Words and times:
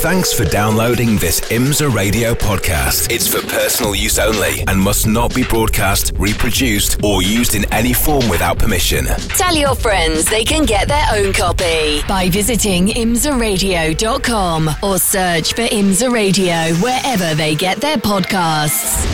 Thanks 0.00 0.32
for 0.32 0.46
downloading 0.46 1.18
this 1.18 1.42
IMSA 1.50 1.94
radio 1.94 2.32
podcast. 2.32 3.12
It's 3.12 3.28
for 3.28 3.46
personal 3.46 3.94
use 3.94 4.18
only 4.18 4.64
and 4.66 4.80
must 4.80 5.06
not 5.06 5.34
be 5.34 5.44
broadcast, 5.44 6.12
reproduced, 6.16 7.04
or 7.04 7.20
used 7.22 7.54
in 7.54 7.70
any 7.70 7.92
form 7.92 8.26
without 8.30 8.58
permission. 8.58 9.04
Tell 9.36 9.54
your 9.54 9.74
friends 9.74 10.24
they 10.24 10.42
can 10.42 10.64
get 10.64 10.88
their 10.88 11.04
own 11.12 11.34
copy 11.34 12.00
by 12.08 12.30
visiting 12.30 12.86
imsaradio.com 12.86 14.70
or 14.82 14.96
search 14.96 15.52
for 15.52 15.66
IMSA 15.66 16.10
Radio 16.10 16.74
wherever 16.76 17.34
they 17.34 17.54
get 17.54 17.82
their 17.82 17.98
podcasts. 17.98 19.06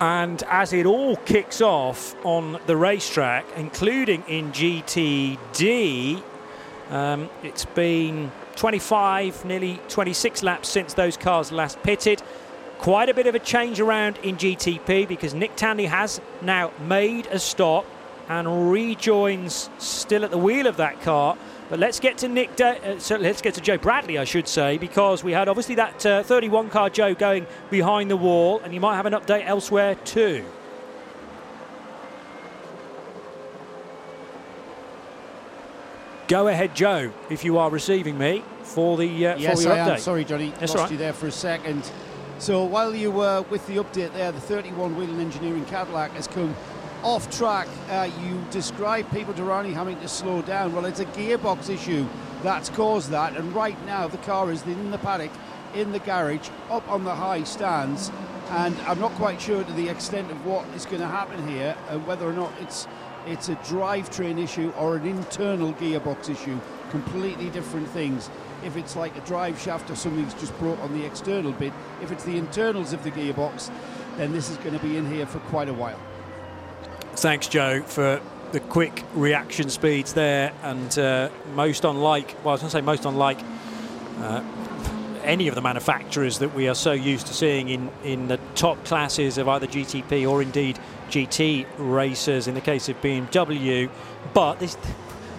And 0.00 0.40
as 0.44 0.72
it 0.72 0.86
all 0.86 1.16
kicks 1.16 1.60
off 1.60 2.14
on 2.24 2.60
the 2.66 2.76
racetrack, 2.76 3.44
including 3.56 4.22
in 4.28 4.52
GTD, 4.52 6.22
um, 6.90 7.28
it's 7.42 7.64
been 7.64 8.30
25, 8.56 9.44
nearly 9.44 9.80
26 9.88 10.42
laps 10.42 10.68
since 10.68 10.94
those 10.94 11.16
cars 11.16 11.52
last 11.52 11.82
pitted. 11.82 12.22
Quite 12.78 13.08
a 13.08 13.14
bit 13.14 13.26
of 13.26 13.34
a 13.34 13.38
change 13.38 13.80
around 13.80 14.18
in 14.18 14.36
GTP 14.36 15.08
because 15.08 15.34
Nick 15.34 15.56
Tandy 15.56 15.86
has 15.86 16.20
now 16.42 16.72
made 16.86 17.26
a 17.26 17.38
stop 17.38 17.86
and 18.28 18.70
rejoins 18.70 19.70
still 19.78 20.24
at 20.24 20.30
the 20.30 20.38
wheel 20.38 20.66
of 20.66 20.76
that 20.76 21.00
car. 21.02 21.36
But 21.68 21.78
let's 21.78 21.98
get 21.98 22.18
to 22.18 22.28
Nick. 22.28 22.54
Da- 22.56 22.78
uh, 22.78 22.98
so 22.98 23.16
let's 23.16 23.42
get 23.42 23.54
to 23.54 23.60
Joe 23.60 23.78
Bradley, 23.78 24.18
I 24.18 24.24
should 24.24 24.46
say, 24.46 24.78
because 24.78 25.24
we 25.24 25.32
had 25.32 25.48
obviously 25.48 25.74
that 25.76 26.04
uh, 26.06 26.22
31 26.22 26.70
car 26.70 26.90
Joe 26.90 27.14
going 27.14 27.46
behind 27.70 28.10
the 28.10 28.16
wall, 28.16 28.60
and 28.60 28.72
you 28.72 28.80
might 28.80 28.96
have 28.96 29.06
an 29.06 29.14
update 29.14 29.46
elsewhere 29.46 29.96
too. 29.96 30.44
Go 36.28 36.48
ahead, 36.48 36.74
Joe, 36.74 37.12
if 37.30 37.44
you 37.44 37.56
are 37.58 37.70
receiving 37.70 38.18
me 38.18 38.42
for 38.64 38.96
the 38.96 39.06
uh, 39.28 39.36
yes, 39.36 39.62
for 39.62 39.68
your 39.68 39.72
I 39.74 39.78
update. 39.78 39.92
am. 39.92 39.98
Sorry, 40.00 40.24
Johnny. 40.24 40.50
That's 40.58 40.74
Lost 40.74 40.76
right. 40.76 40.90
you 40.90 40.96
there 40.96 41.12
for 41.12 41.28
a 41.28 41.32
second. 41.32 41.88
So 42.40 42.64
while 42.64 42.96
you 42.96 43.12
were 43.12 43.42
with 43.42 43.64
the 43.68 43.76
update 43.76 44.12
there, 44.12 44.32
the 44.32 44.40
31 44.40 44.96
Whelen 44.96 45.20
Engineering 45.20 45.64
Cadillac 45.66 46.10
has 46.12 46.26
come 46.26 46.56
off 47.04 47.30
track. 47.30 47.68
Uh, 47.88 48.10
you 48.24 48.44
described 48.50 49.08
Pipo 49.10 49.34
Derani 49.34 49.72
having 49.72 50.00
to 50.00 50.08
slow 50.08 50.42
down. 50.42 50.74
Well, 50.74 50.84
it's 50.86 50.98
a 50.98 51.04
gearbox 51.04 51.70
issue 51.70 52.04
that's 52.42 52.70
caused 52.70 53.10
that, 53.10 53.36
and 53.36 53.54
right 53.54 53.80
now 53.86 54.08
the 54.08 54.18
car 54.18 54.50
is 54.50 54.62
in 54.64 54.90
the 54.90 54.98
paddock, 54.98 55.30
in 55.74 55.92
the 55.92 56.00
garage, 56.00 56.48
up 56.70 56.88
on 56.90 57.04
the 57.04 57.14
high 57.14 57.44
stands, 57.44 58.10
and 58.50 58.76
I'm 58.80 58.98
not 58.98 59.12
quite 59.12 59.40
sure 59.40 59.62
to 59.62 59.72
the 59.74 59.88
extent 59.88 60.32
of 60.32 60.44
what 60.44 60.66
is 60.74 60.86
going 60.86 61.00
to 61.02 61.06
happen 61.06 61.46
here, 61.48 61.76
and 61.88 62.04
whether 62.04 62.28
or 62.28 62.32
not 62.32 62.52
it's 62.60 62.88
it's 63.26 63.48
a 63.48 63.56
drivetrain 63.56 64.42
issue 64.42 64.72
or 64.78 64.96
an 64.96 65.06
internal 65.06 65.72
gearbox 65.74 66.30
issue. 66.30 66.58
Completely 66.90 67.50
different 67.50 67.88
things. 67.88 68.30
If 68.64 68.76
it's 68.76 68.96
like 68.96 69.16
a 69.16 69.20
drive 69.20 69.60
shaft 69.60 69.90
or 69.90 69.96
something's 69.96 70.34
just 70.34 70.56
brought 70.58 70.78
on 70.80 70.96
the 70.98 71.04
external 71.04 71.52
bit, 71.52 71.72
if 72.02 72.10
it's 72.12 72.24
the 72.24 72.36
internals 72.36 72.92
of 72.92 73.02
the 73.04 73.10
gearbox, 73.10 73.70
then 74.16 74.32
this 74.32 74.50
is 74.50 74.56
going 74.58 74.78
to 74.78 74.84
be 74.84 74.96
in 74.96 75.10
here 75.10 75.26
for 75.26 75.40
quite 75.40 75.68
a 75.68 75.74
while. 75.74 75.98
Thanks, 77.14 77.48
Joe, 77.48 77.82
for 77.82 78.20
the 78.52 78.60
quick 78.60 79.02
reaction 79.14 79.70
speeds 79.70 80.12
there, 80.12 80.52
and 80.62 80.98
uh, 80.98 81.28
most 81.54 81.84
unlike, 81.84 82.36
well, 82.44 82.50
I 82.50 82.52
was 82.52 82.60
going 82.60 82.70
to 82.70 82.76
say 82.76 82.80
most 82.80 83.04
unlike 83.04 83.40
uh, 84.20 84.42
any 85.26 85.48
of 85.48 85.54
the 85.54 85.60
manufacturers 85.60 86.38
that 86.38 86.54
we 86.54 86.68
are 86.68 86.74
so 86.74 86.92
used 86.92 87.26
to 87.26 87.34
seeing 87.34 87.68
in, 87.68 87.90
in 88.04 88.28
the 88.28 88.38
top 88.54 88.82
classes 88.84 89.38
of 89.38 89.48
either 89.48 89.66
GTP 89.66 90.28
or 90.28 90.40
indeed 90.40 90.78
GT 91.10 91.66
racers 91.78 92.48
in 92.48 92.54
the 92.54 92.60
case 92.60 92.88
of 92.88 93.00
BMW. 93.02 93.90
But 94.32 94.58
this, 94.60 94.76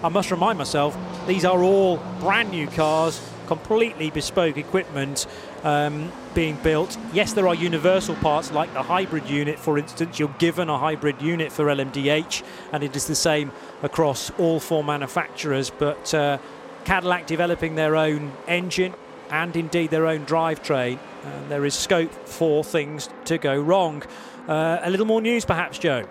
I 0.02 0.08
must 0.08 0.30
remind 0.30 0.58
myself, 0.58 0.96
these 1.26 1.44
are 1.44 1.62
all 1.62 1.96
brand 2.20 2.50
new 2.50 2.68
cars, 2.68 3.20
completely 3.46 4.10
bespoke 4.10 4.58
equipment 4.58 5.26
um, 5.64 6.12
being 6.34 6.56
built. 6.56 6.96
Yes, 7.12 7.32
there 7.32 7.48
are 7.48 7.54
universal 7.54 8.14
parts 8.16 8.52
like 8.52 8.72
the 8.74 8.82
hybrid 8.82 9.28
unit, 9.28 9.58
for 9.58 9.78
instance. 9.78 10.18
You're 10.18 10.28
given 10.38 10.68
a 10.68 10.78
hybrid 10.78 11.20
unit 11.22 11.50
for 11.50 11.64
LMDH, 11.64 12.42
and 12.72 12.84
it 12.84 12.94
is 12.94 13.06
the 13.06 13.14
same 13.14 13.50
across 13.82 14.30
all 14.38 14.60
four 14.60 14.84
manufacturers. 14.84 15.70
But 15.70 16.12
uh, 16.14 16.38
Cadillac 16.84 17.26
developing 17.26 17.74
their 17.74 17.96
own 17.96 18.32
engine 18.46 18.94
and 19.30 19.56
indeed 19.56 19.90
their 19.90 20.06
own 20.06 20.26
drivetrain, 20.26 20.98
and 21.24 21.50
there 21.50 21.64
is 21.64 21.74
scope 21.74 22.12
for 22.26 22.64
things 22.64 23.08
to 23.26 23.38
go 23.38 23.58
wrong. 23.60 24.02
Uh, 24.46 24.78
a 24.82 24.90
little 24.90 25.06
more 25.06 25.20
news, 25.20 25.44
perhaps, 25.44 25.78
Joe. 25.78 26.06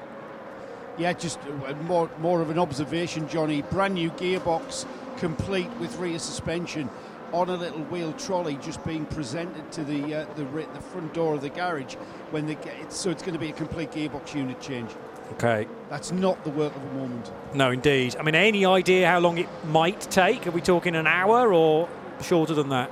Yeah, 0.97 1.13
just 1.13 1.39
uh, 1.39 1.73
more 1.83 2.09
more 2.19 2.41
of 2.41 2.50
an 2.50 2.59
observation, 2.59 3.28
Johnny. 3.29 3.61
Brand 3.61 3.94
new 3.94 4.09
gearbox, 4.11 4.85
complete 5.17 5.69
with 5.79 5.95
rear 5.97 6.19
suspension, 6.19 6.89
on 7.31 7.50
a 7.50 7.55
little 7.55 7.83
wheel 7.83 8.13
trolley, 8.13 8.55
just 8.55 8.83
being 8.85 9.05
presented 9.05 9.72
to 9.73 9.84
the 9.84 10.16
uh, 10.16 10.25
the, 10.35 10.44
the 10.44 10.81
front 10.81 11.13
door 11.13 11.35
of 11.35 11.41
the 11.41 11.49
garage. 11.49 11.95
When 12.31 12.45
they 12.45 12.55
get 12.55 12.79
it, 12.79 12.91
so 12.91 13.09
it's 13.09 13.22
going 13.22 13.34
to 13.34 13.39
be 13.39 13.49
a 13.49 13.53
complete 13.53 13.91
gearbox 13.91 14.34
unit 14.35 14.59
change. 14.59 14.91
Okay. 15.34 15.67
That's 15.89 16.11
not 16.11 16.41
the 16.44 16.49
work 16.51 16.75
of 16.75 16.84
a 16.84 16.94
moment. 16.94 17.31
No, 17.53 17.72
indeed. 17.72 18.16
I 18.17 18.23
mean, 18.23 18.35
any 18.35 18.66
idea 18.66 19.07
how 19.07 19.19
long 19.19 19.38
it 19.38 19.49
might 19.66 19.99
take? 19.99 20.47
Are 20.47 20.51
we 20.51 20.61
talking 20.61 20.95
an 20.95 21.05
hour 21.05 21.53
or 21.53 21.89
shorter 22.22 22.53
than 22.53 22.69
that? 22.69 22.89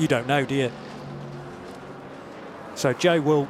You 0.00 0.08
don't 0.08 0.26
know, 0.26 0.46
do 0.46 0.54
you? 0.54 0.72
So 2.74 2.94
Joe 2.94 3.20
will 3.20 3.46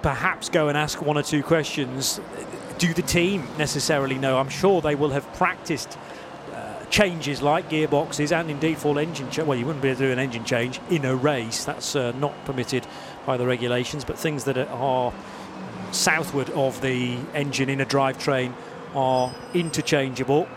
perhaps 0.00 0.48
go 0.48 0.68
and 0.68 0.78
ask 0.78 1.02
one 1.02 1.18
or 1.18 1.22
two 1.22 1.42
questions. 1.42 2.18
Do 2.78 2.94
the 2.94 3.02
team 3.02 3.46
necessarily 3.58 4.16
know? 4.16 4.38
I'm 4.38 4.48
sure 4.48 4.80
they 4.80 4.94
will 4.94 5.10
have 5.10 5.30
practiced 5.34 5.98
uh, 6.54 6.86
changes 6.86 7.42
like 7.42 7.68
gearboxes 7.68 8.32
and 8.32 8.50
indeed 8.50 8.78
full 8.78 8.98
engine. 8.98 9.30
Ch- 9.30 9.40
well, 9.40 9.58
you 9.58 9.66
wouldn't 9.66 9.82
be 9.82 9.90
able 9.90 9.98
to 9.98 10.06
do 10.06 10.12
an 10.12 10.18
engine 10.18 10.46
change 10.46 10.80
in 10.88 11.04
a 11.04 11.14
race. 11.14 11.66
That's 11.66 11.94
uh, 11.94 12.12
not 12.12 12.46
permitted 12.46 12.86
by 13.26 13.36
the 13.36 13.46
regulations. 13.46 14.02
But 14.02 14.18
things 14.18 14.44
that 14.44 14.56
are 14.56 15.12
southward 15.92 16.48
of 16.50 16.80
the 16.80 17.18
engine 17.34 17.68
in 17.68 17.82
a 17.82 17.86
drivetrain 17.86 18.54
are 18.94 19.34
interchangeable. 19.52 20.48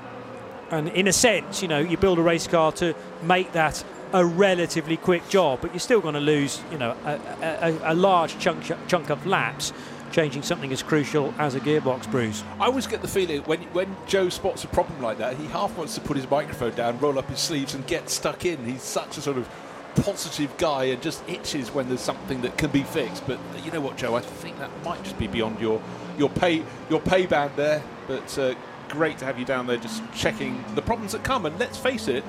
And 0.71 0.87
in 0.87 1.09
a 1.09 1.13
sense, 1.13 1.61
you 1.61 1.67
know, 1.67 1.79
you 1.79 1.97
build 1.97 2.17
a 2.17 2.23
race 2.23 2.47
car 2.47 2.71
to 2.73 2.95
make 3.21 3.51
that 3.51 3.83
a 4.13 4.23
relatively 4.23 4.95
quick 4.95 5.27
job, 5.27 5.59
but 5.61 5.71
you're 5.71 5.79
still 5.79 5.99
going 5.99 6.13
to 6.13 6.19
lose, 6.21 6.61
you 6.71 6.77
know, 6.77 6.95
a, 7.03 7.19
a, 7.41 7.93
a 7.93 7.95
large 7.95 8.37
chunk 8.39 8.71
chunk 8.87 9.09
of 9.09 9.25
laps 9.25 9.73
changing 10.11 10.43
something 10.43 10.71
as 10.71 10.83
crucial 10.83 11.33
as 11.39 11.55
a 11.55 11.59
gearbox, 11.59 12.09
Bruce. 12.09 12.43
I 12.59 12.65
always 12.65 12.85
get 12.85 13.01
the 13.01 13.07
feeling 13.07 13.41
when 13.41 13.61
when 13.73 13.95
Joe 14.07 14.29
spots 14.29 14.63
a 14.63 14.67
problem 14.67 15.01
like 15.01 15.17
that, 15.17 15.35
he 15.37 15.47
half 15.47 15.75
wants 15.75 15.95
to 15.95 16.01
put 16.01 16.15
his 16.15 16.29
microphone 16.29 16.75
down, 16.75 16.99
roll 16.99 17.17
up 17.17 17.29
his 17.29 17.39
sleeves, 17.39 17.73
and 17.73 17.85
get 17.87 18.09
stuck 18.09 18.45
in. 18.45 18.63
He's 18.65 18.83
such 18.83 19.17
a 19.17 19.21
sort 19.21 19.37
of 19.37 19.49
positive 19.95 20.55
guy 20.57 20.85
and 20.85 21.01
just 21.01 21.27
itches 21.29 21.69
when 21.69 21.87
there's 21.87 22.01
something 22.01 22.41
that 22.41 22.57
can 22.57 22.71
be 22.71 22.83
fixed. 22.83 23.25
But 23.27 23.39
you 23.63 23.71
know 23.71 23.81
what, 23.81 23.97
Joe? 23.97 24.15
I 24.15 24.21
think 24.21 24.57
that 24.59 24.71
might 24.83 25.03
just 25.03 25.17
be 25.17 25.27
beyond 25.27 25.59
your 25.59 25.81
your 26.17 26.29
pay 26.29 26.63
your 26.89 27.01
pay 27.01 27.25
band 27.25 27.53
there. 27.55 27.81
But 28.07 28.37
uh, 28.37 28.53
great 28.89 29.17
to 29.17 29.25
have 29.25 29.39
you 29.39 29.45
down 29.45 29.65
there, 29.65 29.77
just 29.77 30.03
checking 30.13 30.63
the 30.75 30.81
problems 30.81 31.13
that 31.13 31.23
come. 31.23 31.47
And 31.47 31.57
let's 31.59 31.77
face 31.77 32.07
it, 32.07 32.23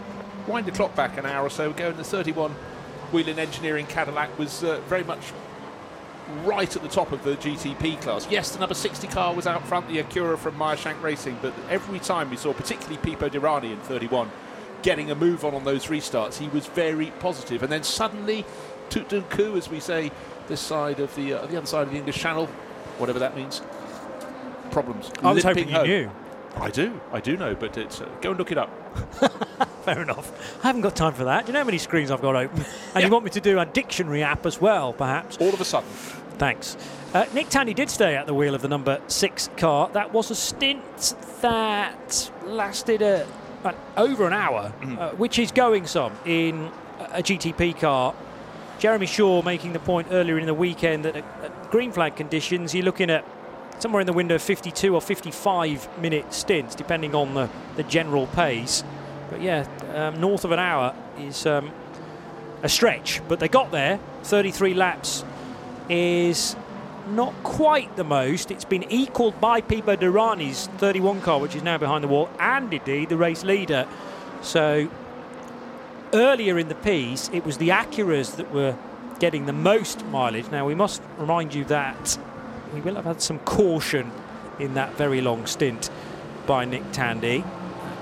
wind 0.47 0.67
the 0.67 0.73
clock 0.73 0.95
back 0.95 1.17
an 1.19 1.27
hour 1.27 1.47
or 1.47 1.51
so 1.51 1.71
ago, 1.71 1.89
and 1.89 1.97
the 1.97 2.05
31 2.05 2.53
Whelen 3.13 3.39
Engineering 3.39 3.87
Cadillac 3.87 4.39
was 4.39 4.65
uh, 4.65 4.81
very 4.89 5.05
much 5.05 5.33
right 6.45 6.75
at 6.75 6.83
the 6.83 6.89
top 6.89 7.13
of 7.13 7.23
the 7.23 7.37
GTP 7.37 8.01
class. 8.01 8.27
Yes, 8.31 8.51
the 8.51 8.59
number 8.59 8.75
60 8.75 9.07
car 9.09 9.35
was 9.35 9.47
out 9.47 9.67
front, 9.67 9.89
the 9.89 10.03
Acura 10.03 10.39
from 10.39 10.57
Meyer 10.57 10.77
Shank 10.77 11.03
Racing, 11.03 11.39
but 11.43 11.53
every 11.69 11.99
time 11.99 12.31
we 12.31 12.37
saw, 12.37 12.53
particularly 12.53 12.97
Pipo 12.99 13.29
Derani 13.31 13.73
in 13.73 13.81
31, 13.81 14.31
getting 14.83 15.11
a 15.11 15.15
move 15.15 15.45
on 15.45 15.55
on 15.55 15.65
those 15.65 15.87
restarts, 15.87 16.39
he 16.39 16.49
was 16.49 16.67
very 16.67 17.11
positive. 17.21 17.63
And 17.63 17.71
then 17.71 17.83
suddenly, 17.83 18.45
d'un 18.91 19.23
coup, 19.25 19.57
as 19.57 19.69
we 19.69 19.81
say, 19.81 20.11
this 20.49 20.61
side 20.61 21.01
of 21.01 21.15
the 21.15 21.33
uh, 21.35 21.47
the 21.47 21.57
other 21.57 21.67
side 21.67 21.87
of 21.87 21.91
the 21.91 21.97
English 21.97 22.19
Channel, 22.19 22.47
whatever 22.99 23.19
that 23.19 23.35
means, 23.35 23.63
problems. 24.71 25.11
I 25.23 25.33
was 25.33 25.45
Limping 25.45 25.69
hoping 25.69 25.69
you 25.69 25.79
home. 25.79 25.89
knew. 25.89 26.11
I 26.57 26.71
do, 26.71 27.01
I 27.13 27.21
do 27.21 27.37
know, 27.37 27.55
but 27.55 27.77
it's 27.79 28.01
uh, 28.01 28.09
go 28.21 28.31
and 28.31 28.39
look 28.39 28.53
it 28.53 28.59
up. 28.59 28.71
Fair 29.85 30.03
enough. 30.03 30.33
I 30.65 30.69
haven't 30.69 30.83
got 30.83 30.97
time 30.97 31.13
for 31.13 31.25
that. 31.25 31.45
Do 31.45 31.49
you 31.49 31.53
know 31.53 31.61
how 31.61 31.67
many 31.67 31.79
screens 31.79 32.11
I've 32.11 32.23
got 32.23 32.37
open? 32.37 32.65
And 32.95 33.05
you 33.05 33.11
want 33.11 33.25
me 33.25 33.31
to 33.33 33.41
do 33.41 33.59
a 33.59 33.67
dictionary 33.67 34.23
app 34.23 34.47
as 34.47 34.61
well, 34.61 34.93
perhaps? 34.93 35.37
All 35.39 35.53
of 35.53 35.61
a 35.61 35.65
sudden, 35.65 35.91
Thanks. 36.39 36.77
Uh, 37.13 37.27
Nick 37.33 37.49
Tandy 37.49 37.75
did 37.75 37.89
stay 37.91 38.17
at 38.17 38.27
the 38.27 38.35
wheel 38.35 38.55
of 38.55 38.63
the 38.63 38.69
number 38.69 39.01
six 39.07 39.49
car. 39.57 39.89
That 39.93 40.13
was 40.13 40.31
a 40.31 40.35
stint 40.35 41.15
that 41.43 42.31
lasted 42.45 43.03
a, 43.03 43.27
an, 43.63 43.75
over 43.97 44.27
an 44.27 44.33
hour, 44.33 44.73
uh, 44.83 45.11
which 45.11 45.39
is 45.39 45.53
going 45.53 45.87
some 45.87 46.13
in 46.25 46.71
a 46.99 47.23
GTP 47.23 47.79
car. 47.79 48.15
Jeremy 48.81 49.07
Shaw 49.07 49.43
making 49.43 49.73
the 49.73 49.79
point 49.79 50.09
earlier 50.11 50.39
in 50.39 50.47
the 50.47 50.55
weekend 50.55 51.05
that 51.05 51.15
at, 51.17 51.25
at 51.43 51.71
green 51.71 51.93
flag 51.93 52.17
conditions, 52.17 52.75
you're 52.75 52.85
looking 52.85 53.11
at 53.11 53.25
somewhere 53.79 54.01
in 54.01 54.07
the 54.07 54.13
window 54.13 54.37
of 54.37 54.43
52 54.43 54.95
or 54.95 55.01
55 55.01 55.99
minute 56.01 56.33
stints, 56.33 56.75
depending 56.75 57.15
on 57.15 57.35
the, 57.35 57.49
the 57.77 57.83
general 57.85 58.27
pace. 58.29 58.85
But 59.31 59.43
yeah, 59.43 59.67
um, 59.95 60.21
north 60.21 60.45
of 60.45 60.53
an 60.53 60.59
hour 60.59 60.95
is 61.19 61.47
um, 61.47 61.71
a 62.63 62.69
stretch, 62.69 63.21
but 63.29 63.41
they 63.41 63.49
got 63.49 63.71
there. 63.71 63.99
33 64.23 64.75
laps 64.75 65.25
is 65.89 66.57
not 67.09 67.35
quite 67.43 67.95
the 67.97 68.05
most. 68.05 68.51
It's 68.51 68.65
been 68.65 68.85
equalled 68.91 69.41
by 69.41 69.61
Pipo 69.61 69.97
Derani's 69.97 70.67
31 70.79 71.21
car, 71.21 71.39
which 71.39 71.55
is 71.55 71.63
now 71.63 71.79
behind 71.79 72.05
the 72.05 72.09
wall, 72.09 72.31
and 72.39 72.73
indeed 72.73 73.09
the 73.09 73.17
race 73.17 73.45
leader. 73.45 73.87
So 74.41 74.89
earlier 76.13 76.59
in 76.59 76.69
the 76.69 76.75
piece, 76.75 77.29
it 77.33 77.45
was 77.45 77.59
the 77.59 77.69
Acuras 77.71 78.37
that 78.37 78.53
were 78.53 78.77
getting 79.19 79.47
the 79.47 79.53
most 79.53 80.05
mileage. 80.07 80.51
Now, 80.51 80.67
we 80.67 80.75
must 80.75 81.03
remind 81.19 81.55
you 81.55 81.65
that 81.67 82.19
we 82.75 82.81
will 82.81 82.97
have 82.97 83.05
had 83.05 83.23
some 83.23 83.39
caution 83.41 84.11
in 84.59 84.75
that 84.75 84.95
very 84.97 85.21
long 85.21 85.47
stint 85.47 85.91
by 86.47 86.65
Nick 86.65 86.93
Tandy. 86.93 87.45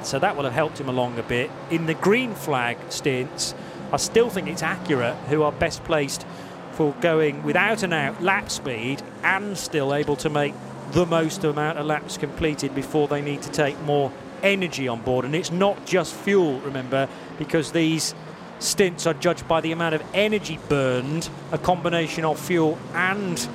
So 0.02 0.18
that 0.18 0.36
will 0.36 0.44
have 0.44 0.52
helped 0.52 0.80
him 0.80 0.88
along 0.88 1.18
a 1.18 1.22
bit. 1.22 1.50
In 1.70 1.86
the 1.86 1.94
green 1.94 2.34
flag 2.34 2.78
stints, 2.88 3.54
I 3.92 3.98
still 3.98 4.30
think 4.30 4.48
it's 4.48 4.62
Acura 4.62 5.16
who 5.26 5.42
are 5.42 5.52
best 5.52 5.84
placed 5.84 6.26
for 6.72 6.92
going 7.00 7.42
without 7.42 7.82
an 7.82 7.92
out 7.92 8.22
lap 8.22 8.50
speed 8.50 9.02
and 9.22 9.56
still 9.56 9.94
able 9.94 10.16
to 10.16 10.30
make 10.30 10.54
the 10.92 11.06
most 11.06 11.44
amount 11.44 11.78
of 11.78 11.86
laps 11.86 12.16
completed 12.16 12.74
before 12.74 13.06
they 13.08 13.20
need 13.20 13.42
to 13.42 13.50
take 13.50 13.80
more 13.82 14.10
energy 14.42 14.88
on 14.88 15.00
board. 15.02 15.24
And 15.24 15.34
it's 15.34 15.52
not 15.52 15.86
just 15.86 16.14
fuel, 16.14 16.58
remember, 16.60 17.08
because 17.38 17.72
these 17.72 18.14
stints 18.58 19.06
are 19.06 19.14
judged 19.14 19.46
by 19.46 19.60
the 19.60 19.72
amount 19.72 19.94
of 19.94 20.02
energy 20.14 20.58
burned, 20.68 21.28
a 21.50 21.58
combination 21.58 22.24
of 22.24 22.38
fuel 22.38 22.78
and 22.94 23.48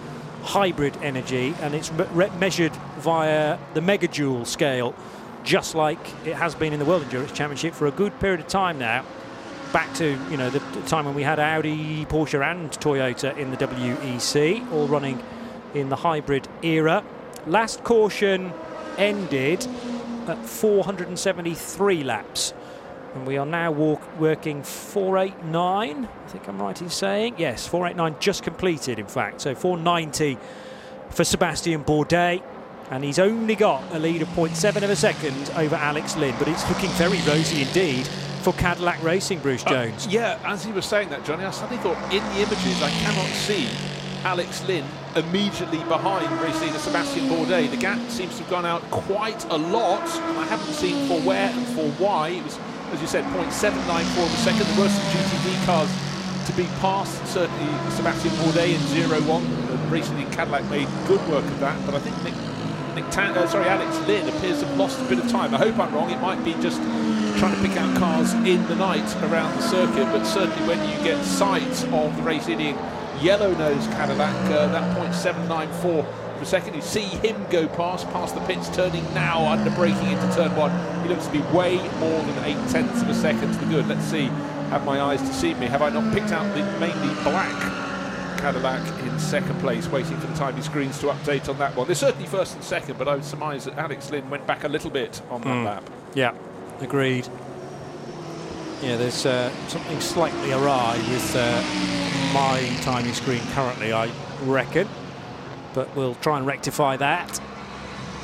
hybrid 0.47 0.97
energy, 1.03 1.53
and 1.61 1.75
it's 1.75 1.91
me- 1.91 2.29
measured 2.39 2.75
via 2.97 3.57
the 3.73 3.81
megajoule 3.81 4.47
scale, 4.47 4.95
just 5.43 5.75
like 5.75 5.99
it 6.25 6.35
has 6.35 6.55
been 6.55 6.73
in 6.73 6.79
the 6.79 6.85
World 6.85 7.03
Endurance 7.03 7.31
Championship 7.31 7.73
for 7.73 7.85
a 7.87 7.91
good 7.91 8.17
period 8.19 8.39
of 8.39 8.47
time 8.47 8.79
now. 8.79 9.05
Back 9.73 9.93
to 9.95 10.17
you 10.31 10.37
know 10.37 10.49
the 10.49 10.59
time 10.87 11.05
when 11.05 11.13
we 11.13 11.23
had 11.23 11.39
Audi, 11.39 12.05
Porsche, 12.05 12.41
and 12.41 12.71
Toyota 12.71 13.37
in 13.37 13.51
the 13.51 13.57
WEC, 13.57 14.71
all 14.71 14.87
running 14.87 15.21
in 15.73 15.89
the 15.89 15.97
hybrid 15.97 16.47
era. 16.63 17.03
Last 17.45 17.83
caution 17.83 18.53
ended 18.97 19.67
at 20.27 20.45
473 20.45 22.03
laps 22.03 22.53
and 23.13 23.25
we 23.25 23.37
are 23.37 23.45
now 23.45 23.71
walk, 23.71 24.01
working 24.19 24.63
489. 24.63 26.05
I 26.05 26.27
think 26.27 26.47
I'm 26.47 26.61
right 26.61 26.81
in 26.81 26.89
saying 26.89 27.35
yes, 27.37 27.67
489 27.67 28.19
just 28.19 28.43
completed. 28.43 28.99
In 28.99 29.07
fact, 29.07 29.41
so 29.41 29.55
490 29.55 30.37
for 31.09 31.23
Sebastian 31.23 31.83
Bourdais, 31.83 32.41
and 32.91 33.03
he's 33.03 33.19
only 33.19 33.55
got 33.55 33.83
a 33.93 33.99
lead 33.99 34.21
of 34.21 34.27
0.7 34.29 34.75
of 34.77 34.89
a 34.89 34.95
second 34.95 35.51
over 35.55 35.75
Alex 35.75 36.15
Lynn, 36.15 36.35
but 36.39 36.47
it's 36.47 36.67
looking 36.69 36.89
very 36.91 37.19
rosy 37.21 37.61
indeed 37.61 38.07
for 38.41 38.53
Cadillac 38.53 39.01
Racing. 39.03 39.39
Bruce 39.39 39.65
uh, 39.65 39.69
Jones. 39.69 40.07
Uh, 40.07 40.11
yeah, 40.11 40.39
as 40.45 40.63
he 40.63 40.71
was 40.71 40.85
saying 40.85 41.09
that, 41.09 41.25
Johnny, 41.25 41.43
I 41.43 41.51
suddenly 41.51 41.81
thought 41.81 41.97
in 42.13 42.23
the 42.33 42.41
images 42.41 42.81
I 42.81 42.89
cannot 42.89 43.29
see 43.29 43.69
Alex 44.23 44.65
Lynn 44.67 44.85
immediately 45.15 45.79
behind 45.79 46.31
race 46.41 46.59
leader 46.61 46.77
Sebastian 46.77 47.27
Bourdais. 47.27 47.69
The 47.69 47.77
gap 47.77 47.99
seems 48.09 48.35
to 48.37 48.43
have 48.43 48.49
gone 48.49 48.65
out 48.65 48.81
quite 48.91 49.43
a 49.45 49.57
lot, 49.57 50.03
I 50.03 50.45
haven't 50.45 50.73
seen 50.73 51.07
for 51.07 51.19
where 51.21 51.49
and 51.49 51.65
for 51.67 51.89
why. 52.01 52.29
It 52.29 52.43
was 52.43 52.57
as 52.91 53.01
you 53.01 53.07
said, 53.07 53.23
0.794 53.25 54.25
of 54.25 54.33
a 54.33 54.37
second. 54.37 54.65
The 54.75 54.81
worst 54.81 54.97
of 54.97 55.07
GTD 55.11 55.65
cars 55.65 55.89
to 56.47 56.53
be 56.53 56.63
passed. 56.79 57.25
Certainly 57.27 57.91
Sebastian 57.91 58.31
Bourdais 58.39 58.75
in 58.75 58.81
0-1. 58.81 59.91
Recently 59.91 60.25
Cadillac 60.35 60.63
made 60.69 60.87
good 61.07 61.21
work 61.29 61.43
of 61.43 61.59
that, 61.59 61.77
but 61.85 61.95
I 61.95 61.99
think 61.99 62.15
Nick, 62.23 62.33
Nick 62.95 63.09
Tan, 63.11 63.37
uh, 63.37 63.47
sorry, 63.47 63.67
Alex 63.67 63.97
Lynn 64.07 64.27
appears 64.27 64.59
to 64.59 64.67
have 64.67 64.77
lost 64.77 64.99
a 64.99 65.05
bit 65.05 65.19
of 65.19 65.29
time. 65.29 65.53
I 65.53 65.57
hope 65.57 65.77
I'm 65.79 65.93
wrong. 65.93 66.09
It 66.09 66.21
might 66.21 66.43
be 66.43 66.53
just 66.55 66.81
trying 67.39 67.55
to 67.55 67.61
pick 67.67 67.77
out 67.77 67.95
cars 67.97 68.33
in 68.33 68.65
the 68.67 68.75
night 68.75 69.15
around 69.23 69.55
the 69.57 69.61
circuit, 69.61 70.05
but 70.05 70.25
certainly 70.25 70.67
when 70.67 70.79
you 70.89 70.95
get 71.03 71.23
sight 71.23 71.83
of 71.93 72.15
the 72.15 72.23
race 72.23 72.47
leading 72.47 72.77
yellow 73.21 73.53
nose 73.53 73.85
Cadillac, 73.87 74.35
uh, 74.51 74.67
that 74.67 74.97
0.794 74.97 76.26
for 76.37 76.43
a 76.43 76.47
second. 76.47 76.75
You 76.75 76.81
see 76.81 77.01
him 77.01 77.45
go 77.49 77.67
past, 77.67 78.07
past 78.11 78.35
the 78.35 78.41
pits, 78.41 78.69
turning 78.75 79.03
now 79.13 79.45
under 79.45 79.69
braking 79.71 80.11
into 80.11 80.35
turn 80.35 80.55
one. 80.55 80.71
He 81.03 81.09
looks 81.09 81.25
to 81.25 81.31
be 81.31 81.39
way 81.55 81.77
more 81.99 82.21
than 82.21 82.45
eight 82.45 82.69
tenths 82.69 83.01
of 83.01 83.09
a 83.09 83.13
second 83.13 83.53
to 83.53 83.59
the 83.59 83.65
good. 83.65 83.87
Let's 83.87 84.05
see. 84.05 84.25
Have 84.69 84.85
my 84.85 85.01
eyes 85.01 85.21
deceived 85.21 85.59
me? 85.59 85.67
Have 85.67 85.81
I 85.81 85.89
not 85.89 86.13
picked 86.13 86.31
out 86.31 86.43
the 86.55 86.63
mainly 86.79 87.13
black 87.23 87.85
Cadillac 88.37 88.87
in 89.03 89.19
second 89.19 89.59
place, 89.59 89.87
waiting 89.87 90.15
for 90.17 90.27
the 90.27 90.35
timing 90.35 90.61
screens 90.61 90.99
to 90.99 91.07
update 91.07 91.49
on 91.49 91.57
that 91.57 91.75
one. 91.75 91.87
They're 91.87 91.95
certainly 91.95 92.27
first 92.27 92.53
and 92.53 92.63
second, 92.63 92.97
but 92.97 93.07
I 93.07 93.15
would 93.15 93.25
surmise 93.25 93.65
that 93.65 93.77
Alex 93.77 94.11
Lynn 94.11 94.29
went 94.29 94.45
back 94.45 94.63
a 94.63 94.67
little 94.67 94.91
bit 94.91 95.21
on 95.31 95.41
that 95.41 95.47
mm. 95.47 95.65
lap. 95.65 95.89
Yeah, 96.13 96.33
agreed. 96.79 97.27
Yeah, 98.83 98.95
there's 98.97 99.25
uh, 99.25 99.49
something 99.67 99.99
slightly 99.99 100.51
awry 100.51 100.97
with 101.09 101.35
uh, 101.35 101.61
my 102.31 102.63
timing 102.83 103.13
screen 103.13 103.41
currently, 103.53 103.91
I 103.91 104.11
reckon 104.43 104.87
but 105.77 105.95
we'll 105.95 106.15
try 106.15 106.39
and 106.39 106.47
rectify 106.47 106.97
that. 106.97 107.39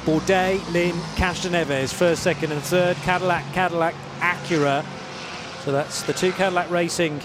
Bourdais, 0.06 0.60
Lynn, 0.74 0.96
Castroneves, 1.16 1.94
first, 1.94 2.24
second, 2.24 2.52
and 2.52 2.60
third. 2.64 2.98
Cadillac, 3.04 3.46
Cadillac, 3.54 3.94
Acura. 4.22 4.84
So 5.64 5.72
that's 5.72 6.02
the 6.02 6.14
two 6.14 6.32
Cadillac 6.32 6.72
Racing 6.72 7.22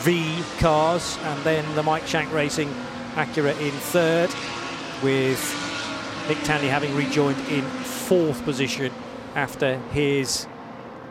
V 0.00 0.42
cars, 0.58 1.16
and 1.22 1.42
then 1.42 1.74
the 1.74 1.82
Mike 1.82 2.06
Shank 2.06 2.30
Racing 2.34 2.68
Acura 3.14 3.58
in 3.58 3.72
third, 3.72 4.28
with 5.02 5.40
Nick 6.28 6.36
Tandy 6.42 6.68
having 6.68 6.94
rejoined 6.94 7.38
in 7.48 7.62
fourth 7.62 8.44
position 8.44 8.92
after 9.34 9.78
his 9.90 10.46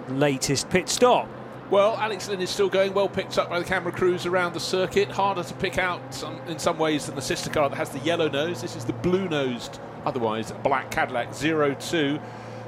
latest 0.07 0.69
pit 0.69 0.87
stop. 0.87 1.27
Well, 1.71 1.97
Alex 1.97 2.29
Lynn 2.29 2.41
is 2.41 2.51
still 2.51 2.69
going 2.69 2.93
well 2.93 3.09
picked 3.09 3.39
up 3.39 3.49
by 3.49 3.57
the 3.57 3.65
camera 3.65 3.91
crews 3.91 4.27
around 4.27 4.53
the 4.53 4.59
circuit. 4.59 5.09
Harder 5.09 5.43
to 5.43 5.53
pick 5.55 5.79
out 5.79 6.13
some, 6.13 6.39
in 6.47 6.59
some 6.59 6.77
ways 6.77 7.07
than 7.07 7.15
the 7.15 7.23
sister 7.23 7.49
car 7.49 7.69
that 7.69 7.75
has 7.75 7.89
the 7.89 7.97
yellow 7.99 8.29
nose. 8.29 8.61
This 8.61 8.75
is 8.75 8.85
the 8.85 8.93
blue 8.93 9.27
nosed, 9.27 9.79
otherwise 10.05 10.51
black 10.63 10.91
Cadillac 10.91 11.33
02. 11.33 12.19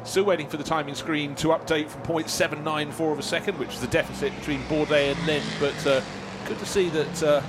Still 0.03 0.23
waiting 0.23 0.47
for 0.47 0.57
the 0.57 0.63
timing 0.63 0.95
screen 0.95 1.35
to 1.35 1.49
update 1.49 1.89
from 1.89 2.01
0.794 2.01 3.11
of 3.11 3.19
a 3.19 3.21
second, 3.21 3.59
which 3.59 3.73
is 3.73 3.81
the 3.81 3.87
deficit 3.87 4.35
between 4.39 4.63
Bourdais 4.63 5.11
and 5.11 5.27
Lynn. 5.27 5.43
But 5.59 5.85
uh, 5.85 6.01
good 6.47 6.57
to 6.57 6.65
see 6.65 6.89
that 6.89 7.23
uh, 7.23 7.41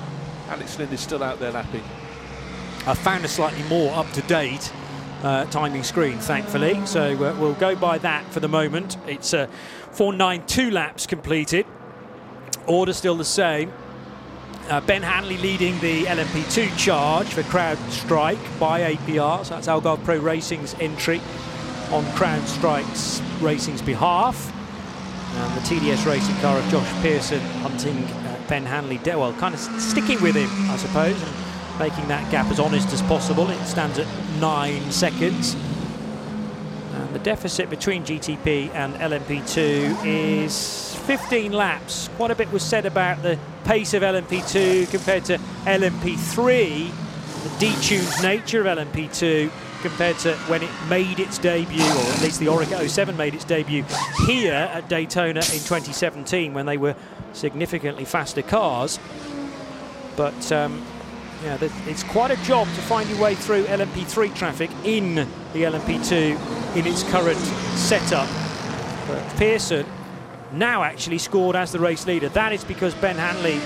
Alex 0.49 0.79
Lynn 0.79 0.91
is 0.91 1.01
still 1.01 1.23
out 1.23 1.39
there 1.41 1.53
lapping. 1.53 1.85
I 2.87 2.93
found 2.93 3.25
a 3.25 3.29
slightly 3.29 3.63
more 3.65 3.95
up 3.95 4.11
to 4.13 4.23
date 4.23 4.71
uh, 5.23 5.45
timing 5.47 5.83
screen, 5.83 6.19
thankfully. 6.19 6.85
So 6.87 7.13
uh, 7.13 7.37
we'll 7.39 7.55
go 7.55 7.75
by 7.75 7.99
that 7.99 8.25
for 8.33 8.41
the 8.41 8.49
moment. 8.49 8.97
It's 9.07 9.35
uh, 9.35 9.47
492 9.93 10.71
laps 10.71 11.07
completed. 11.07 11.67
Order 12.67 12.93
still 12.93 13.17
the 13.17 13.25
same. 13.25 13.73
Uh, 14.69 14.81
ben 14.83 15.03
Hanley 15.03 15.39
leading 15.39 15.79
the 15.81 16.05
LMP2 16.05 16.77
charge 16.77 17.29
for 17.29 17.43
CrowdStrike 17.45 18.61
by 18.61 18.95
APR. 18.95 19.45
So 19.45 19.55
that's 19.55 19.67
Algarve 19.67 20.05
Pro 20.05 20.19
Racing's 20.19 20.75
entry 20.75 21.21
on 21.91 22.05
CrowdStrike's 22.15 23.23
Racing's 23.41 23.81
behalf. 23.81 24.53
And 25.37 25.57
the 25.57 25.61
TDS 25.61 26.05
racing 26.07 26.37
car 26.37 26.59
of 26.59 26.69
Josh 26.69 27.03
Pearson 27.03 27.41
hunting 27.63 27.97
uh, 28.05 28.41
Ben 28.49 28.65
Hanley. 28.65 29.01
Well, 29.05 29.33
kind 29.35 29.55
of 29.55 29.61
sticking 29.61 30.21
with 30.21 30.37
him, 30.37 30.51
I 30.71 30.77
suppose, 30.77 31.21
and 31.23 31.79
making 31.79 32.09
that 32.09 32.31
gap 32.31 32.47
as 32.51 32.61
honest 32.61 32.93
as 32.93 33.01
possible. 33.03 33.49
It 33.49 33.65
stands 33.65 33.99
at 33.99 34.07
nine 34.39 34.91
seconds. 34.91 35.57
The 37.13 37.19
deficit 37.21 37.71
between 37.71 38.05
GTP 38.05 38.73
and 38.75 38.95
LMP2 38.97 40.05
is 40.05 40.95
15 41.07 41.53
laps. 41.53 42.09
Quite 42.17 42.31
a 42.31 42.35
bit 42.35 42.53
was 42.53 42.63
said 42.63 42.85
about 42.85 43.23
the 43.23 43.39
pace 43.65 43.95
of 43.95 44.03
LMP2 44.03 44.91
compared 44.91 45.25
to 45.27 45.39
LMP3, 45.65 46.91
the 47.43 47.67
detuned 47.67 48.23
nature 48.23 48.61
of 48.61 48.79
LMP2 48.79 49.51
compared 49.81 50.19
to 50.19 50.35
when 50.49 50.63
it 50.63 50.71
made 50.91 51.19
its 51.19 51.39
debut, 51.39 51.81
or 51.81 52.13
at 52.13 52.21
least 52.21 52.41
the 52.41 52.47
Oreca 52.47 52.87
07 52.87 53.17
made 53.17 53.35
its 53.35 53.45
debut 53.45 53.85
here 54.27 54.53
at 54.53 54.89
Daytona 54.89 55.41
in 55.41 55.61
2017 55.61 56.53
when 56.53 56.67
they 56.67 56.77
were 56.77 56.95
significantly 57.33 58.05
faster 58.05 58.43
cars. 58.43 58.99
But 60.17 60.53
um, 60.53 60.85
yeah, 61.43 61.59
it's 61.87 62.03
quite 62.03 62.31
a 62.31 62.43
job 62.45 62.67
to 62.67 62.81
find 62.83 63.09
your 63.09 63.21
way 63.21 63.35
through 63.35 63.65
LMP3 63.65 64.35
traffic 64.35 64.71
in 64.85 65.15
the 65.15 65.63
LMP2 65.63 66.77
in 66.77 66.87
its 66.87 67.03
current 67.05 67.39
setup. 67.77 68.29
But 69.07 69.23
Pearson 69.37 69.87
now 70.53 70.83
actually 70.83 71.19
scored 71.19 71.57
as 71.57 71.73
the 71.73 71.79
race 71.79 72.07
leader. 72.07 72.29
That 72.31 72.53
is 72.53 72.65
because 72.65 72.95
Ben 72.95 73.17
Hanley 73.17 73.61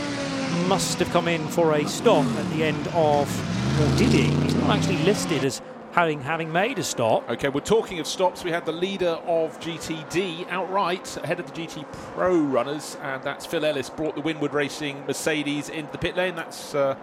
must 0.69 0.99
have 0.99 1.11
come 1.11 1.29
in 1.29 1.47
for 1.49 1.75
a 1.75 1.87
stop 1.89 2.27
at 2.27 2.51
the 2.51 2.65
end 2.65 2.87
of, 2.89 3.81
or 3.81 3.97
did 3.97 4.11
he? 4.11 4.25
He's 4.43 4.55
not 4.55 4.79
actually 4.79 4.99
listed 4.99 5.45
as 5.45 5.63
having 5.93 6.21
having 6.21 6.53
made 6.53 6.79
a 6.79 6.83
stop. 6.83 7.29
Okay, 7.31 7.49
we're 7.49 7.61
talking 7.61 7.99
of 8.01 8.07
stops. 8.07 8.45
We 8.45 8.51
had 8.51 8.67
the 8.67 8.73
leader 8.73 9.19
of 9.27 9.59
GTD 9.61 10.49
outright 10.49 11.17
ahead 11.19 11.41
of 11.41 11.47
the 11.47 11.53
GT 11.53 11.91
Pro 11.93 12.37
runners, 12.39 12.97
and 13.03 13.23
that's 13.23 13.47
Phil 13.47 13.65
Ellis. 13.65 13.89
Brought 13.89 14.15
the 14.15 14.23
Winward 14.23 14.53
Racing 14.53 15.05
Mercedes 15.07 15.69
into 15.69 15.91
the 15.93 15.99
pit 15.99 16.17
lane. 16.17 16.35
That's 16.35 16.75
uh, 16.75 16.97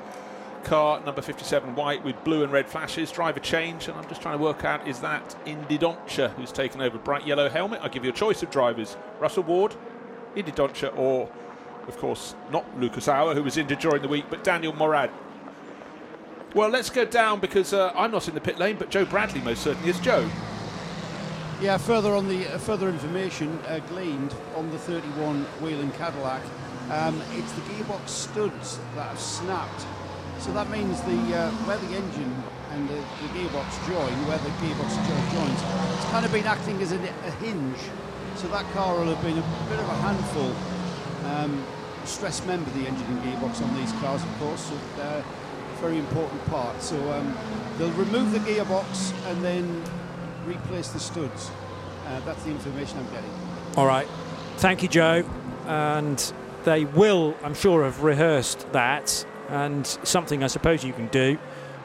car, 0.63 0.99
number 1.05 1.21
57 1.21 1.75
white 1.75 2.03
with 2.03 2.21
blue 2.23 2.43
and 2.43 2.51
red 2.51 2.67
flashes. 2.67 3.11
Driver 3.11 3.39
change, 3.39 3.87
and 3.87 3.97
I'm 3.97 4.07
just 4.07 4.21
trying 4.21 4.37
to 4.37 4.43
work 4.43 4.65
out 4.65 4.87
is 4.87 4.99
that 4.99 5.35
Indy 5.45 5.77
Dontje 5.77 6.29
who's 6.31 6.51
taken 6.51 6.81
over 6.81 6.97
bright 6.97 7.25
yellow 7.25 7.49
helmet? 7.49 7.79
I'll 7.81 7.89
give 7.89 8.03
you 8.03 8.11
a 8.11 8.13
choice 8.13 8.43
of 8.43 8.49
drivers 8.49 8.97
Russell 9.19 9.43
Ward, 9.43 9.75
Indy 10.35 10.51
Dontje, 10.51 10.95
or, 10.97 11.29
of 11.87 11.97
course, 11.97 12.35
not 12.51 12.65
Lucas 12.79 13.07
Auer, 13.07 13.33
who 13.33 13.43
was 13.43 13.57
injured 13.57 13.79
during 13.79 14.01
the 14.01 14.07
week, 14.07 14.25
but 14.29 14.43
Daniel 14.43 14.73
Morad. 14.73 15.11
Well, 16.55 16.69
let's 16.69 16.89
go 16.89 17.05
down 17.05 17.39
because 17.39 17.73
uh, 17.73 17.91
I'm 17.95 18.11
not 18.11 18.27
in 18.27 18.33
the 18.33 18.41
pit 18.41 18.57
lane, 18.57 18.77
but 18.77 18.89
Joe 18.89 19.05
Bradley 19.05 19.41
most 19.41 19.61
certainly 19.61 19.89
is. 19.89 19.99
Joe. 19.99 20.29
Yeah, 21.61 21.77
further 21.77 22.13
on 22.13 22.27
the 22.27 22.47
uh, 22.47 22.57
further 22.57 22.87
information 22.87 23.59
uh, 23.67 23.79
gleaned 23.89 24.33
on 24.55 24.71
the 24.71 24.79
31 24.79 25.43
Whelen 25.61 25.91
Cadillac, 25.91 26.41
um, 26.89 27.21
it's 27.33 27.51
the 27.51 27.61
gearbox 27.61 28.07
studs 28.07 28.79
that 28.95 29.09
have 29.09 29.19
snapped. 29.19 29.85
So 30.39 30.53
that 30.53 30.69
means 30.69 31.01
the 31.01 31.19
uh, 31.36 31.51
where 31.67 31.77
the 31.77 31.96
engine 31.96 32.43
and 32.72 32.88
the, 32.88 32.96
the, 32.96 33.29
gearbox 33.36 33.67
join, 33.88 34.13
where 34.27 34.38
the 34.38 34.50
gearbox 34.63 34.96
joins, 35.36 35.60
it's 36.00 36.10
kind 36.12 36.25
of 36.25 36.31
been 36.31 36.46
acting 36.46 36.81
as 36.81 36.91
a, 36.91 36.98
a 36.98 37.31
hinge. 37.43 37.77
So 38.36 38.48
that 38.48 38.63
car 38.72 38.98
will 38.98 39.13
have 39.13 39.22
been 39.22 39.38
a 39.38 39.69
bit 39.69 39.79
of 39.79 39.89
a 39.89 39.96
handful. 39.96 40.55
Um, 41.29 41.65
stress 42.05 42.46
member 42.46 42.69
the 42.72 42.88
engine 42.88 43.05
and 43.05 43.22
gearbox 43.24 43.62
on 43.62 43.75
these 43.75 43.91
cars, 43.93 44.24
of 44.24 44.39
course. 44.39 44.62
So, 44.62 45.01
uh, 45.01 45.24
very 45.81 45.98
important 45.98 46.43
part. 46.46 46.81
So 46.81 46.96
um, 47.12 47.38
they'll 47.77 47.91
remove 47.91 48.31
the 48.31 48.39
gearbox 48.39 49.13
and 49.29 49.43
then 49.43 49.84
replace 50.46 50.89
the 50.89 51.00
studs. 51.00 51.51
Uh, 52.08 52.19
that's 52.22 52.43
the 52.43 52.51
information 52.51 52.98
I'm 52.98 53.12
getting. 53.12 53.31
All 53.77 53.86
right. 53.86 54.08
Thank 54.58 54.84
you, 54.84 54.89
Joe. 54.89 55.24
And 55.67 56.34
they 56.63 56.86
will, 56.86 57.36
I'm 57.43 57.53
sure, 57.53 57.84
have 57.84 58.03
rehearsed 58.03 58.72
that 58.74 59.25
and 59.49 59.85
something 59.85 60.43
I 60.43 60.47
suppose 60.47 60.83
you 60.83 60.93
can 60.93 61.07
do 61.07 61.37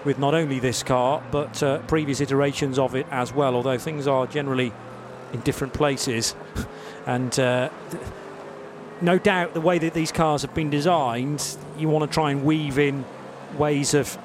with 0.04 0.18
not 0.18 0.35
only 0.35 0.61
this 0.61 0.83
car 0.83 1.23
but 1.30 1.62
uh, 1.62 1.78
previous 1.83 2.21
iterations 2.21 2.78
of 2.78 2.94
it 2.94 3.06
as 3.11 3.33
well, 3.33 3.54
although 3.54 3.78
things 3.78 4.06
are 4.06 4.26
generally 4.26 4.73
in 5.33 5.40
different 5.40 5.73
places. 5.73 6.35
and 7.06 7.38
uh, 7.38 7.71
no 9.00 9.18
doubt 9.18 9.54
the 9.54 9.61
way 9.61 9.78
that 9.78 9.94
these 9.94 10.12
cars 10.12 10.42
have 10.42 10.54
been 10.54 10.71
designed, 10.71 11.56
you 11.76 11.88
want 11.88 12.09
to 12.09 12.12
try 12.12 12.30
and 12.30 12.44
weave 12.44 12.78
in 12.78 13.04
ways 13.59 13.94
of 13.94 14.16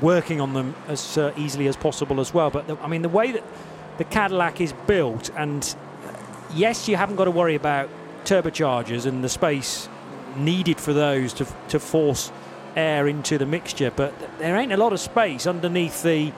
working 0.00 0.40
on 0.40 0.54
them 0.54 0.74
as 0.88 1.18
uh, 1.18 1.32
easily 1.36 1.66
as 1.66 1.76
possible 1.76 2.20
as 2.20 2.32
well. 2.32 2.50
But 2.50 2.66
the, 2.66 2.76
I 2.78 2.88
mean, 2.88 3.02
the 3.02 3.08
way 3.08 3.32
that 3.32 3.44
the 3.98 4.04
Cadillac 4.04 4.60
is 4.60 4.72
built, 4.86 5.30
and 5.36 5.74
uh, 6.06 6.12
yes, 6.54 6.88
you 6.88 6.96
haven't 6.96 7.16
got 7.16 7.24
to 7.24 7.30
worry 7.30 7.54
about 7.54 7.88
turbochargers 8.24 9.06
and 9.06 9.22
the 9.22 9.28
space 9.28 9.88
needed 10.36 10.80
for 10.80 10.92
those 10.92 11.32
to, 11.34 11.46
to 11.68 11.78
force 11.78 12.32
air 12.76 13.08
into 13.08 13.38
the 13.38 13.46
mixture, 13.46 13.92
but 13.94 14.12
there 14.38 14.56
ain't 14.56 14.72
a 14.72 14.76
lot 14.76 14.92
of 14.92 15.00
space 15.00 15.46
underneath 15.46 16.02
the 16.02 16.32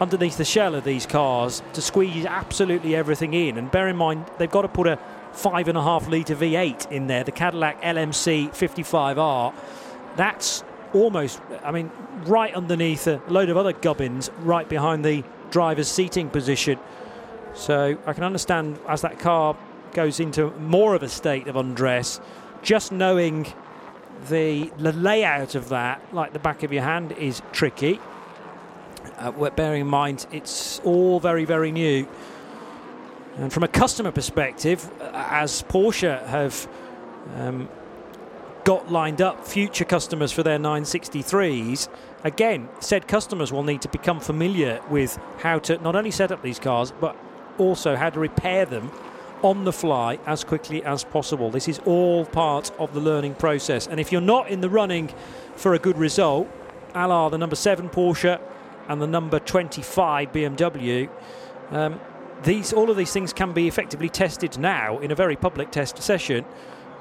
underneath 0.00 0.36
the 0.36 0.44
shell 0.44 0.74
of 0.74 0.84
these 0.84 1.06
cars 1.06 1.62
to 1.72 1.80
squeeze 1.80 2.26
absolutely 2.26 2.96
everything 2.96 3.32
in. 3.32 3.56
And 3.56 3.70
bear 3.70 3.88
in 3.88 3.96
mind, 3.96 4.26
they've 4.38 4.50
got 4.50 4.62
to 4.62 4.68
put 4.68 4.88
a 4.88 4.98
five 5.32 5.68
and 5.68 5.78
a 5.78 5.82
half 5.82 6.08
litre 6.08 6.34
V8 6.34 6.90
in 6.90 7.06
there, 7.06 7.24
the 7.24 7.32
Cadillac 7.32 7.80
LMC 7.82 8.50
55R. 8.50 9.54
That's 10.16 10.64
almost, 10.92 11.40
I 11.62 11.70
mean, 11.70 11.90
right 12.26 12.54
underneath 12.54 13.06
a 13.06 13.20
load 13.28 13.48
of 13.48 13.56
other 13.56 13.72
gubbins, 13.72 14.30
right 14.40 14.68
behind 14.68 15.04
the 15.04 15.24
driver's 15.50 15.88
seating 15.88 16.30
position. 16.30 16.78
So 17.54 17.96
I 18.06 18.12
can 18.12 18.24
understand 18.24 18.78
as 18.88 19.02
that 19.02 19.18
car 19.18 19.56
goes 19.92 20.18
into 20.20 20.50
more 20.52 20.94
of 20.94 21.02
a 21.02 21.08
state 21.08 21.46
of 21.46 21.56
undress, 21.56 22.20
just 22.62 22.92
knowing 22.92 23.46
the, 24.28 24.70
the 24.78 24.92
layout 24.92 25.54
of 25.54 25.68
that, 25.68 26.02
like 26.14 26.32
the 26.32 26.38
back 26.38 26.62
of 26.62 26.72
your 26.72 26.82
hand, 26.82 27.12
is 27.12 27.42
tricky. 27.52 28.00
Uh, 29.18 29.50
bearing 29.50 29.82
in 29.82 29.86
mind 29.86 30.26
it's 30.32 30.80
all 30.80 31.20
very, 31.20 31.44
very 31.44 31.70
new. 31.70 32.08
And 33.36 33.52
from 33.52 33.62
a 33.64 33.68
customer 33.68 34.12
perspective, 34.12 34.88
uh, 35.00 35.10
as 35.12 35.62
Porsche 35.64 36.24
have 36.26 36.68
um, 37.36 37.68
got 38.64 38.90
lined 38.90 39.20
up 39.20 39.46
future 39.46 39.84
customers 39.84 40.32
for 40.32 40.42
their 40.42 40.58
963s, 40.58 41.88
again, 42.22 42.68
said 42.80 43.06
customers 43.08 43.52
will 43.52 43.64
need 43.64 43.82
to 43.82 43.88
become 43.88 44.20
familiar 44.20 44.80
with 44.88 45.18
how 45.38 45.58
to 45.60 45.78
not 45.78 45.96
only 45.96 46.10
set 46.10 46.32
up 46.32 46.42
these 46.42 46.58
cars, 46.58 46.92
but 47.00 47.16
also 47.58 47.96
how 47.96 48.10
to 48.10 48.18
repair 48.18 48.64
them 48.64 48.90
on 49.44 49.64
the 49.64 49.72
fly 49.72 50.18
as 50.26 50.42
quickly 50.42 50.82
as 50.84 51.04
possible. 51.04 51.50
This 51.50 51.68
is 51.68 51.78
all 51.84 52.24
part 52.24 52.72
of 52.78 52.94
the 52.94 53.00
learning 53.00 53.34
process. 53.34 53.86
And 53.86 54.00
if 54.00 54.10
you're 54.10 54.20
not 54.20 54.48
in 54.48 54.60
the 54.60 54.70
running 54.70 55.12
for 55.54 55.74
a 55.74 55.78
good 55.78 55.96
result, 55.96 56.48
a 56.94 57.28
the 57.30 57.38
number 57.38 57.54
7 57.54 57.88
Porsche 57.90 58.40
and 58.88 59.00
the 59.00 59.06
number 59.06 59.38
25 59.38 60.32
BMW, 60.32 61.08
um, 61.70 62.00
these 62.42 62.72
all 62.72 62.90
of 62.90 62.96
these 62.96 63.12
things 63.12 63.32
can 63.32 63.52
be 63.52 63.68
effectively 63.68 64.08
tested 64.08 64.58
now 64.58 64.98
in 64.98 65.10
a 65.10 65.14
very 65.14 65.36
public 65.36 65.70
test 65.70 66.02
session 66.02 66.44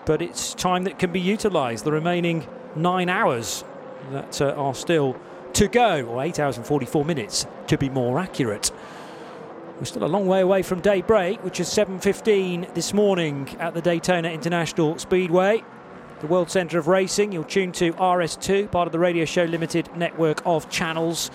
but 0.06 0.22
it's 0.22 0.54
time 0.54 0.84
that 0.84 1.00
can 1.00 1.12
be 1.12 1.20
utilised. 1.20 1.84
The 1.84 1.92
remaining 1.92 2.48
nine 2.76 3.10
hours 3.10 3.64
that 4.12 4.42
uh, 4.42 4.52
are 4.52 4.76
still 4.76 5.16
to 5.54 5.68
go, 5.68 6.04
or 6.04 6.24
eight 6.24 6.40
hours 6.40 6.58
and 6.58 6.66
44 6.66 7.06
minutes 7.06 7.46
to 7.68 7.78
be 7.78 7.90
more 7.90 8.20
accurate. 8.20 8.72
We're 9.80 9.86
still 9.86 10.04
a 10.04 10.06
long 10.06 10.28
way 10.28 10.42
away 10.42 10.62
from 10.62 10.82
daybreak, 10.82 11.44
which 11.44 11.60
is 11.60 11.68
7.15 11.68 12.74
this 12.76 12.94
morning 12.94 13.50
at 13.60 13.74
the 13.74 13.82
Daytona 13.82 14.30
International 14.30 14.98
Speedway. 15.00 15.64
The 16.22 16.28
World 16.28 16.52
Centre 16.52 16.78
of 16.78 16.88
Racing. 16.88 17.32
You'll 17.32 17.44
tune 17.44 17.72
to 17.74 17.92
RS2, 17.94 18.72
part 18.72 18.88
of 18.88 18.92
the 18.92 19.00
Radio 19.00 19.26
Show 19.26 19.44
Limited 19.46 19.90
network 19.96 20.42
of 20.46 20.70
channels. 20.70 21.32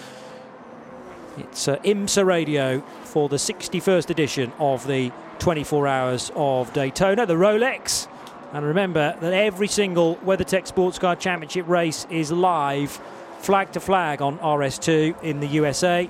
It's 1.37 1.69
uh, 1.69 1.77
IMSA 1.79 2.25
Radio 2.25 2.81
for 3.03 3.29
the 3.29 3.37
61st 3.37 4.11
edition 4.11 4.53
of 4.59 4.87
the 4.87 5.13
24 5.41 5.87
Hours 5.87 6.31
of 6.35 6.73
Daytona. 6.73 7.27
The 7.27 7.35
Rolex 7.35 8.07
and 8.53 8.65
remember 8.65 9.17
that 9.21 9.33
every 9.33 9.69
single 9.69 10.17
WeatherTech 10.17 10.67
Sports 10.67 10.99
Car 10.99 11.17
Championship 11.17 11.69
race 11.69 12.07
is 12.09 12.33
live, 12.33 12.99
flag 13.41 13.73
to 13.73 13.81
flag 13.81 14.23
on 14.23 14.39
RS2 14.39 15.23
in 15.23 15.41
the 15.41 15.47
USA, 15.49 16.09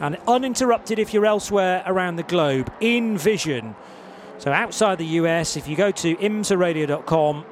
and 0.00 0.16
uninterrupted 0.26 0.98
if 0.98 1.14
you're 1.14 1.26
elsewhere 1.26 1.82
around 1.86 2.16
the 2.16 2.22
globe 2.22 2.72
in 2.80 3.16
vision. 3.16 3.74
So 4.38 4.52
outside 4.52 4.98
the 4.98 5.06
US, 5.06 5.56
if 5.56 5.68
you 5.68 5.76
go 5.76 5.90
to 5.90 6.16
imsaradio.com, 6.16 7.44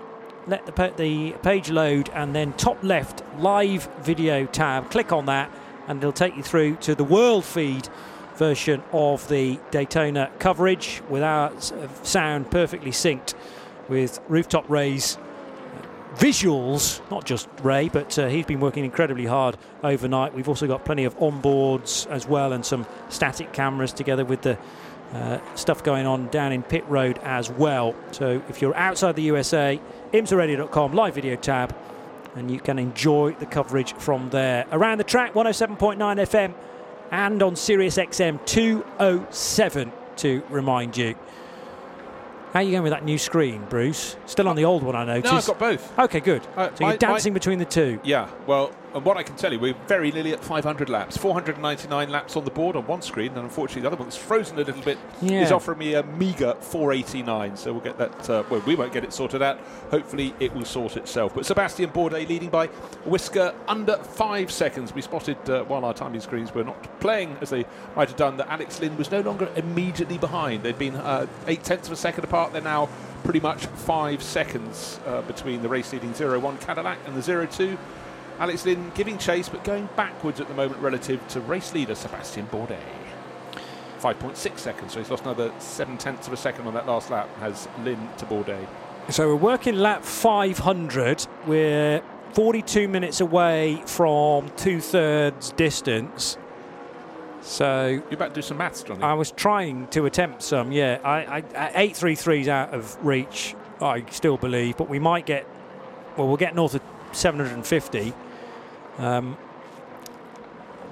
let 0.46 0.66
the, 0.66 0.92
the 0.96 1.32
page 1.42 1.70
load, 1.70 2.10
and 2.10 2.34
then 2.34 2.52
top 2.54 2.82
left 2.82 3.22
live 3.38 3.88
video 4.00 4.46
tab, 4.46 4.90
click 4.90 5.12
on 5.12 5.26
that, 5.26 5.50
and 5.86 5.98
it'll 5.98 6.12
take 6.12 6.36
you 6.36 6.42
through 6.42 6.76
to 6.76 6.94
the 6.94 7.04
world 7.04 7.44
feed 7.44 7.88
version 8.36 8.82
of 8.92 9.28
the 9.28 9.58
Daytona 9.70 10.30
coverage 10.38 11.02
with 11.08 11.22
our 11.22 11.52
sound 12.02 12.50
perfectly 12.50 12.90
synced 12.90 13.34
with 13.88 14.20
Rooftop 14.28 14.68
Ray's 14.68 15.18
visuals, 16.16 17.00
not 17.10 17.24
just 17.24 17.48
Ray, 17.62 17.88
but 17.88 18.18
uh, 18.18 18.28
he's 18.28 18.46
been 18.46 18.60
working 18.60 18.84
incredibly 18.84 19.26
hard 19.26 19.56
overnight. 19.82 20.34
We've 20.34 20.48
also 20.48 20.66
got 20.66 20.84
plenty 20.84 21.04
of 21.04 21.16
onboards 21.18 22.06
as 22.08 22.26
well 22.26 22.52
and 22.52 22.64
some 22.64 22.86
static 23.08 23.52
cameras 23.52 23.92
together 23.92 24.24
with 24.24 24.42
the 24.42 24.58
uh, 25.12 25.38
stuff 25.54 25.82
going 25.84 26.06
on 26.06 26.28
down 26.28 26.52
in 26.52 26.62
pit 26.62 26.84
road 26.88 27.18
as 27.22 27.50
well. 27.50 27.94
So 28.12 28.42
if 28.48 28.62
you're 28.62 28.76
outside 28.76 29.16
the 29.16 29.22
USA, 29.22 29.80
imsaradio.com, 30.12 30.92
live 30.94 31.14
video 31.14 31.36
tab, 31.36 31.76
and 32.34 32.50
you 32.50 32.60
can 32.60 32.78
enjoy 32.78 33.32
the 33.38 33.46
coverage 33.46 33.92
from 33.94 34.30
there. 34.30 34.66
Around 34.72 34.98
the 34.98 35.04
track, 35.04 35.34
107.9 35.34 35.98
FM 35.98 36.54
and 37.10 37.42
on 37.42 37.54
Sirius 37.56 37.98
XM 37.98 38.44
207 38.46 39.92
to 40.16 40.42
remind 40.48 40.96
you. 40.96 41.14
How 42.52 42.60
are 42.60 42.62
you 42.62 42.72
going 42.72 42.82
with 42.82 42.92
that 42.92 43.04
new 43.04 43.16
screen, 43.16 43.64
Bruce? 43.70 44.16
Still 44.26 44.46
on 44.46 44.56
the 44.56 44.66
old 44.66 44.82
one, 44.82 44.94
I 44.94 45.04
noticed. 45.04 45.32
No, 45.32 45.38
I've 45.38 45.46
got 45.46 45.58
both. 45.58 45.98
Okay, 45.98 46.20
good. 46.20 46.46
Uh, 46.54 46.68
so 46.74 46.86
you're 46.86 46.98
dancing 46.98 47.32
my, 47.32 47.38
between 47.38 47.58
the 47.58 47.64
two. 47.64 47.98
Yeah. 48.04 48.28
Well, 48.46 48.72
and 48.94 49.04
what 49.04 49.16
I 49.16 49.22
can 49.22 49.36
tell 49.36 49.52
you, 49.52 49.58
we're 49.58 49.74
very 49.86 50.10
nearly 50.10 50.32
at 50.32 50.42
500 50.42 50.88
laps. 50.88 51.16
499 51.16 52.10
laps 52.10 52.36
on 52.36 52.44
the 52.44 52.50
board 52.50 52.76
on 52.76 52.86
one 52.86 53.02
screen, 53.02 53.28
and 53.28 53.38
unfortunately 53.38 53.82
the 53.82 53.88
other 53.88 53.96
one's 53.96 54.16
frozen 54.16 54.58
a 54.58 54.62
little 54.62 54.82
bit. 54.82 54.98
Yeah. 55.20 55.42
Is 55.42 55.52
offering 55.52 55.78
me 55.78 55.94
a 55.94 56.02
meager 56.02 56.54
489. 56.60 57.56
So 57.56 57.72
we'll 57.72 57.82
get 57.82 57.98
that. 57.98 58.30
Uh, 58.30 58.44
well, 58.50 58.60
we 58.66 58.74
won't 58.74 58.92
get 58.92 59.04
it 59.04 59.12
sorted 59.12 59.42
out. 59.42 59.58
Hopefully, 59.90 60.34
it 60.40 60.54
will 60.54 60.64
sort 60.64 60.96
itself. 60.96 61.34
But 61.34 61.46
Sebastian 61.46 61.90
Bourdais 61.90 62.28
leading 62.28 62.50
by 62.50 62.66
whisker 63.04 63.54
under 63.68 63.96
five 63.96 64.50
seconds. 64.50 64.94
We 64.94 65.02
spotted 65.02 65.38
uh, 65.48 65.64
while 65.64 65.84
our 65.84 65.94
timing 65.94 66.20
screens 66.20 66.54
were 66.54 66.64
not 66.64 67.00
playing 67.00 67.36
as 67.40 67.50
they 67.50 67.64
might 67.96 68.08
have 68.08 68.16
done 68.16 68.36
that 68.36 68.48
Alex 68.48 68.80
Lynn 68.80 68.96
was 68.96 69.10
no 69.10 69.20
longer 69.20 69.50
immediately 69.56 70.18
behind. 70.18 70.62
They'd 70.62 70.78
been 70.78 70.96
uh, 70.96 71.26
eight 71.46 71.64
tenths 71.64 71.88
of 71.88 71.92
a 71.92 71.96
second 71.96 72.24
apart. 72.24 72.52
They're 72.52 72.62
now 72.62 72.88
pretty 73.24 73.40
much 73.40 73.66
five 73.66 74.22
seconds 74.22 74.98
uh, 75.06 75.22
between 75.22 75.62
the 75.62 75.68
race 75.68 75.92
leading 75.92 76.10
0-1 76.12 76.60
Cadillac 76.60 76.98
and 77.06 77.14
the 77.14 77.20
0-2 77.20 77.78
Alex 78.42 78.66
Lynn 78.66 78.90
giving 78.96 79.18
chase 79.18 79.48
but 79.48 79.62
going 79.62 79.88
backwards 79.94 80.40
at 80.40 80.48
the 80.48 80.54
moment 80.54 80.82
relative 80.82 81.26
to 81.28 81.40
race 81.42 81.72
leader 81.74 81.94
Sebastian 81.94 82.48
Bourdais. 82.48 82.76
5.6 84.00 84.58
seconds, 84.58 84.92
so 84.92 84.98
he's 84.98 85.08
lost 85.10 85.22
another 85.22 85.52
seven 85.60 85.96
tenths 85.96 86.26
of 86.26 86.32
a 86.32 86.36
second 86.36 86.66
on 86.66 86.74
that 86.74 86.84
last 86.84 87.08
lap, 87.08 87.28
has 87.36 87.68
Lynn 87.84 88.08
to 88.18 88.26
Bourdais. 88.26 88.66
So 89.10 89.28
we're 89.28 89.36
working 89.36 89.76
lap 89.76 90.02
500. 90.02 91.24
We're 91.46 92.02
42 92.32 92.88
minutes 92.88 93.20
away 93.20 93.80
from 93.86 94.50
two 94.56 94.80
thirds 94.80 95.52
distance. 95.52 96.36
So 97.42 97.90
you're 97.90 98.14
about 98.14 98.30
to 98.30 98.34
do 98.34 98.42
some 98.42 98.56
maths, 98.56 98.82
Johnny. 98.82 99.04
I 99.04 99.14
was 99.14 99.30
trying 99.30 99.86
to 99.88 100.06
attempt 100.06 100.42
some. 100.42 100.72
Yeah, 100.72 100.98
I, 101.04 101.44
I 101.54 101.72
eight 101.76 101.96
three 101.96 102.16
threes 102.16 102.48
out 102.48 102.74
of 102.74 102.96
reach. 103.06 103.54
I 103.80 104.04
still 104.10 104.36
believe, 104.36 104.76
but 104.76 104.88
we 104.88 104.98
might 104.98 105.26
get. 105.26 105.46
Well, 106.16 106.26
we'll 106.26 106.36
get 106.36 106.56
north 106.56 106.74
of 106.74 106.82
750. 107.12 108.12
Um, 108.98 109.36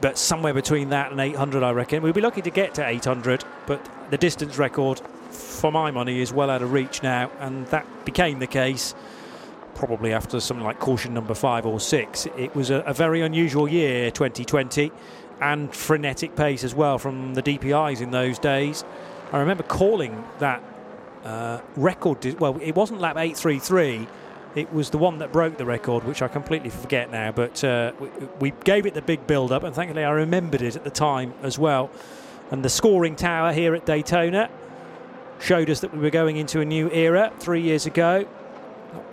but 0.00 0.16
somewhere 0.16 0.54
between 0.54 0.90
that 0.90 1.10
and 1.10 1.20
800, 1.20 1.62
I 1.62 1.72
reckon. 1.72 2.02
We'll 2.02 2.12
be 2.12 2.20
lucky 2.20 2.42
to 2.42 2.50
get 2.50 2.74
to 2.74 2.86
800, 2.86 3.44
but 3.66 3.86
the 4.10 4.16
distance 4.16 4.56
record, 4.56 5.00
for 5.30 5.70
my 5.70 5.90
money, 5.90 6.20
is 6.20 6.32
well 6.32 6.50
out 6.50 6.62
of 6.62 6.72
reach 6.72 7.02
now, 7.02 7.30
and 7.40 7.66
that 7.68 7.86
became 8.04 8.38
the 8.38 8.46
case 8.46 8.94
probably 9.74 10.12
after 10.12 10.40
something 10.40 10.64
like 10.64 10.78
caution 10.78 11.14
number 11.14 11.34
five 11.34 11.64
or 11.64 11.80
six. 11.80 12.26
It 12.36 12.54
was 12.54 12.70
a, 12.70 12.76
a 12.80 12.94
very 12.94 13.22
unusual 13.22 13.68
year, 13.68 14.10
2020, 14.10 14.90
and 15.40 15.74
frenetic 15.74 16.36
pace 16.36 16.64
as 16.64 16.74
well 16.74 16.98
from 16.98 17.34
the 17.34 17.42
DPIs 17.42 18.00
in 18.00 18.10
those 18.10 18.38
days. 18.38 18.84
I 19.32 19.38
remember 19.38 19.62
calling 19.62 20.24
that 20.38 20.62
uh, 21.24 21.60
record, 21.76 22.24
well, 22.40 22.58
it 22.60 22.74
wasn't 22.74 23.00
lap 23.00 23.16
833 23.16 24.06
it 24.54 24.72
was 24.72 24.90
the 24.90 24.98
one 24.98 25.18
that 25.18 25.32
broke 25.32 25.58
the 25.58 25.64
record, 25.64 26.04
which 26.04 26.22
I 26.22 26.28
completely 26.28 26.70
forget 26.70 27.10
now. 27.10 27.32
But 27.32 27.62
uh, 27.62 27.92
we, 28.00 28.08
we, 28.40 28.50
gave 28.64 28.86
it 28.86 28.94
the 28.94 29.02
big 29.02 29.26
build 29.26 29.52
up, 29.52 29.62
and 29.62 29.74
thankfully 29.74 30.04
I 30.04 30.10
remembered 30.10 30.62
it 30.62 30.76
at 30.76 30.84
the 30.84 30.90
time 30.90 31.34
as 31.42 31.58
well. 31.58 31.90
And 32.50 32.64
the 32.64 32.68
scoring 32.68 33.14
tower 33.14 33.52
here 33.52 33.74
at 33.74 33.86
Daytona 33.86 34.50
showed 35.38 35.70
us 35.70 35.80
that 35.80 35.94
we 35.94 36.00
were 36.00 36.10
going 36.10 36.36
into 36.36 36.60
a 36.60 36.64
new 36.64 36.90
era 36.90 37.32
three 37.38 37.62
years 37.62 37.86
ago. 37.86 38.26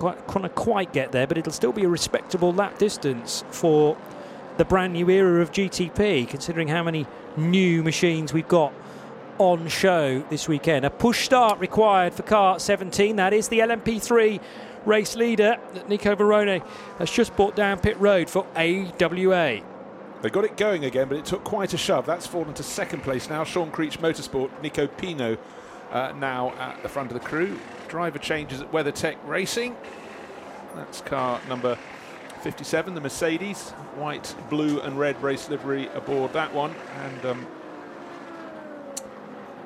Not 0.01 0.25
quite, 0.27 0.41
to 0.41 0.50
quite 0.50 0.91
get 0.91 1.12
there, 1.12 1.27
but 1.27 1.38
it'll 1.38 1.53
still 1.53 1.72
be 1.72 1.84
a 1.84 1.89
respectable 1.89 2.51
lap 2.51 2.79
distance 2.79 3.44
for 3.51 3.96
the 4.58 4.65
brand 4.65 4.94
new 4.94 5.08
era 5.10 5.41
of 5.41 5.51
GTP, 5.51 6.27
considering 6.27 6.67
how 6.67 6.84
many 6.84 7.06
new 7.38 7.84
machines 7.84 8.34
we've 8.34 8.48
got 8.48 8.74
on 9.38 9.67
show 9.67 10.25
this 10.32 10.48
weekend. 10.48 10.84
A 10.84 10.89
push 10.89 11.24
start 11.24 11.60
required 11.60 12.13
for 12.13 12.24
car 12.24 12.60
17. 12.60 13.17
That 13.17 13.34
is 13.34 13.50
the 13.50 13.60
LMP3 13.60 14.39
race 14.88 15.15
leader, 15.15 15.60
Nico 15.88 16.15
Varrone, 16.15 16.65
has 16.98 17.12
just 17.12 17.36
brought 17.36 17.56
down 17.56 17.79
pit 17.79 18.00
road 18.00 18.29
for 18.29 18.48
AWA. 18.56 19.62
They 20.22 20.29
got 20.32 20.46
it 20.46 20.58
going 20.58 20.86
again, 20.86 21.10
but 21.10 21.17
it 21.17 21.25
took 21.25 21.44
quite 21.44 21.74
a 21.74 21.77
shove. 21.77 22.06
That's 22.06 22.25
fallen 22.25 22.53
to 22.56 22.63
second 22.63 23.03
place 23.03 23.29
now. 23.29 23.44
Sean 23.44 23.70
Creech 23.70 24.00
Motorsport, 24.00 24.50
Nico 24.63 24.88
Pino 24.88 25.38
uh, 25.91 26.13
now 26.17 26.51
at 26.53 26.82
the 26.82 26.89
front 26.89 27.12
of 27.12 27.22
the 27.22 27.27
crew. 27.27 27.60
Driver 27.88 28.17
changes 28.17 28.62
at 28.62 28.72
WeatherTech 28.72 29.17
Racing. 29.25 29.75
That's 30.75 31.01
car 31.01 31.39
number 31.48 31.77
57, 32.41 32.96
the 32.96 33.01
Mercedes. 33.01 33.72
White, 33.96 34.34
blue, 34.50 34.79
and 34.82 34.98
red 34.98 35.22
race 35.22 35.50
livery 35.50 35.88
aboard 35.89 36.34
that 36.34 36.53
one. 36.53 36.74
And 37.03 37.25
um, 37.25 37.48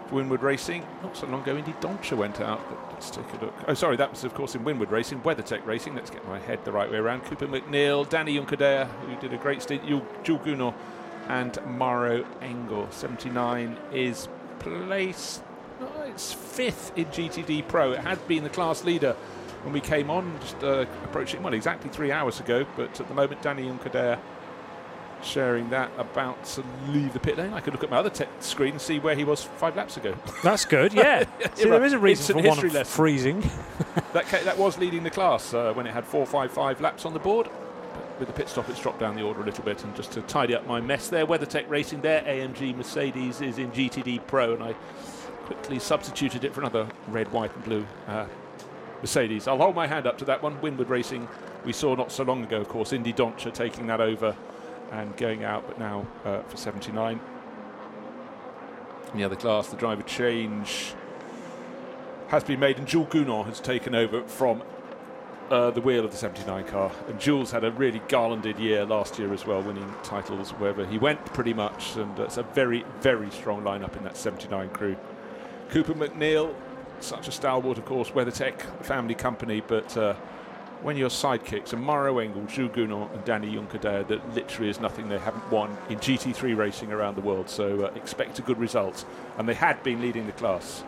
Winward 0.09 0.41
Racing. 0.41 0.85
Not 1.01 1.15
so 1.15 1.27
long 1.27 1.41
ago, 1.43 1.55
Indy 1.55 1.73
Dontje 1.73 2.17
went 2.17 2.41
out, 2.41 2.61
but 2.69 2.90
let's 3.01 3.09
take 3.09 3.41
a 3.41 3.45
look. 3.45 3.53
Oh, 3.67 3.73
sorry, 3.73 3.97
that 3.97 4.11
was, 4.11 4.23
of 4.23 4.35
course, 4.35 4.53
in 4.53 4.63
Winward 4.63 4.91
Racing. 4.91 5.21
WeatherTech 5.21 5.65
Racing, 5.65 5.95
let's 5.95 6.11
get 6.11 6.27
my 6.27 6.37
head 6.37 6.63
the 6.65 6.71
right 6.71 6.89
way 6.89 6.97
around. 6.97 7.21
Cooper 7.21 7.47
MacNeil, 7.47 8.07
Danny 8.07 8.37
Juncadella, 8.37 8.87
who 8.87 9.15
did 9.19 9.33
a 9.33 9.37
great 9.37 9.63
stint, 9.63 9.83
Jules 9.87 10.03
Gounon, 10.23 10.75
and 11.27 11.57
Maro 11.65 12.23
Engel. 12.41 12.87
79 12.91 13.75
is 13.91 14.27
placed, 14.59 15.41
oh, 15.79 16.03
it's 16.03 16.31
fifth 16.31 16.95
in 16.95 17.05
GTD 17.05 17.67
Pro. 17.67 17.93
It 17.93 17.99
had 18.01 18.25
been 18.27 18.43
the 18.43 18.49
class 18.49 18.83
leader 18.83 19.13
when 19.63 19.73
we 19.73 19.81
came 19.81 20.11
on, 20.11 20.39
just 20.39 20.63
uh, 20.63 20.85
approaching, 21.03 21.41
well, 21.41 21.53
exactly 21.53 21.89
three 21.89 22.11
hours 22.11 22.39
ago, 22.39 22.67
but 22.77 22.99
at 22.99 23.07
the 23.07 23.15
moment, 23.15 23.41
Danny 23.41 23.63
Juncadella 23.63 24.19
sharing 25.23 25.69
that 25.69 25.91
about 25.97 26.43
to 26.43 26.63
leave 26.89 27.13
the 27.13 27.19
pit 27.19 27.37
lane. 27.37 27.53
I 27.53 27.59
could 27.59 27.73
look 27.73 27.83
at 27.83 27.89
my 27.89 27.97
other 27.97 28.09
te- 28.09 28.25
screen 28.39 28.73
and 28.73 28.81
see 28.81 28.99
where 28.99 29.15
he 29.15 29.23
was 29.23 29.43
five 29.43 29.75
laps 29.75 29.97
ago. 29.97 30.15
That's 30.43 30.65
good, 30.65 30.93
yeah. 30.93 31.25
There 31.55 31.83
is 31.83 31.93
a 31.93 31.99
reason 31.99 32.41
for 32.41 32.47
one 32.47 32.59
lesson. 32.59 32.85
freezing. 32.85 33.41
that, 34.13 34.25
ca- 34.27 34.43
that 34.43 34.57
was 34.57 34.77
leading 34.77 35.03
the 35.03 35.09
class 35.09 35.53
uh, 35.53 35.73
when 35.73 35.87
it 35.87 35.93
had 35.93 36.05
four, 36.05 36.25
five, 36.25 36.51
five 36.51 36.81
laps 36.81 37.05
on 37.05 37.13
the 37.13 37.19
board. 37.19 37.49
But 37.93 38.19
with 38.19 38.27
the 38.27 38.33
pit 38.33 38.49
stop, 38.49 38.69
it's 38.69 38.79
dropped 38.79 38.99
down 38.99 39.15
the 39.15 39.23
order 39.23 39.41
a 39.41 39.45
little 39.45 39.63
bit. 39.63 39.83
And 39.83 39.95
just 39.95 40.11
to 40.13 40.21
tidy 40.21 40.55
up 40.55 40.65
my 40.67 40.81
mess 40.81 41.09
there, 41.09 41.25
WeatherTech 41.25 41.69
Racing 41.69 42.01
there, 42.01 42.21
AMG 42.21 42.75
Mercedes 42.75 43.41
is 43.41 43.57
in 43.57 43.71
GTD 43.71 44.25
Pro, 44.27 44.53
and 44.53 44.63
I 44.63 44.73
quickly 45.45 45.79
substituted 45.79 46.43
it 46.43 46.53
for 46.53 46.61
another 46.61 46.87
red, 47.09 47.31
white, 47.31 47.53
and 47.53 47.63
blue 47.63 47.85
uh, 48.07 48.25
Mercedes. 49.01 49.47
I'll 49.47 49.57
hold 49.57 49.75
my 49.75 49.87
hand 49.87 50.07
up 50.07 50.17
to 50.19 50.25
that 50.25 50.41
one. 50.41 50.57
Winward 50.59 50.89
Racing, 50.89 51.27
we 51.65 51.73
saw 51.73 51.95
not 51.95 52.11
so 52.11 52.23
long 52.23 52.43
ago, 52.43 52.61
of 52.61 52.69
course, 52.69 52.93
Indy 52.93 53.11
Dontje 53.13 53.53
taking 53.53 53.87
that 53.87 53.99
over 53.99 54.35
and 54.91 55.15
going 55.17 55.43
out, 55.43 55.65
but 55.67 55.79
now 55.79 56.05
uh, 56.25 56.41
for 56.43 56.57
79. 56.57 57.19
In 59.13 59.17
the 59.17 59.23
other 59.23 59.35
class, 59.35 59.67
the 59.67 59.77
driver 59.77 60.03
change 60.03 60.93
has 62.27 62.43
been 62.43 62.59
made, 62.59 62.77
and 62.77 62.87
Jules 62.87 63.07
Gounon 63.07 63.45
has 63.45 63.59
taken 63.59 63.93
over 63.93 64.23
from 64.23 64.63
uh, 65.49 65.69
the 65.71 65.81
wheel 65.81 66.05
of 66.05 66.11
the 66.11 66.17
79 66.17 66.63
car. 66.65 66.91
And 67.07 67.19
Jules 67.19 67.51
had 67.51 67.65
a 67.65 67.71
really 67.71 68.01
garlanded 68.07 68.57
year 68.57 68.85
last 68.85 69.19
year 69.19 69.33
as 69.33 69.45
well, 69.45 69.61
winning 69.61 69.93
titles 70.01 70.51
wherever 70.51 70.85
he 70.85 70.97
went, 70.97 71.23
pretty 71.25 71.53
much. 71.53 71.97
And 71.97 72.17
it's 72.19 72.37
a 72.37 72.43
very, 72.43 72.85
very 73.01 73.29
strong 73.31 73.63
lineup 73.63 73.97
in 73.97 74.03
that 74.05 74.15
79 74.15 74.69
crew. 74.69 74.95
Cooper 75.69 75.93
MacNeil, 75.93 76.55
such 77.01 77.27
a 77.27 77.31
stalwart, 77.31 77.77
of 77.77 77.85
course, 77.85 78.11
WeatherTech 78.11 78.61
family 78.83 79.15
company, 79.15 79.61
but 79.65 79.95
uh, 79.97 80.15
when 80.83 80.97
your 80.97 81.09
sidekicks 81.09 81.73
are 81.73 81.77
Maro 81.77 82.19
Engel, 82.19 82.41
Gounon, 82.43 83.13
and 83.13 83.23
Danny 83.23 83.55
Juncadella, 83.55 84.07
that 84.07 84.35
literally 84.35 84.69
is 84.69 84.79
nothing 84.79 85.09
they 85.09 85.19
haven't 85.19 85.49
won 85.51 85.77
in 85.89 85.99
GT3 85.99 86.55
racing 86.55 86.91
around 86.91 87.15
the 87.15 87.21
world. 87.21 87.49
So 87.49 87.85
uh, 87.85 87.91
expect 87.95 88.39
a 88.39 88.41
good 88.41 88.57
result. 88.57 89.05
And 89.37 89.47
they 89.47 89.53
had 89.53 89.81
been 89.83 90.01
leading 90.01 90.25
the 90.25 90.31
class. 90.33 90.83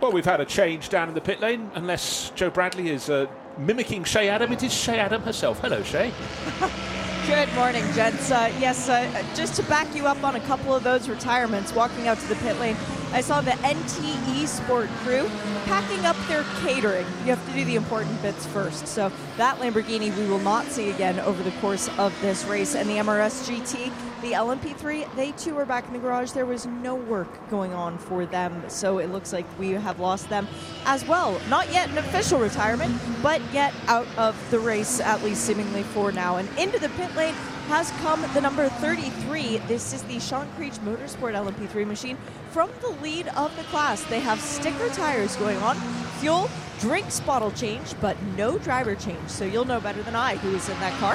Well, 0.00 0.12
we've 0.12 0.24
had 0.24 0.40
a 0.40 0.46
change 0.46 0.88
down 0.88 1.08
in 1.08 1.14
the 1.14 1.20
pit 1.20 1.40
lane, 1.40 1.70
unless 1.74 2.30
Joe 2.30 2.50
Bradley 2.50 2.88
is 2.88 3.10
uh, 3.10 3.26
mimicking 3.58 4.04
Shea 4.04 4.28
Adam. 4.28 4.52
It 4.52 4.62
is 4.62 4.72
Shea 4.72 4.98
Adam 4.98 5.22
herself. 5.22 5.60
Hello, 5.60 5.82
Shea. 5.82 6.12
Good 7.26 7.52
morning, 7.54 7.84
gents. 7.92 8.30
Uh, 8.30 8.52
yes, 8.58 8.88
uh, 8.88 9.24
just 9.34 9.54
to 9.56 9.62
back 9.64 9.94
you 9.94 10.06
up 10.06 10.24
on 10.24 10.36
a 10.36 10.40
couple 10.40 10.74
of 10.74 10.82
those 10.82 11.08
retirements, 11.08 11.74
walking 11.74 12.08
out 12.08 12.18
to 12.18 12.26
the 12.28 12.34
pit 12.36 12.58
lane, 12.58 12.76
I 13.12 13.22
saw 13.22 13.40
the 13.40 13.50
NTE 13.50 14.46
Sport 14.46 14.88
crew 15.02 15.28
packing 15.64 16.06
up 16.06 16.16
their 16.28 16.44
catering. 16.62 17.06
You 17.24 17.34
have 17.34 17.44
to 17.48 17.52
do 17.52 17.64
the 17.64 17.74
important 17.74 18.22
bits 18.22 18.46
first. 18.46 18.86
So 18.86 19.10
that 19.36 19.58
Lamborghini 19.58 20.16
we 20.16 20.26
will 20.28 20.38
not 20.38 20.66
see 20.66 20.90
again 20.90 21.18
over 21.18 21.42
the 21.42 21.50
course 21.60 21.88
of 21.98 22.18
this 22.20 22.44
race. 22.44 22.76
And 22.76 22.88
the 22.88 22.94
MRS 22.94 23.50
GT, 23.50 23.92
the 24.22 24.32
LMP3, 24.32 25.12
they 25.16 25.32
too 25.32 25.58
are 25.58 25.64
back 25.64 25.88
in 25.88 25.92
the 25.92 25.98
garage. 25.98 26.30
There 26.30 26.46
was 26.46 26.66
no 26.66 26.94
work 26.94 27.50
going 27.50 27.72
on 27.72 27.98
for 27.98 28.26
them. 28.26 28.62
So 28.68 28.98
it 28.98 29.10
looks 29.10 29.32
like 29.32 29.46
we 29.58 29.70
have 29.70 29.98
lost 29.98 30.28
them 30.28 30.46
as 30.84 31.04
well. 31.04 31.40
Not 31.48 31.72
yet 31.72 31.90
an 31.90 31.98
official 31.98 32.38
retirement, 32.38 32.96
but 33.24 33.42
yet 33.52 33.74
out 33.88 34.06
of 34.18 34.36
the 34.52 34.60
race, 34.60 35.00
at 35.00 35.24
least 35.24 35.44
seemingly 35.44 35.82
for 35.82 36.12
now. 36.12 36.36
And 36.36 36.48
into 36.56 36.78
the 36.78 36.90
pit 36.90 37.14
lane 37.16 37.34
has 37.70 37.92
come 38.02 38.20
the 38.34 38.40
number 38.40 38.68
33. 38.68 39.58
This 39.68 39.92
is 39.92 40.02
the 40.02 40.18
Sean 40.18 40.48
Creech 40.56 40.74
Motorsport 40.78 41.34
LMP3 41.34 41.86
machine 41.86 42.16
from 42.50 42.68
the 42.80 42.88
lead 43.00 43.28
of 43.28 43.56
the 43.56 43.62
class. 43.64 44.02
They 44.02 44.18
have 44.18 44.40
sticker 44.40 44.88
tires 44.88 45.36
going 45.36 45.56
on, 45.58 45.76
fuel, 46.18 46.50
drinks 46.80 47.20
bottle 47.20 47.52
change, 47.52 47.94
but 48.00 48.20
no 48.36 48.58
driver 48.58 48.96
change. 48.96 49.28
So 49.28 49.44
you'll 49.44 49.66
know 49.66 49.78
better 49.78 50.02
than 50.02 50.16
I 50.16 50.34
who 50.38 50.52
is 50.56 50.68
in 50.68 50.80
that 50.80 50.92
car. 50.98 51.14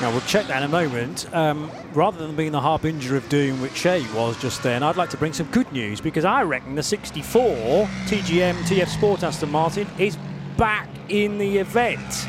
Now 0.00 0.10
we'll 0.10 0.22
check 0.22 0.46
that 0.46 0.62
in 0.62 0.70
a 0.70 0.72
moment. 0.72 1.32
Um, 1.34 1.70
rather 1.92 2.26
than 2.26 2.34
being 2.34 2.52
the 2.52 2.62
harbinger 2.62 3.14
of 3.14 3.28
doom, 3.28 3.60
which 3.60 3.76
Shea 3.76 4.00
was 4.14 4.40
just 4.40 4.62
then, 4.62 4.82
I'd 4.82 4.96
like 4.96 5.10
to 5.10 5.18
bring 5.18 5.34
some 5.34 5.48
good 5.48 5.70
news 5.70 6.00
because 6.00 6.24
I 6.24 6.44
reckon 6.44 6.76
the 6.76 6.82
64 6.82 7.86
TGM 8.06 8.54
TF 8.54 8.88
Sport 8.88 9.22
Aston 9.22 9.50
Martin 9.50 9.86
is 9.98 10.16
back 10.56 10.88
in 11.10 11.36
the 11.36 11.58
event. 11.58 12.26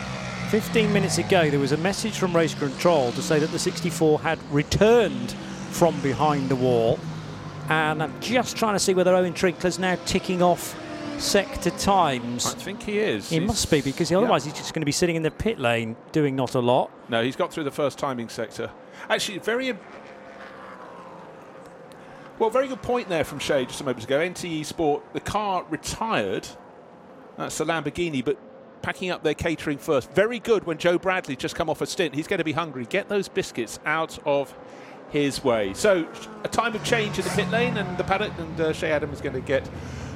15 0.56 0.94
minutes 0.94 1.18
ago, 1.18 1.50
there 1.50 1.60
was 1.60 1.74
a 1.74 1.78
message 1.78 2.18
from 2.18 2.34
Race 2.34 2.54
Control 2.54 3.12
to 3.12 3.22
say 3.22 3.40
that 3.40 3.52
the 3.52 3.60
64 3.60 4.22
had 4.22 4.40
returned 4.54 5.34
from 5.72 6.00
behind 6.00 6.48
the 6.48 6.56
wall. 6.56 6.98
And 7.68 8.02
I'm 8.02 8.22
just 8.22 8.56
trying 8.56 8.72
to 8.72 8.80
see 8.80 8.94
whether 8.94 9.14
Owen 9.14 9.34
Trinkler's 9.34 9.80
now 9.80 9.98
ticking 10.06 10.42
off 10.42 10.74
sector 11.18 11.72
times. 11.72 12.46
I 12.46 12.52
think 12.52 12.84
he 12.84 13.00
is. 13.00 13.30
He 13.30 13.40
he's 13.40 13.48
must 13.48 13.70
be 13.70 13.82
because 13.82 14.10
otherwise 14.14 14.46
yeah. 14.46 14.54
he's 14.54 14.62
just 14.62 14.74
going 14.74 14.80
to 14.80 14.86
be 14.86 14.94
sitting 14.94 15.18
in 15.18 15.24
the 15.24 15.32
pit 15.32 15.60
lane 15.60 15.98
doing 16.14 16.38
not 16.38 16.56
a 16.56 16.62
lot. 16.62 16.90
No, 17.10 17.22
he's 17.22 17.36
got 17.36 17.52
through 17.52 17.66
the 17.66 17.72
first 17.72 18.00
timing 18.00 18.30
sector. 18.30 18.72
Actually, 19.10 19.40
very. 19.40 19.78
Well, 22.40 22.50
very 22.50 22.70
good 22.70 22.82
point 22.82 23.10
there 23.10 23.26
from 23.26 23.40
Shea 23.40 23.66
just 23.66 23.82
a 23.82 23.84
moment 23.84 24.06
ago. 24.06 24.20
NTE 24.20 24.66
Sport, 24.66 25.04
the 25.12 25.20
car 25.20 25.66
retired. 25.70 26.48
That's 27.36 27.58
the 27.58 27.66
Lamborghini, 27.66 28.24
but 28.24 28.38
packing 28.82 29.10
up 29.10 29.24
their 29.24 29.34
catering 29.34 29.78
first. 29.78 30.12
Very 30.12 30.40
good 30.40 30.66
when 30.66 30.78
Joe 30.78 30.98
Bradley 30.98 31.36
just 31.36 31.56
come 31.56 31.70
off 31.70 31.82
a 31.82 31.86
stint. 31.86 32.16
He's 32.16 32.28
going 32.28 32.38
to 32.40 32.44
be 32.44 32.52
hungry. 32.52 32.86
Get 32.86 33.10
those 33.10 33.28
biscuits 33.28 33.80
out 33.86 34.18
of 34.26 34.54
his 35.10 35.44
way. 35.44 35.74
So 35.74 36.08
a 36.44 36.48
time 36.48 36.76
of 36.76 36.84
change 36.84 37.18
in 37.18 37.26
the 37.26 37.32
pit 37.32 37.50
lane, 37.50 37.78
and 37.78 37.98
the 37.98 38.04
paddock, 38.04 38.34
and 38.38 38.60
uh, 38.60 38.74
Shea 38.74 38.92
Adam 38.92 39.12
is 39.12 39.22
going 39.22 39.36
to 39.36 39.42
get 39.42 39.70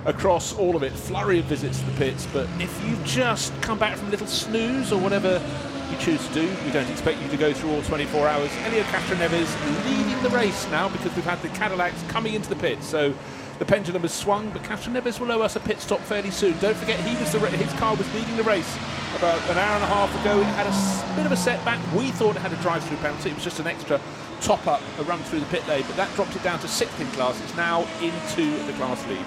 across 0.06 0.54
all 0.54 0.76
of 0.76 0.84
it. 0.84 0.92
Flurry 0.92 1.40
of 1.40 1.46
visits 1.46 1.80
to 1.80 1.86
the 1.86 1.98
pits, 1.98 2.28
but 2.34 2.48
if 2.60 2.86
you 2.86 2.98
just 3.06 3.60
come 3.62 3.78
back 3.78 3.98
from 3.98 4.08
a 4.08 4.12
little 4.12 4.28
snooze 4.28 4.92
or 4.92 5.00
whatever 5.00 5.42
you 5.90 5.98
choose 5.98 6.26
to 6.28 6.34
do, 6.34 6.56
we 6.66 6.72
don't 6.72 6.90
expect 6.90 7.22
you 7.22 7.28
to 7.30 7.38
go 7.38 7.54
through 7.54 7.72
all 7.72 7.82
24 7.84 8.28
hours. 8.28 8.52
Helio 8.52 8.84
Castroneves 8.84 9.86
leading 9.86 10.24
the 10.24 10.30
race 10.30 10.70
now 10.70 10.90
because 10.90 11.14
we've 11.16 11.26
had 11.26 11.42
the 11.42 11.50
Cadillacs 11.50 12.02
coming 12.10 12.34
into 12.34 12.50
the 12.50 12.56
pits. 12.56 12.86
So 12.86 13.14
the 13.60 13.66
pendulum 13.66 14.02
has 14.02 14.14
swung, 14.14 14.50
but 14.50 14.64
Castroneves 14.64 15.20
will 15.20 15.32
owe 15.32 15.42
us 15.42 15.56
a 15.56 15.60
pit 15.60 15.80
stop 15.80 16.00
fairly 16.00 16.32
soon. 16.32 16.58
Don't 16.60 16.78
forget, 16.78 17.00
he 17.02 17.16
was 17.18 17.32
the, 17.32 17.40
his 17.40 17.74
car 17.74 17.96
was 17.96 18.12
leading 18.14 18.36
the 18.38 18.44
race 18.44 18.78
about 19.16 19.38
an 19.50 19.58
hour 19.58 19.76
and 19.76 19.84
a 19.84 19.88
half 19.88 20.22
ago. 20.22 20.40
It 20.40 20.46
had 20.46 20.66
a 20.66 21.16
bit 21.16 21.26
of 21.26 21.32
a 21.32 21.38
setback. 21.38 21.80
We 21.94 22.12
thought 22.12 22.38
it 22.38 22.42
had 22.42 22.54
a 22.54 22.62
drive-through 22.62 22.98
penalty. 22.98 23.30
It 23.30 23.36
was 23.36 23.44
just 23.44 23.60
an 23.60 23.68
extra 23.68 24.00
top 24.42 24.66
up 24.66 24.82
a 24.98 25.04
run 25.04 25.20
through 25.24 25.42
the 25.42 25.46
pit 25.48 25.68
lane, 25.68 25.84
but 25.86 25.98
that 25.98 26.14
dropped 26.16 26.36
it 26.36 26.44
down 26.44 26.60
to 26.60 26.68
sixth 26.68 27.00
in 27.02 27.08
class. 27.08 27.42
It's 27.42 27.56
now 27.56 27.86
into 28.02 28.64
the 28.66 28.74
class 28.74 29.06
lead, 29.08 29.26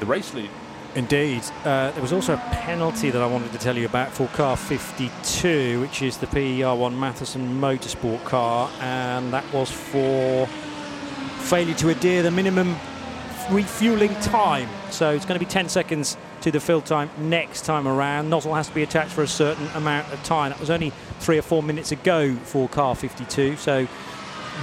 the 0.00 0.06
race 0.06 0.34
lead. 0.34 0.50
Indeed. 0.94 1.44
Uh, 1.64 1.92
there 1.92 2.02
was 2.02 2.12
also 2.12 2.34
a 2.34 2.38
penalty 2.50 3.10
that 3.10 3.22
I 3.22 3.26
wanted 3.26 3.52
to 3.52 3.58
tell 3.58 3.76
you 3.76 3.86
about 3.86 4.10
for 4.10 4.26
car 4.28 4.56
52, 4.56 5.80
which 5.80 6.02
is 6.02 6.16
the 6.16 6.26
PR1 6.26 6.94
Mathiasen 6.94 7.60
Motorsport 7.60 8.24
car, 8.24 8.68
and 8.80 9.32
that 9.32 9.44
was 9.52 9.70
for 9.70 10.48
failure 11.48 11.74
to 11.74 11.88
adhere 11.88 12.22
the 12.22 12.30
minimum 12.30 12.76
refueling 13.50 14.14
time. 14.16 14.68
So 14.90 15.12
it's 15.12 15.24
going 15.24 15.40
to 15.40 15.44
be 15.44 15.50
10 15.50 15.70
seconds 15.70 16.18
to 16.42 16.50
the 16.50 16.60
fill 16.60 16.82
time 16.82 17.10
next 17.16 17.64
time 17.64 17.88
around. 17.88 18.28
Nozzle 18.28 18.54
has 18.54 18.68
to 18.68 18.74
be 18.74 18.82
attached 18.82 19.12
for 19.12 19.22
a 19.22 19.28
certain 19.28 19.66
amount 19.68 20.12
of 20.12 20.22
time. 20.24 20.50
That 20.50 20.60
was 20.60 20.68
only 20.68 20.92
three 21.20 21.38
or 21.38 21.42
four 21.42 21.62
minutes 21.62 21.90
ago 21.90 22.34
for 22.34 22.68
car 22.68 22.94
52, 22.94 23.56
so 23.56 23.86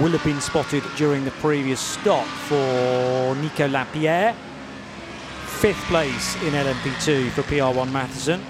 will 0.00 0.10
have 0.10 0.22
been 0.22 0.40
spotted 0.40 0.84
during 0.96 1.24
the 1.24 1.32
previous 1.32 1.80
stop 1.80 2.24
for 2.24 3.34
Nico 3.34 3.66
Lapierre. 3.66 4.32
Fifth 5.44 5.82
place 5.86 6.36
in 6.44 6.52
LMP2 6.52 7.30
for 7.30 7.42
PR1 7.42 7.88
Mathiasen 7.88 8.40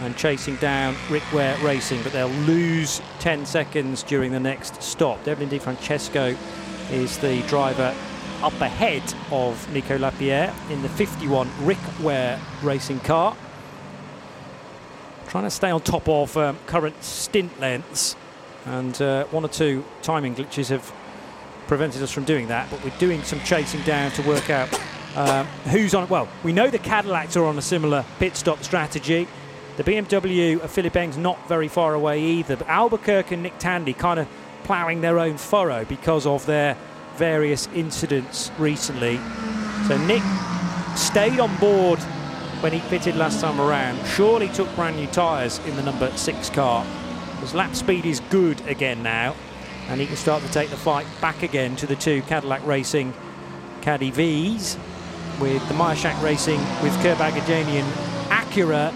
and 0.00 0.16
chasing 0.16 0.56
down 0.56 0.96
Rick 1.08 1.22
Ware 1.32 1.56
Racing, 1.58 2.02
but 2.02 2.12
they'll 2.12 2.28
lose 2.28 3.00
10 3.20 3.46
seconds 3.46 4.02
during 4.02 4.32
the 4.32 4.40
next 4.40 4.82
stop. 4.82 5.22
Devlin 5.22 5.50
DeFrancesco 5.50 6.36
is 6.92 7.18
the 7.18 7.42
driver 7.42 7.94
up 8.42 8.60
ahead 8.60 9.02
of 9.30 9.72
Nico 9.72 9.98
Lapierre 9.98 10.54
in 10.70 10.82
the 10.82 10.88
51 10.88 11.48
Rick 11.62 11.78
Ware 12.00 12.40
racing 12.62 13.00
car. 13.00 13.36
Trying 15.28 15.44
to 15.44 15.50
stay 15.50 15.70
on 15.70 15.80
top 15.82 16.08
of 16.08 16.36
um, 16.36 16.58
current 16.66 17.02
stint 17.04 17.60
lengths, 17.60 18.16
and 18.64 19.00
uh, 19.00 19.24
one 19.26 19.44
or 19.44 19.48
two 19.48 19.84
timing 20.02 20.34
glitches 20.34 20.68
have 20.70 20.92
prevented 21.66 22.02
us 22.02 22.10
from 22.10 22.24
doing 22.24 22.48
that. 22.48 22.68
But 22.70 22.82
we're 22.84 22.98
doing 22.98 23.22
some 23.22 23.40
chasing 23.40 23.82
down 23.82 24.10
to 24.12 24.22
work 24.22 24.50
out 24.50 24.68
um, 25.16 25.46
who's 25.70 25.94
on. 25.94 26.08
Well, 26.08 26.28
we 26.42 26.52
know 26.52 26.68
the 26.70 26.78
Cadillacs 26.78 27.36
are 27.36 27.44
on 27.44 27.58
a 27.58 27.62
similar 27.62 28.04
pit 28.18 28.36
stop 28.36 28.64
strategy. 28.64 29.28
The 29.76 29.84
BMW 29.84 30.60
of 30.60 30.70
Philipp 30.70 30.96
Eng's 30.96 31.16
not 31.16 31.48
very 31.48 31.68
far 31.68 31.94
away 31.94 32.20
either. 32.20 32.56
But 32.56 32.68
Albuquerque 32.68 33.34
and 33.34 33.42
Nick 33.42 33.58
Tandy 33.58 33.92
kind 33.92 34.20
of 34.20 34.28
ploughing 34.64 35.00
their 35.00 35.18
own 35.18 35.36
furrow 35.36 35.84
because 35.84 36.26
of 36.26 36.46
their 36.46 36.76
various 37.16 37.68
incidents 37.74 38.50
recently. 38.58 39.18
So 39.88 39.98
Nick 40.06 40.22
stayed 40.96 41.40
on 41.40 41.54
board 41.56 41.98
when 42.60 42.72
he 42.72 42.80
pitted 42.88 43.16
last 43.16 43.40
time 43.40 43.60
around. 43.60 44.04
Surely 44.06 44.48
took 44.48 44.74
brand 44.74 44.96
new 44.96 45.06
tyres 45.08 45.58
in 45.66 45.76
the 45.76 45.82
number 45.82 46.10
six 46.16 46.50
car. 46.50 46.84
His 47.40 47.54
lap 47.54 47.74
speed 47.74 48.04
is 48.04 48.20
good 48.30 48.60
again 48.66 49.02
now, 49.02 49.34
and 49.88 50.00
he 50.00 50.06
can 50.06 50.16
start 50.16 50.42
to 50.42 50.52
take 50.52 50.68
the 50.70 50.76
fight 50.76 51.06
back 51.20 51.42
again 51.42 51.74
to 51.76 51.86
the 51.86 51.96
two 51.96 52.22
Cadillac 52.22 52.64
Racing 52.66 53.14
Caddy 53.80 54.10
V's 54.10 54.76
with 55.40 55.66
the 55.68 55.74
Meyer 55.74 55.96
Shank 55.96 56.22
Racing 56.22 56.60
with 56.82 56.92
Curb 57.02 57.18
Agajanian 57.18 57.90
Acura 58.28 58.92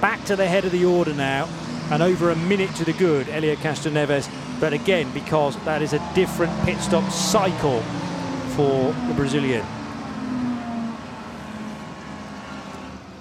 back 0.00 0.22
to 0.26 0.36
the 0.36 0.46
head 0.46 0.66
of 0.66 0.72
the 0.72 0.84
order 0.84 1.14
now 1.14 1.48
and 1.90 2.02
over 2.02 2.30
a 2.30 2.36
minute 2.36 2.74
to 2.74 2.84
the 2.84 2.92
good 2.94 3.26
Helio 3.26 3.54
Castroneves 3.56 4.28
but 4.60 4.72
again 4.72 5.10
because 5.12 5.56
that 5.64 5.82
is 5.82 5.92
a 5.92 6.12
different 6.14 6.52
pit 6.64 6.78
stop 6.78 7.10
cycle 7.10 7.80
for 8.56 8.92
the 9.08 9.14
Brazilian 9.14 9.64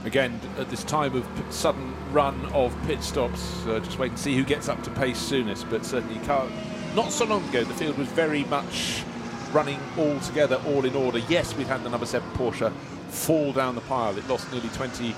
Again, 0.05 0.39
at 0.59 0.69
this 0.69 0.83
time 0.83 1.15
of 1.15 1.27
sudden 1.49 1.91
run 2.11 2.39
of 2.53 2.77
pit 2.85 3.01
stops, 3.01 3.65
uh, 3.65 3.79
just 3.79 3.97
wait 3.97 4.11
and 4.11 4.19
see 4.19 4.35
who 4.35 4.43
gets 4.43 4.69
up 4.69 4.83
to 4.83 4.91
pace 4.91 5.17
soonest. 5.17 5.67
But 5.67 5.83
certainly, 5.83 6.19
not 6.95 7.11
so 7.11 7.25
long 7.25 7.43
ago, 7.49 7.63
the 7.63 7.73
field 7.73 7.97
was 7.97 8.07
very 8.09 8.43
much 8.43 9.03
running 9.51 9.79
all 9.97 10.19
together, 10.19 10.61
all 10.67 10.85
in 10.85 10.95
order. 10.95 11.17
Yes, 11.27 11.55
we've 11.55 11.67
had 11.67 11.83
the 11.83 11.89
number 11.89 12.05
seven 12.05 12.29
Porsche 12.33 12.71
fall 13.09 13.51
down 13.51 13.73
the 13.73 13.81
pile. 13.81 14.15
It 14.15 14.27
lost 14.27 14.51
nearly 14.51 14.69
20 14.69 15.15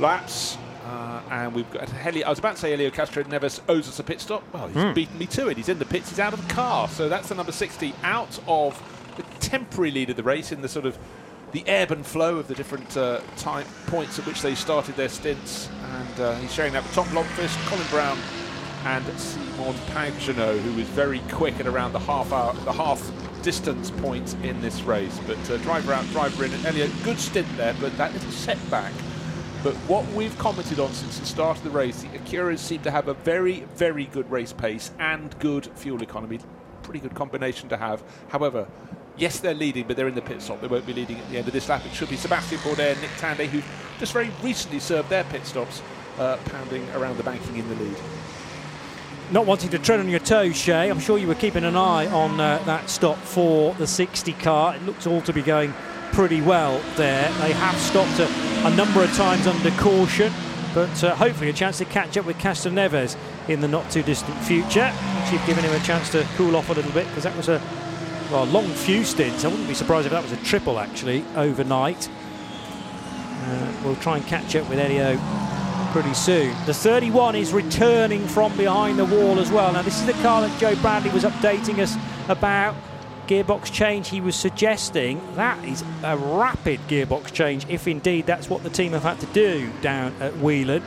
laps. 0.00 0.58
Uh, 0.88 1.20
and 1.30 1.54
we've 1.54 1.70
got 1.70 1.90
Helio. 1.90 2.26
I 2.26 2.30
was 2.30 2.38
about 2.38 2.54
to 2.54 2.60
say 2.62 2.70
Helio 2.70 2.88
Castroneves 2.88 3.60
owes 3.68 3.88
us 3.88 3.98
a 3.98 4.02
pit 4.02 4.20
stop. 4.22 4.42
Well, 4.54 4.68
he's 4.68 4.76
mm. 4.76 4.94
beaten 4.94 5.18
me 5.18 5.26
to 5.26 5.48
it. 5.48 5.58
He's 5.58 5.68
in 5.68 5.78
the 5.78 5.84
pits. 5.84 6.08
He's 6.08 6.18
out 6.18 6.32
of 6.32 6.46
the 6.46 6.54
car. 6.54 6.88
So 6.88 7.10
that's 7.10 7.28
the 7.28 7.34
number 7.34 7.52
60 7.52 7.94
out 8.02 8.38
of 8.46 8.80
the 9.16 9.22
temporary 9.40 9.90
lead 9.90 10.08
of 10.08 10.16
the 10.16 10.22
race 10.22 10.50
in 10.50 10.62
the 10.62 10.68
sort 10.68 10.86
of 10.86 10.96
the 11.52 11.66
ebb 11.66 11.90
and 11.90 12.06
flow 12.06 12.38
of 12.38 12.48
the 12.48 12.54
different 12.54 12.96
uh, 12.96 13.20
time 13.36 13.66
points 13.86 14.18
at 14.18 14.26
which 14.26 14.40
they 14.40 14.54
started 14.54 14.96
their 14.96 15.10
stints. 15.10 15.68
And 15.92 16.20
uh, 16.20 16.34
he's 16.36 16.54
sharing 16.54 16.72
that 16.72 16.84
with 16.84 16.94
Tom 16.94 17.06
Blomqvist, 17.08 17.56
Colin 17.66 17.86
Braun, 17.90 18.18
and 18.84 19.04
Simon 19.18 19.74
Pagenaud, 19.88 20.58
who 20.60 20.72
was 20.74 20.86
very 20.88 21.20
quick 21.30 21.60
at 21.60 21.66
around 21.66 21.92
the 21.92 21.98
half 21.98 22.32
hour, 22.32 22.54
the 22.64 22.72
half 22.72 23.10
distance 23.42 23.90
point 23.90 24.34
in 24.42 24.58
this 24.62 24.82
race. 24.82 25.18
But 25.26 25.38
uh, 25.50 25.58
driver 25.58 25.92
out, 25.92 26.06
driver 26.12 26.46
in. 26.46 26.52
And 26.54 26.64
Elliot, 26.64 26.90
good 27.02 27.18
stint 27.18 27.48
there, 27.58 27.74
but 27.78 27.94
that 27.98 28.14
little 28.14 28.30
setback. 28.30 28.92
But 29.62 29.74
what 29.88 30.06
we've 30.12 30.36
commented 30.38 30.78
on 30.78 30.92
since 30.92 31.18
the 31.18 31.26
start 31.26 31.58
of 31.58 31.64
the 31.64 31.70
race, 31.70 32.02
the 32.02 32.08
Acuras 32.08 32.58
seem 32.58 32.82
to 32.82 32.90
have 32.90 33.08
a 33.08 33.14
very, 33.14 33.60
very 33.74 34.06
good 34.06 34.30
race 34.30 34.52
pace 34.52 34.92
and 34.98 35.36
good 35.40 35.66
fuel 35.74 36.02
economy. 36.02 36.38
Pretty 36.82 37.00
good 37.00 37.14
combination 37.14 37.68
to 37.70 37.76
have. 37.76 38.02
However, 38.28 38.68
Yes, 39.18 39.40
they're 39.40 39.52
leading, 39.52 39.84
but 39.88 39.96
they're 39.96 40.06
in 40.06 40.14
the 40.14 40.22
pit 40.22 40.40
stop. 40.40 40.60
They 40.60 40.68
won't 40.68 40.86
be 40.86 40.92
leading 40.92 41.18
at 41.18 41.28
the 41.28 41.38
end 41.38 41.48
of 41.48 41.52
this 41.52 41.68
lap. 41.68 41.84
It 41.84 41.92
should 41.92 42.08
be 42.08 42.16
Sebastian 42.16 42.58
Bourdais 42.58 42.92
and 42.92 43.00
Nick 43.00 43.10
Tandy, 43.18 43.46
who 43.46 43.62
just 43.98 44.12
very 44.12 44.30
recently 44.42 44.78
served 44.78 45.08
their 45.08 45.24
pit 45.24 45.44
stops, 45.44 45.82
uh, 46.18 46.36
pounding 46.44 46.88
around 46.90 47.16
the 47.16 47.24
banking 47.24 47.56
in 47.56 47.68
the 47.68 47.74
lead. 47.74 47.96
Not 49.32 49.44
wanting 49.44 49.70
to 49.70 49.78
tread 49.80 49.98
on 49.98 50.08
your 50.08 50.20
toes, 50.20 50.56
Shea, 50.56 50.88
I'm 50.88 51.00
sure 51.00 51.18
you 51.18 51.26
were 51.26 51.34
keeping 51.34 51.64
an 51.64 51.76
eye 51.76 52.06
on 52.06 52.38
uh, 52.38 52.58
that 52.64 52.88
stop 52.88 53.18
for 53.18 53.74
the 53.74 53.88
60 53.88 54.32
car. 54.34 54.76
It 54.76 54.82
looks 54.84 55.06
all 55.06 55.20
to 55.22 55.32
be 55.32 55.42
going 55.42 55.74
pretty 56.12 56.40
well 56.40 56.80
there. 56.96 57.30
They 57.40 57.52
have 57.52 57.76
stopped 57.76 58.18
a, 58.18 58.28
a 58.66 58.76
number 58.76 59.02
of 59.02 59.12
times 59.14 59.46
under 59.46 59.70
caution, 59.72 60.32
but 60.74 61.04
uh, 61.04 61.14
hopefully 61.14 61.50
a 61.50 61.52
chance 61.52 61.78
to 61.78 61.84
catch 61.84 62.16
up 62.16 62.26
with 62.26 62.36
Castroneves 62.38 63.16
in 63.48 63.60
the 63.60 63.68
not 63.68 63.90
too 63.90 64.02
distant 64.02 64.36
future. 64.38 64.90
Actually, 64.92 65.46
given 65.46 65.64
him 65.64 65.72
a 65.72 65.84
chance 65.84 66.10
to 66.10 66.26
cool 66.36 66.56
off 66.56 66.70
a 66.70 66.72
little 66.72 66.92
bit 66.92 67.06
because 67.08 67.24
that 67.24 67.36
was 67.36 67.48
a 67.48 67.60
well, 68.30 68.44
long 68.46 68.66
few 68.66 69.04
stints. 69.04 69.44
I 69.44 69.48
wouldn't 69.48 69.68
be 69.68 69.74
surprised 69.74 70.06
if 70.06 70.12
that 70.12 70.22
was 70.22 70.32
a 70.32 70.36
triple 70.44 70.78
actually 70.78 71.24
overnight. 71.34 72.08
Uh, 73.42 73.72
we'll 73.84 73.96
try 73.96 74.16
and 74.16 74.26
catch 74.26 74.54
up 74.56 74.68
with 74.68 74.78
Helio 74.78 75.18
pretty 75.92 76.12
soon. 76.12 76.54
The 76.66 76.74
31 76.74 77.36
is 77.36 77.52
returning 77.52 78.26
from 78.26 78.54
behind 78.56 78.98
the 78.98 79.06
wall 79.06 79.38
as 79.38 79.50
well. 79.50 79.72
Now 79.72 79.82
this 79.82 79.98
is 79.98 80.06
the 80.06 80.12
car 80.22 80.42
that 80.42 80.60
Joe 80.60 80.74
Bradley 80.76 81.10
was 81.10 81.24
updating 81.24 81.78
us 81.78 81.96
about. 82.28 82.74
Gearbox 83.28 83.70
change 83.70 84.08
he 84.08 84.22
was 84.22 84.34
suggesting 84.34 85.20
that 85.34 85.62
is 85.62 85.84
a 86.02 86.16
rapid 86.16 86.80
gearbox 86.88 87.30
change 87.30 87.66
if 87.68 87.86
indeed 87.86 88.24
that's 88.24 88.48
what 88.48 88.62
the 88.62 88.70
team 88.70 88.92
have 88.92 89.02
had 89.02 89.20
to 89.20 89.26
do 89.26 89.70
down 89.82 90.14
at 90.20 90.34
Whelen. 90.38 90.82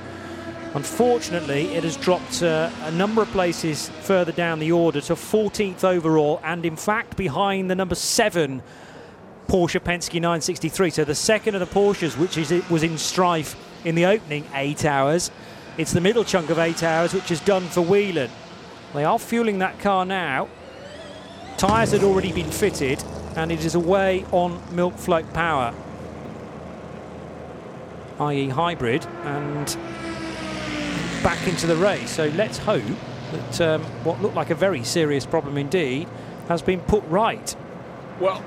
Unfortunately, 0.73 1.67
it 1.75 1.83
has 1.83 1.97
dropped 1.97 2.41
uh, 2.41 2.71
a 2.83 2.91
number 2.91 3.21
of 3.21 3.27
places 3.29 3.89
further 3.89 4.31
down 4.31 4.57
the 4.57 4.71
order 4.71 5.01
to 5.01 5.13
14th 5.13 5.83
overall, 5.83 6.39
and 6.43 6.65
in 6.65 6.75
fact, 6.75 7.15
behind 7.15 7.69
the 7.69 7.75
number 7.75 7.93
seven 7.93 8.63
Porsche 9.47 9.79
Penske 9.79 10.15
963. 10.15 10.89
So 10.89 11.03
the 11.03 11.13
second 11.13 11.53
of 11.53 11.59
the 11.59 11.67
Porsches, 11.67 12.17
which 12.17 12.37
is, 12.37 12.51
it 12.51 12.67
was 12.71 12.81
in 12.81 12.97
strife 12.97 13.55
in 13.85 13.93
the 13.93 14.05
opening 14.05 14.45
eight 14.55 14.83
hours. 14.83 15.29
It's 15.77 15.91
the 15.91 16.01
middle 16.01 16.23
chunk 16.23 16.49
of 16.49 16.57
eight 16.57 16.81
hours, 16.81 17.13
which 17.13 17.29
is 17.29 17.39
done 17.41 17.67
for 17.67 17.81
Whelen. 17.81 18.31
They 18.93 19.03
are 19.03 19.19
fueling 19.19 19.59
that 19.59 19.77
car 19.79 20.05
now. 20.05 20.47
Tyres 21.61 21.91
had 21.91 22.03
already 22.03 22.31
been 22.31 22.49
fitted, 22.49 23.03
and 23.35 23.51
it 23.51 23.63
is 23.63 23.75
away 23.75 24.25
on 24.31 24.59
milk 24.73 24.97
float 24.97 25.31
power, 25.31 25.75
i.e., 28.19 28.49
hybrid, 28.49 29.05
and 29.25 29.67
back 31.21 31.47
into 31.47 31.67
the 31.67 31.75
race. 31.75 32.09
So 32.09 32.29
let's 32.29 32.57
hope 32.57 32.81
that 33.31 33.61
um, 33.61 33.83
what 34.03 34.19
looked 34.23 34.33
like 34.33 34.49
a 34.49 34.55
very 34.55 34.83
serious 34.83 35.23
problem 35.27 35.55
indeed 35.55 36.07
has 36.47 36.63
been 36.63 36.79
put 36.79 37.03
right. 37.03 37.55
Well, 38.19 38.43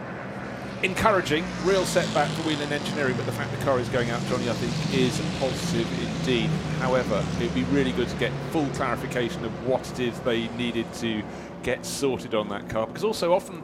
encouraging, 0.82 1.44
real 1.62 1.84
setback 1.84 2.28
for 2.30 2.42
Whelen 2.48 2.72
Engineering, 2.72 3.14
but 3.16 3.26
the 3.26 3.32
fact 3.32 3.56
the 3.56 3.64
car 3.64 3.78
is 3.78 3.88
going 3.90 4.10
out, 4.10 4.26
Johnny, 4.26 4.50
I 4.50 4.54
think 4.54 4.92
is 4.92 5.20
positive 5.38 5.88
indeed. 6.18 6.50
However, 6.80 7.24
it'd 7.36 7.54
be 7.54 7.62
really 7.64 7.92
good 7.92 8.08
to 8.08 8.16
get 8.16 8.32
full 8.50 8.66
clarification 8.70 9.44
of 9.44 9.68
what 9.68 9.88
it 9.92 10.00
is 10.00 10.18
they 10.20 10.48
needed 10.56 10.92
to 10.94 11.22
get 11.64 11.84
sorted 11.84 12.34
on 12.34 12.48
that 12.50 12.68
car, 12.68 12.86
because 12.86 13.02
also 13.02 13.34
often 13.34 13.62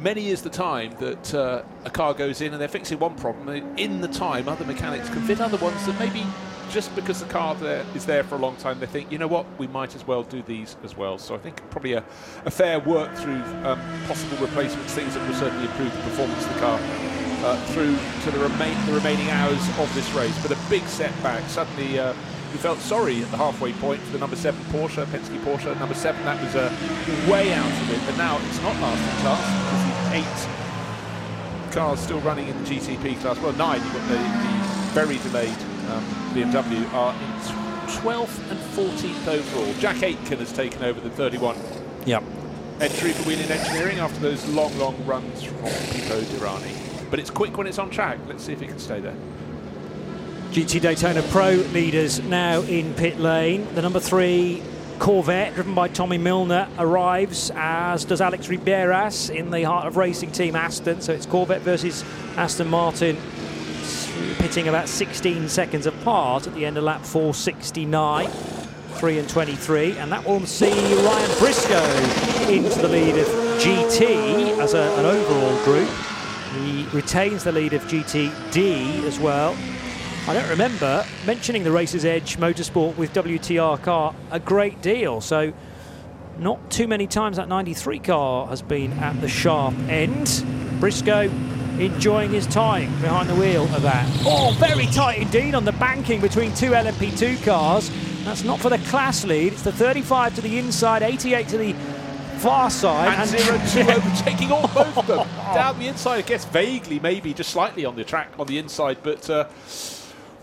many 0.00 0.28
is 0.28 0.42
the 0.42 0.50
time 0.50 0.94
that 1.00 1.34
uh, 1.34 1.62
a 1.84 1.90
car 1.90 2.12
goes 2.12 2.40
in 2.42 2.52
and 2.52 2.60
they're 2.60 2.68
fixing 2.68 2.98
one 2.98 3.14
problem. 3.14 3.48
In 3.78 4.00
the 4.02 4.08
time, 4.08 4.48
other 4.48 4.66
mechanics 4.66 5.08
can 5.08 5.22
fit 5.22 5.40
other 5.40 5.56
ones 5.58 5.86
that 5.86 5.98
maybe 5.98 6.24
just 6.70 6.94
because 6.96 7.20
the 7.20 7.28
car 7.28 7.54
there 7.54 7.84
is 7.94 8.04
there 8.04 8.24
for 8.24 8.34
a 8.34 8.38
long 8.38 8.56
time, 8.56 8.80
they 8.80 8.86
think, 8.86 9.12
you 9.12 9.18
know 9.18 9.28
what, 9.28 9.46
we 9.58 9.66
might 9.68 9.94
as 9.94 10.06
well 10.06 10.24
do 10.24 10.42
these 10.42 10.76
as 10.82 10.96
well. 10.96 11.18
So 11.18 11.34
I 11.34 11.38
think 11.38 11.56
probably 11.70 11.92
a, 11.92 12.04
a 12.44 12.50
fair 12.50 12.80
work 12.80 13.14
through 13.16 13.42
um, 13.64 13.80
possible 14.06 14.36
replacements, 14.38 14.92
things 14.92 15.14
that 15.14 15.26
will 15.26 15.36
certainly 15.36 15.66
improve 15.66 15.94
the 15.96 16.02
performance 16.02 16.44
of 16.44 16.54
the 16.54 16.60
car 16.60 16.80
uh, 17.44 17.56
through 17.66 17.96
to 18.24 18.30
the, 18.30 18.42
remain, 18.42 18.74
the 18.86 18.92
remaining 18.92 19.30
hours 19.30 19.62
of 19.78 19.94
this 19.94 20.10
race. 20.14 20.36
But 20.42 20.50
a 20.52 20.58
big 20.68 20.82
setback. 20.88 21.48
Suddenly, 21.48 21.98
uh, 21.98 22.14
we 22.54 22.60
felt 22.60 22.78
sorry 22.78 23.20
at 23.20 23.28
the 23.32 23.36
halfway 23.36 23.72
point 23.74 24.00
for 24.02 24.12
the 24.12 24.18
number 24.18 24.36
seven 24.36 24.60
Porsche, 24.66 25.04
Penske 25.06 25.36
Porsche. 25.40 25.76
Number 25.80 25.94
seven, 25.94 26.24
that 26.24 26.40
was 26.40 26.54
uh, 26.54 26.70
way 27.28 27.52
out 27.52 27.66
of 27.66 27.90
it, 27.90 28.00
but 28.06 28.16
now 28.16 28.38
it's 28.46 28.62
not 28.62 28.76
lasting 28.80 29.22
task 29.26 30.14
because 30.14 30.48
eight 31.68 31.72
cars 31.74 31.98
still 31.98 32.20
running 32.20 32.46
in 32.46 32.56
the 32.62 32.70
GTP 32.70 33.18
class. 33.20 33.40
Well, 33.40 33.52
nine. 33.54 33.82
You've 33.82 33.92
got 33.92 34.06
the, 34.08 34.14
the 34.14 34.94
very 34.94 35.18
delayed 35.18 35.58
um, 35.90 36.04
BMW 36.32 36.92
are 36.94 37.12
in 37.12 37.40
12th 37.90 38.50
and 38.52 38.60
14th 38.76 39.26
overall. 39.26 39.74
Jack 39.80 40.04
Aitken 40.04 40.38
has 40.38 40.52
taken 40.52 40.84
over 40.84 41.00
the 41.00 41.10
31 41.10 41.56
Yep. 42.06 42.22
entry 42.80 43.10
for 43.10 43.28
Whelen 43.28 43.50
Engineering 43.50 43.98
after 43.98 44.20
those 44.20 44.46
long, 44.46 44.76
long 44.78 45.04
runs 45.04 45.42
from 45.42 45.56
Pipo 45.58 46.22
Derani. 46.22 47.10
But 47.10 47.18
it's 47.18 47.30
quick 47.30 47.56
when 47.58 47.66
it's 47.66 47.80
on 47.80 47.90
track. 47.90 48.18
Let's 48.28 48.44
see 48.44 48.52
if 48.52 48.60
he 48.60 48.66
can 48.68 48.78
stay 48.78 49.00
there. 49.00 49.16
GT 50.54 50.80
Daytona 50.80 51.20
Pro 51.30 51.50
leaders 51.72 52.20
now 52.20 52.60
in 52.60 52.94
pit 52.94 53.18
lane. 53.18 53.66
The 53.74 53.82
number 53.82 53.98
three 53.98 54.62
Corvette, 55.00 55.52
driven 55.56 55.74
by 55.74 55.88
Tommy 55.88 56.16
Milner, 56.16 56.68
arrives, 56.78 57.50
as 57.56 58.04
does 58.04 58.20
Alex 58.20 58.46
Riberas 58.46 59.34
in 59.34 59.50
the 59.50 59.64
heart 59.64 59.88
of 59.88 59.96
racing 59.96 60.30
team 60.30 60.54
Aston. 60.54 61.00
So 61.00 61.12
it's 61.12 61.26
Corvette 61.26 61.62
versus 61.62 62.04
Aston 62.36 62.70
Martin, 62.70 63.16
pitting 64.38 64.68
about 64.68 64.88
16 64.88 65.48
seconds 65.48 65.86
apart 65.86 66.46
at 66.46 66.54
the 66.54 66.64
end 66.64 66.78
of 66.78 66.84
lap 66.84 67.04
469. 67.04 68.28
3 68.28 69.18
and 69.18 69.28
23, 69.28 69.98
and 69.98 70.12
that 70.12 70.24
will 70.24 70.46
see 70.46 70.70
Ryan 70.70 71.38
Briscoe 71.40 72.48
into 72.48 72.78
the 72.78 72.88
lead 72.88 73.16
of 73.18 73.26
GT 73.58 74.56
as 74.60 74.74
a, 74.74 74.82
an 75.00 75.04
overall 75.04 75.64
group. 75.64 75.90
He 76.54 76.86
retains 76.96 77.42
the 77.42 77.50
lead 77.50 77.72
of 77.72 77.82
GTD 77.82 79.02
as 79.02 79.18
well. 79.18 79.56
I 80.26 80.32
don't 80.32 80.48
remember 80.48 81.04
mentioning 81.26 81.64
the 81.64 81.70
Racer's 81.70 82.06
Edge 82.06 82.38
Motorsport 82.38 82.96
with 82.96 83.12
WTR 83.12 83.82
car 83.82 84.14
a 84.30 84.40
great 84.40 84.80
deal, 84.80 85.20
so 85.20 85.52
not 86.38 86.70
too 86.70 86.88
many 86.88 87.06
times 87.06 87.36
that 87.36 87.46
93 87.46 87.98
car 87.98 88.46
has 88.46 88.62
been 88.62 88.92
at 88.94 89.20
the 89.20 89.28
sharp 89.28 89.74
end. 89.86 90.42
Briscoe 90.80 91.30
enjoying 91.78 92.30
his 92.30 92.46
time 92.46 92.90
behind 93.02 93.28
the 93.28 93.34
wheel 93.34 93.64
of 93.74 93.82
that. 93.82 94.08
Oh, 94.24 94.56
very 94.58 94.86
tight 94.86 95.18
indeed 95.20 95.54
on 95.54 95.66
the 95.66 95.72
banking 95.72 96.22
between 96.22 96.54
two 96.54 96.70
LMP2 96.70 97.44
cars. 97.44 97.90
That's 98.24 98.44
not 98.44 98.60
for 98.60 98.70
the 98.70 98.78
class 98.78 99.26
lead. 99.26 99.52
It's 99.52 99.62
the 99.62 99.72
35 99.72 100.36
to 100.36 100.40
the 100.40 100.58
inside, 100.58 101.02
88 101.02 101.48
to 101.48 101.58
the 101.58 101.72
far 102.38 102.70
side. 102.70 103.18
And, 103.18 103.28
zero 103.28 103.60
two 103.68 103.92
overtaking 103.92 104.52
all 104.52 104.68
both 104.68 104.96
of 104.96 105.06
them. 105.06 105.28
Down 105.54 105.78
the 105.78 105.88
inside, 105.88 106.16
I 106.16 106.22
guess 106.22 106.46
vaguely, 106.46 106.98
maybe 106.98 107.34
just 107.34 107.50
slightly 107.50 107.84
on 107.84 107.94
the 107.94 108.04
track 108.04 108.30
on 108.38 108.46
the 108.46 108.56
inside, 108.56 108.98
but 109.02 109.28
uh, 109.28 109.48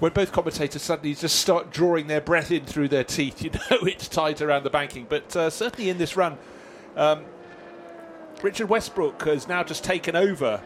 when 0.02 0.12
both 0.12 0.32
commentators 0.34 0.82
suddenly 0.82 1.16
just 1.16 1.38
start 1.38 1.72
drawing 1.72 2.08
their 2.08 2.20
breath 2.22 2.52
in 2.52 2.66
through 2.66 2.90
their 2.90 3.04
teeth, 3.06 3.42
you 3.42 3.52
know 3.72 3.78
it's 3.84 4.08
tight 4.10 4.42
around 4.42 4.64
the 4.64 4.70
banking. 4.70 5.06
But 5.08 5.34
uh, 5.36 5.50
certainly 5.50 5.90
in 5.90 5.98
this 5.98 6.18
run, 6.18 6.38
um, 6.98 7.24
Richard 8.42 8.68
Westbrook 8.68 9.22
has 9.24 9.48
now 9.48 9.64
just 9.64 9.84
taken 9.84 10.16
over 10.16 10.62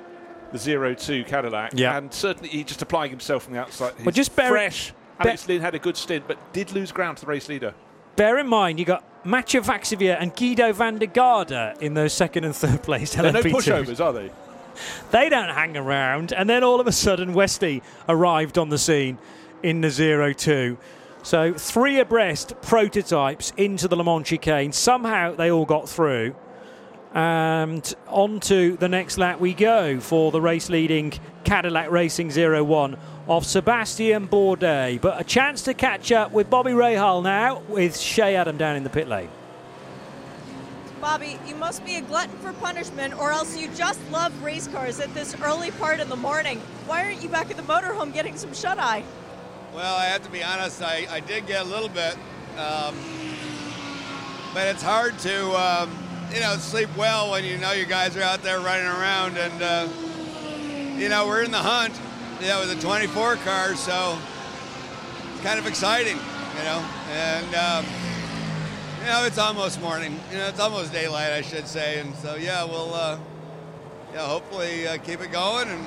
the 0.52 0.58
zero 0.58 0.94
two 0.94 1.24
Cadillac, 1.26 1.72
Yeah. 1.76 1.98
and 1.98 2.14
certainly 2.14 2.50
he's 2.50 2.66
just 2.66 2.82
applying 2.82 3.10
himself 3.12 3.44
from 3.44 3.54
the 3.54 3.60
outside. 3.60 3.94
Well, 4.04 4.12
just 4.12 4.36
bear- 4.36 4.50
fresh. 4.50 4.92
bear- 5.20 5.28
Alex 5.28 5.48
Lynn 5.48 5.62
had 5.62 5.76
a 5.76 5.80
good 5.80 5.98
stint, 5.98 6.26
but 6.28 6.38
did 6.54 6.72
lose 6.72 6.92
ground 6.92 7.18
to 7.18 7.26
the 7.26 7.30
race 7.30 7.50
leader. 7.50 7.74
Bear 8.16 8.38
in 8.38 8.48
mind, 8.48 8.80
you 8.80 8.86
got 8.86 9.04
Mathieu 9.26 9.60
Vaxivier 9.62 10.16
and 10.18 10.34
Giedo 10.34 10.74
van 10.74 11.00
der 11.00 11.08
Garde 11.08 11.74
in 11.82 11.94
those 11.96 12.14
second 12.14 12.46
and 12.46 12.56
third 12.56 12.82
place 12.84 13.14
They're 13.16 13.30
no 13.34 13.42
LMP2s. 13.42 13.52
pushovers, 13.86 14.00
are 14.04 14.14
they? 14.14 14.32
They 15.12 15.30
don't 15.30 15.50
hang 15.50 15.78
around. 15.78 16.34
And 16.34 16.50
then 16.50 16.64
all 16.64 16.80
of 16.80 16.88
a 16.88 16.92
sudden, 16.92 17.34
Westy 17.34 17.82
arrived 18.08 18.58
on 18.58 18.70
the 18.70 18.78
scene 18.78 19.18
in 19.64 19.82
the 19.82 19.90
0 19.90 20.34
2. 20.34 20.78
So 21.24 21.54
three 21.54 22.00
abreast 22.00 22.54
prototypes 22.62 23.52
into 23.58 23.88
the 23.88 23.96
Le 23.96 24.04
Mans 24.04 24.28
chicane. 24.28 24.72
Somehow 24.72 25.34
they 25.34 25.50
all 25.50 25.66
got 25.66 25.90
through. 25.90 26.36
And 27.16 27.96
on 28.08 28.42
to 28.42 28.76
the 28.78 28.90
next 28.90 29.18
lap 29.18 29.40
we 29.40 29.54
go 29.54 30.00
for 30.00 30.32
the 30.32 30.42
race 30.42 30.70
leading 30.70 31.14
Cadillac 31.46 31.90
Racing 31.90 32.30
01 32.30 32.98
of 33.28 33.46
Sebastian 33.46 34.28
Bourdais. 34.28 35.02
But 35.02 35.20
a 35.20 35.24
chance 35.24 35.64
to 35.64 35.74
catch 35.74 36.12
up 36.12 36.32
with 36.32 36.50
Bobby 36.50 36.72
Rahal 36.72 37.24
now 37.24 37.62
with 37.70 37.98
Shea 37.98 38.36
Adam 38.36 38.58
down 38.58 38.76
in 38.76 38.84
the 38.84 38.90
pit 38.90 39.08
lane. 39.08 39.30
Bobby, 41.06 41.38
you 41.46 41.54
must 41.54 41.86
be 41.86 41.98
a 41.98 42.02
glutton 42.02 42.36
for 42.40 42.52
punishment, 42.54 43.14
or 43.20 43.32
else 43.32 43.56
you 43.56 43.68
just 43.76 44.00
love 44.10 44.34
race 44.42 44.68
cars 44.68 45.00
at 45.00 45.14
this 45.14 45.40
early 45.40 45.70
part 45.70 46.00
in 46.00 46.10
the 46.10 46.16
morning. 46.16 46.60
Why 46.88 47.06
aren't 47.06 47.22
you 47.22 47.30
back 47.30 47.52
at 47.52 47.58
the 47.58 47.62
motorhome 47.62 48.12
getting 48.12 48.36
some 48.36 48.56
shut 48.56 48.80
eye? 48.80 49.04
Well, 49.72 49.96
I 49.96 50.06
have 50.06 50.24
to 50.24 50.32
be 50.32 50.42
honest, 50.42 50.82
I, 50.82 51.06
I 51.12 51.20
did 51.20 51.46
get 51.46 51.62
a 51.62 51.70
little 51.70 51.90
bit. 51.90 52.18
Um, 52.58 52.96
but 54.56 54.66
it's 54.66 54.82
hard 54.82 55.20
to, 55.20 55.52
um, 55.52 55.96
you 56.34 56.40
know, 56.40 56.56
sleep 56.56 56.90
well 56.98 57.30
when 57.30 57.44
you 57.44 57.60
know 57.60 57.72
you 57.72 57.86
guys 57.86 58.18
are 58.18 58.24
out 58.24 58.42
there 58.42 58.60
running 58.60 58.88
around. 58.88 59.38
And, 59.38 59.62
uh, 59.62 59.88
you 60.98 61.08
know, 61.08 61.28
we're 61.28 61.44
in 61.44 61.52
the 61.52 61.60
hunt, 61.60 61.94
you 62.42 62.48
know, 62.48 62.62
with 62.62 62.76
a 62.76 62.82
24 62.82 63.36
car, 63.36 63.76
so 63.76 64.18
it's 65.34 65.44
kind 65.44 65.60
of 65.60 65.68
exciting, 65.68 66.18
you 66.18 66.64
know. 66.64 66.84
And, 67.12 67.54
um, 67.54 67.86
you 69.06 69.12
know, 69.12 69.24
it's 69.26 69.38
almost 69.38 69.80
morning. 69.82 70.20
You 70.32 70.40
know, 70.40 70.48
it's 70.48 70.60
almost 70.60 70.92
daylight, 70.92 71.32
I 71.32 71.42
should 71.42 71.68
say. 71.68 72.00
And 72.00 72.16
so, 72.16 72.36
yeah, 72.36 72.64
we'll, 72.64 72.92
uh, 72.92 73.20
yeah, 74.12 74.26
hopefully 74.26 74.88
uh, 74.88 74.98
keep 74.98 75.22
it 75.22 75.32
going 75.32 75.70
and 75.70 75.86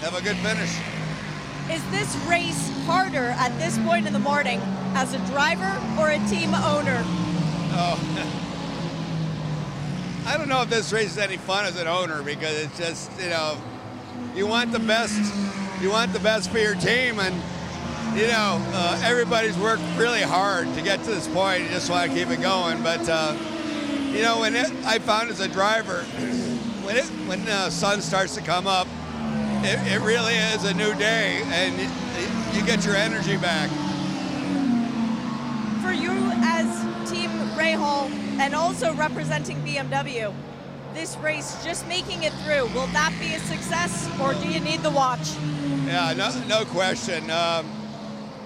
have 0.00 0.14
a 0.14 0.20
good 0.20 0.36
finish. 0.36 0.76
Is 1.70 1.82
this 1.90 2.14
race 2.28 2.70
harder 2.84 3.30
at 3.38 3.56
this 3.58 3.78
point 3.78 4.06
in 4.06 4.12
the 4.12 4.18
morning 4.18 4.60
as 4.94 5.14
a 5.14 5.18
driver 5.28 5.80
or 5.98 6.10
a 6.10 6.18
team 6.28 6.52
owner? 6.52 7.02
Oh, 7.74 7.98
I 10.26 10.36
don't 10.36 10.50
know 10.50 10.60
if 10.60 10.68
this 10.68 10.92
race 10.92 11.12
is 11.12 11.18
any 11.18 11.38
fun 11.38 11.64
as 11.64 11.80
an 11.80 11.88
owner 11.88 12.22
because 12.22 12.64
it's 12.64 12.78
just 12.78 13.10
you 13.18 13.30
know 13.30 13.56
you 14.36 14.46
want 14.46 14.72
the 14.72 14.78
best, 14.78 15.18
you 15.80 15.90
want 15.90 16.12
the 16.12 16.20
best 16.20 16.50
for 16.50 16.58
your 16.58 16.74
team, 16.74 17.18
and 17.18 17.34
you 18.14 18.26
know 18.26 18.58
uh, 18.74 19.00
everybody's 19.04 19.56
worked 19.58 19.82
really 19.96 20.22
hard 20.22 20.72
to 20.74 20.82
get 20.82 21.02
to 21.04 21.10
this 21.10 21.28
point. 21.28 21.62
You 21.64 21.68
just 21.70 21.88
want 21.88 22.10
to 22.10 22.16
keep 22.16 22.28
it 22.28 22.42
going, 22.42 22.82
but 22.82 23.08
uh, 23.08 23.36
you 24.10 24.22
know 24.22 24.40
when 24.40 24.54
it, 24.54 24.70
I 24.84 24.98
found 24.98 25.30
as 25.30 25.40
a 25.40 25.48
driver 25.48 26.02
when 26.84 26.96
it 26.96 27.04
when 27.26 27.44
the 27.44 27.70
sun 27.70 28.02
starts 28.02 28.34
to 28.34 28.42
come 28.42 28.66
up, 28.66 28.86
it, 29.64 29.78
it 29.90 30.00
really 30.02 30.34
is 30.34 30.64
a 30.64 30.74
new 30.74 30.94
day, 30.94 31.42
and 31.46 31.74
you, 31.80 32.60
you 32.60 32.66
get 32.66 32.84
your 32.84 32.96
energy 32.96 33.36
back. 33.38 33.70
For 35.80 35.92
you 35.92 36.12
as 36.44 37.10
Team 37.10 37.30
Rahal 37.56 38.10
and 38.38 38.54
also 38.54 38.94
representing 38.94 39.56
BMW, 39.62 40.34
this 40.94 41.16
race, 41.18 41.64
just 41.64 41.86
making 41.88 42.24
it 42.24 42.32
through, 42.44 42.66
will 42.74 42.88
that 42.88 43.12
be 43.18 43.34
a 43.34 43.40
success 43.40 44.10
or 44.20 44.34
do 44.34 44.48
you 44.48 44.60
need 44.60 44.80
the 44.80 44.90
watch? 44.90 45.34
Yeah, 45.86 46.12
no, 46.16 46.30
no 46.46 46.64
question. 46.66 47.30
Um, 47.30 47.81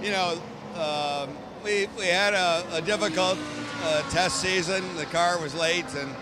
you 0.06 0.12
know, 0.12 0.40
um, 0.80 1.36
we, 1.64 1.88
we 1.98 2.06
had 2.06 2.32
a, 2.32 2.64
a 2.76 2.80
difficult 2.80 3.36
uh, 3.82 4.08
test 4.10 4.40
season. 4.40 4.84
The 4.96 5.06
car 5.06 5.40
was 5.40 5.52
late 5.52 5.92
and, 5.96 6.14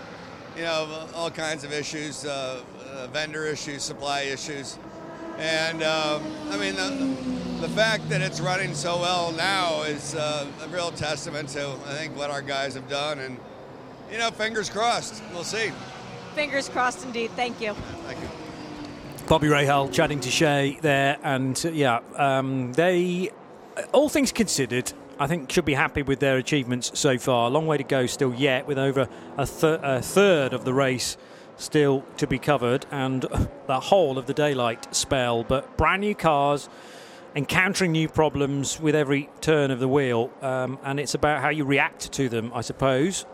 you 0.57 0.63
know, 0.63 1.07
all 1.13 1.29
kinds 1.29 1.63
of 1.63 1.71
issues, 1.71 2.25
uh, 2.25 2.63
uh, 2.89 3.07
vendor 3.07 3.45
issues, 3.45 3.83
supply 3.83 4.21
issues. 4.21 4.79
And, 5.37 5.83
um, 5.83 6.23
I 6.49 6.57
mean, 6.57 6.75
the, 6.75 7.61
the 7.61 7.69
fact 7.69 8.09
that 8.09 8.21
it's 8.21 8.41
running 8.41 8.73
so 8.73 8.99
well 8.99 9.31
now 9.33 9.83
is 9.83 10.15
uh, 10.15 10.47
a 10.63 10.67
real 10.69 10.89
testament 10.89 11.49
to, 11.49 11.69
I 11.85 11.93
think, 11.93 12.17
what 12.17 12.31
our 12.31 12.41
guys 12.41 12.73
have 12.73 12.89
done. 12.89 13.19
And, 13.19 13.37
you 14.11 14.17
know, 14.17 14.31
fingers 14.31 14.67
crossed. 14.67 15.21
We'll 15.31 15.43
see. 15.43 15.71
Fingers 16.33 16.69
crossed 16.69 17.05
indeed. 17.05 17.29
Thank 17.35 17.61
you. 17.61 17.75
Thank 18.07 18.19
you. 18.19 18.29
Bobby 19.27 19.47
Rahal 19.47 19.91
chatting 19.91 20.19
to 20.21 20.29
Shea 20.29 20.77
there, 20.81 21.17
and 21.23 21.59
uh, 21.65 21.69
yeah, 21.69 21.99
um, 22.15 22.73
they, 22.73 23.31
all 23.91 24.09
things 24.09 24.31
considered, 24.31 24.91
I 25.19 25.27
think 25.27 25.51
should 25.51 25.65
be 25.65 25.73
happy 25.73 26.01
with 26.01 26.19
their 26.19 26.37
achievements 26.37 26.91
so 26.97 27.17
far. 27.17 27.47
A 27.47 27.49
long 27.49 27.67
way 27.67 27.77
to 27.77 27.83
go 27.83 28.05
still 28.05 28.33
yet, 28.33 28.67
with 28.67 28.77
over 28.77 29.07
a, 29.37 29.45
thir- 29.45 29.79
a 29.81 30.01
third 30.01 30.53
of 30.53 30.65
the 30.65 30.73
race 30.73 31.17
still 31.57 32.03
to 32.17 32.27
be 32.27 32.37
covered, 32.37 32.85
and 32.91 33.21
the 33.67 33.79
whole 33.79 34.17
of 34.17 34.25
the 34.25 34.33
daylight 34.33 34.93
spell. 34.95 35.43
But 35.43 35.77
brand 35.77 36.01
new 36.01 36.15
cars. 36.15 36.69
Encountering 37.37 37.91
new 37.91 38.07
problems 38.07 38.79
with 38.79 38.95
every 38.95 39.29
turn 39.41 39.69
of 39.69 39.81
the 39.81 39.89
wheel, 39.89 40.31
um, 40.41 40.79
and 40.85 41.01
it's 41.01 41.15
about 41.15 41.41
how 41.41 41.49
you 41.49 41.65
react 41.65 42.13
to 42.13 42.29
them, 42.29 42.49
I 42.55 42.61
suppose. 42.61 43.25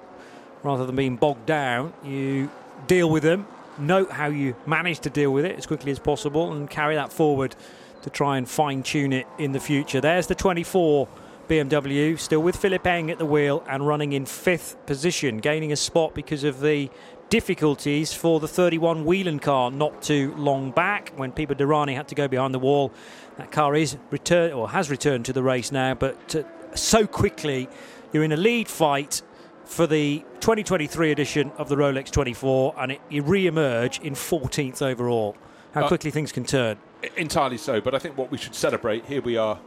Rather 0.64 0.88
than 0.88 0.96
being 0.96 1.18
bogged 1.18 1.46
down, 1.46 1.94
you 2.04 2.50
deal 2.88 3.12
with 3.12 3.22
them, 3.22 3.46
note 3.78 4.10
how 4.10 4.26
you 4.26 4.56
manage 4.66 5.02
to 5.02 5.12
deal 5.12 5.32
with 5.32 5.46
it 5.46 5.56
as 5.56 5.68
quickly 5.68 5.92
as 5.92 6.00
possible, 6.00 6.52
and 6.52 6.68
carry 6.68 6.96
that 6.96 7.14
forward 7.14 7.56
to 8.02 8.10
try 8.10 8.38
and 8.38 8.50
fine 8.50 8.84
tune 8.84 9.14
it 9.14 9.28
in 9.38 9.52
the 9.52 9.60
future. 9.60 10.02
There's 10.02 10.28
the 10.28 10.36
24 10.36 11.08
BMW, 11.48 12.18
still 12.18 12.40
with 12.42 12.56
Philipp 12.56 12.88
Eng 12.88 13.12
at 13.12 13.18
the 13.18 13.26
wheel 13.26 13.64
and 13.68 13.86
running 13.86 14.14
in 14.14 14.26
fifth 14.26 14.84
position, 14.86 15.40
gaining 15.40 15.72
a 15.72 15.76
spot 15.76 16.14
because 16.16 16.44
of 16.44 16.62
the 16.62 16.90
difficulties 17.30 18.14
for 18.14 18.40
the 18.40 18.48
31 18.48 19.06
Whelen 19.06 19.40
car 19.40 19.72
not 19.72 20.02
too 20.02 20.34
long 20.36 20.72
back 20.72 21.12
when 21.16 21.32
Pipo 21.32 21.54
Derani 21.54 21.96
had 21.96 22.08
to 22.10 22.16
go 22.16 22.28
behind 22.28 22.54
the 22.54 22.60
wall. 22.60 22.92
That 23.38 23.52
car 23.52 23.76
is 23.76 23.98
returned 24.12 24.54
or 24.54 24.70
has 24.70 24.90
returned 24.90 25.26
to 25.26 25.34
the 25.34 25.44
race 25.44 25.72
now, 25.72 25.94
but 25.94 26.36
uh, 26.36 26.44
so 26.76 27.08
quickly. 27.08 27.68
You're 28.14 28.26
in 28.26 28.34
a 28.34 28.38
lead 28.38 28.68
fight 28.68 29.22
for 29.64 29.88
the 29.88 30.20
2023 30.42 31.12
edition 31.12 31.52
of 31.58 31.70
the 31.70 31.78
Rolex 31.78 32.12
24, 32.12 32.76
and 32.78 32.92
it, 32.94 33.02
you 33.10 33.24
re-emerge 33.24 34.00
in 34.00 34.16
14th 34.16 34.82
overall. 34.82 35.38
How 35.74 35.86
Uh, 35.86 35.88
quickly 35.88 36.12
things 36.12 36.34
can 36.34 36.44
turn. 36.44 36.78
Entirely 37.18 37.58
so, 37.58 37.82
but 37.82 37.96
I 37.96 38.00
think 38.00 38.18
what 38.18 38.30
we 38.32 38.38
should 38.38 38.56
celebrate 38.56 39.06
here 39.06 39.22
we 39.22 39.38
are 39.38 39.60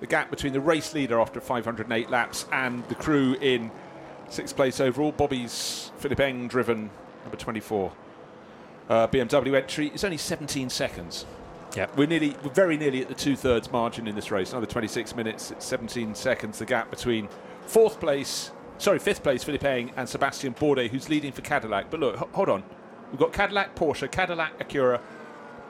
the 0.00 0.06
gap 0.06 0.30
between 0.30 0.52
the 0.52 0.60
race 0.60 0.94
leader 0.94 1.20
after 1.20 1.40
508 1.40 2.10
laps 2.10 2.46
and 2.52 2.86
the 2.88 2.94
crew 2.94 3.36
in 3.40 3.70
sixth 4.28 4.54
place 4.56 4.80
overall. 4.80 5.12
Bobby's 5.12 5.90
Philipp 5.98 6.20
Eng 6.20 6.48
driven 6.48 6.90
number 7.24 7.36
24 7.36 7.92
uh, 8.88 9.06
BMW 9.08 9.54
entry 9.56 9.88
is 9.94 10.04
only 10.04 10.16
17 10.16 10.68
seconds. 10.70 11.24
Yeah. 11.76 11.86
We're 11.96 12.06
nearly, 12.08 12.36
we're 12.42 12.50
very 12.50 12.76
nearly 12.76 13.00
at 13.00 13.08
the 13.08 13.14
two 13.14 13.36
thirds 13.36 13.70
margin 13.72 14.06
in 14.06 14.14
this 14.14 14.30
race. 14.30 14.50
Another 14.50 14.66
26 14.66 15.16
minutes, 15.16 15.50
it's 15.52 15.64
17 15.64 16.14
seconds. 16.14 16.58
The 16.58 16.66
gap 16.66 16.90
between 16.90 17.28
fourth 17.66 17.98
place, 18.00 18.50
sorry, 18.78 18.98
fifth 18.98 19.22
place 19.22 19.42
Philipp 19.44 19.64
Eng 19.64 19.92
and 19.96 20.08
Sebastian 20.08 20.54
Bourdais, 20.54 20.88
who's 20.90 21.08
leading 21.08 21.32
for 21.32 21.40
Cadillac. 21.42 21.90
But 21.90 22.00
look, 22.00 22.16
h- 22.20 22.28
hold 22.32 22.48
on, 22.48 22.62
we've 23.10 23.20
got 23.20 23.32
Cadillac, 23.32 23.74
Porsche, 23.74 24.10
Cadillac, 24.10 24.58
Acura, 24.58 25.00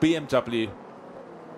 BMW, 0.01 0.69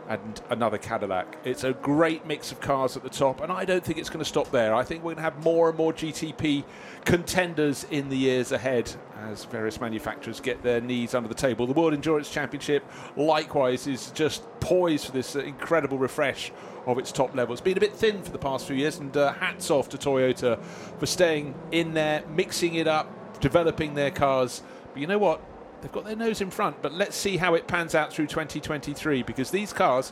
and 0.07 0.41
another 0.49 0.77
Cadillac. 0.77 1.37
It's 1.43 1.63
a 1.63 1.73
great 1.73 2.25
mix 2.25 2.51
of 2.51 2.59
cars 2.59 2.95
at 2.95 3.03
the 3.03 3.09
top, 3.09 3.41
and 3.41 3.51
I 3.51 3.65
don't 3.65 3.83
think 3.83 3.97
it's 3.97 4.09
going 4.09 4.19
to 4.19 4.25
stop 4.25 4.51
there. 4.51 4.73
I 4.73 4.83
think 4.83 5.03
we're 5.03 5.15
going 5.15 5.17
to 5.17 5.21
have 5.23 5.43
more 5.43 5.69
and 5.69 5.77
more 5.77 5.93
GTP 5.93 6.63
contenders 7.05 7.85
in 7.89 8.09
the 8.09 8.17
years 8.17 8.51
ahead 8.51 8.91
as 9.17 9.45
various 9.45 9.79
manufacturers 9.79 10.39
get 10.39 10.61
their 10.61 10.81
knees 10.81 11.15
under 11.15 11.27
the 11.27 11.35
table. 11.35 11.65
The 11.65 11.73
World 11.73 11.93
Endurance 11.93 12.29
Championship, 12.29 12.83
likewise, 13.15 13.87
is 13.87 14.11
just 14.11 14.43
poised 14.59 15.07
for 15.07 15.11
this 15.11 15.35
incredible 15.35 15.97
refresh 15.97 16.51
of 16.85 16.97
its 16.99 17.11
top 17.11 17.35
level. 17.35 17.53
It's 17.53 17.61
been 17.61 17.77
a 17.77 17.81
bit 17.81 17.93
thin 17.93 18.21
for 18.21 18.31
the 18.31 18.37
past 18.37 18.67
few 18.67 18.75
years, 18.75 18.99
and 18.99 19.15
uh, 19.15 19.33
hats 19.33 19.71
off 19.71 19.89
to 19.89 19.97
Toyota 19.97 20.61
for 20.99 21.05
staying 21.05 21.55
in 21.71 21.93
there, 21.93 22.23
mixing 22.27 22.75
it 22.75 22.87
up, 22.87 23.39
developing 23.39 23.95
their 23.95 24.11
cars. 24.11 24.61
But 24.93 25.01
you 25.01 25.07
know 25.07 25.17
what? 25.17 25.41
They've 25.85 25.91
got 25.91 26.05
their 26.05 26.15
nose 26.15 26.41
in 26.41 26.49
front, 26.49 26.81
but 26.81 26.93
let's 26.93 27.15
see 27.15 27.37
how 27.37 27.53
it 27.53 27.67
pans 27.67 27.93
out 27.93 28.11
through 28.11 28.25
2023 28.25 29.21
because 29.21 29.51
these 29.51 29.71
cars. 29.71 30.11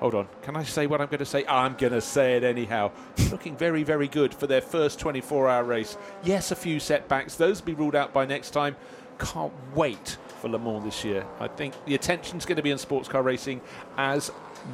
Hold 0.00 0.14
on, 0.14 0.26
can 0.40 0.56
I 0.56 0.62
say 0.62 0.86
what 0.86 1.02
I'm 1.02 1.08
going 1.08 1.18
to 1.18 1.26
say? 1.26 1.44
I'm 1.46 1.74
going 1.74 1.92
to 1.92 2.00
say 2.00 2.38
it 2.38 2.44
anyhow. 2.44 2.92
Looking 3.30 3.54
very, 3.54 3.82
very 3.82 4.08
good 4.08 4.32
for 4.32 4.46
their 4.46 4.62
first 4.62 4.98
24 4.98 5.50
hour 5.50 5.64
race. 5.64 5.98
Yes, 6.24 6.50
a 6.50 6.56
few 6.56 6.80
setbacks. 6.80 7.34
Those 7.34 7.60
will 7.60 7.66
be 7.66 7.74
ruled 7.74 7.94
out 7.94 8.14
by 8.14 8.24
next 8.24 8.52
time. 8.52 8.74
Can't 9.18 9.52
wait 9.74 10.16
for 10.40 10.48
Le 10.48 10.58
Mans 10.58 10.82
this 10.82 11.04
year. 11.04 11.26
I 11.40 11.46
think 11.46 11.74
the 11.84 11.94
attention's 11.94 12.46
going 12.46 12.56
to 12.56 12.62
be 12.62 12.72
on 12.72 12.78
sports 12.78 13.06
car 13.06 13.22
racing 13.22 13.60
as 13.98 14.30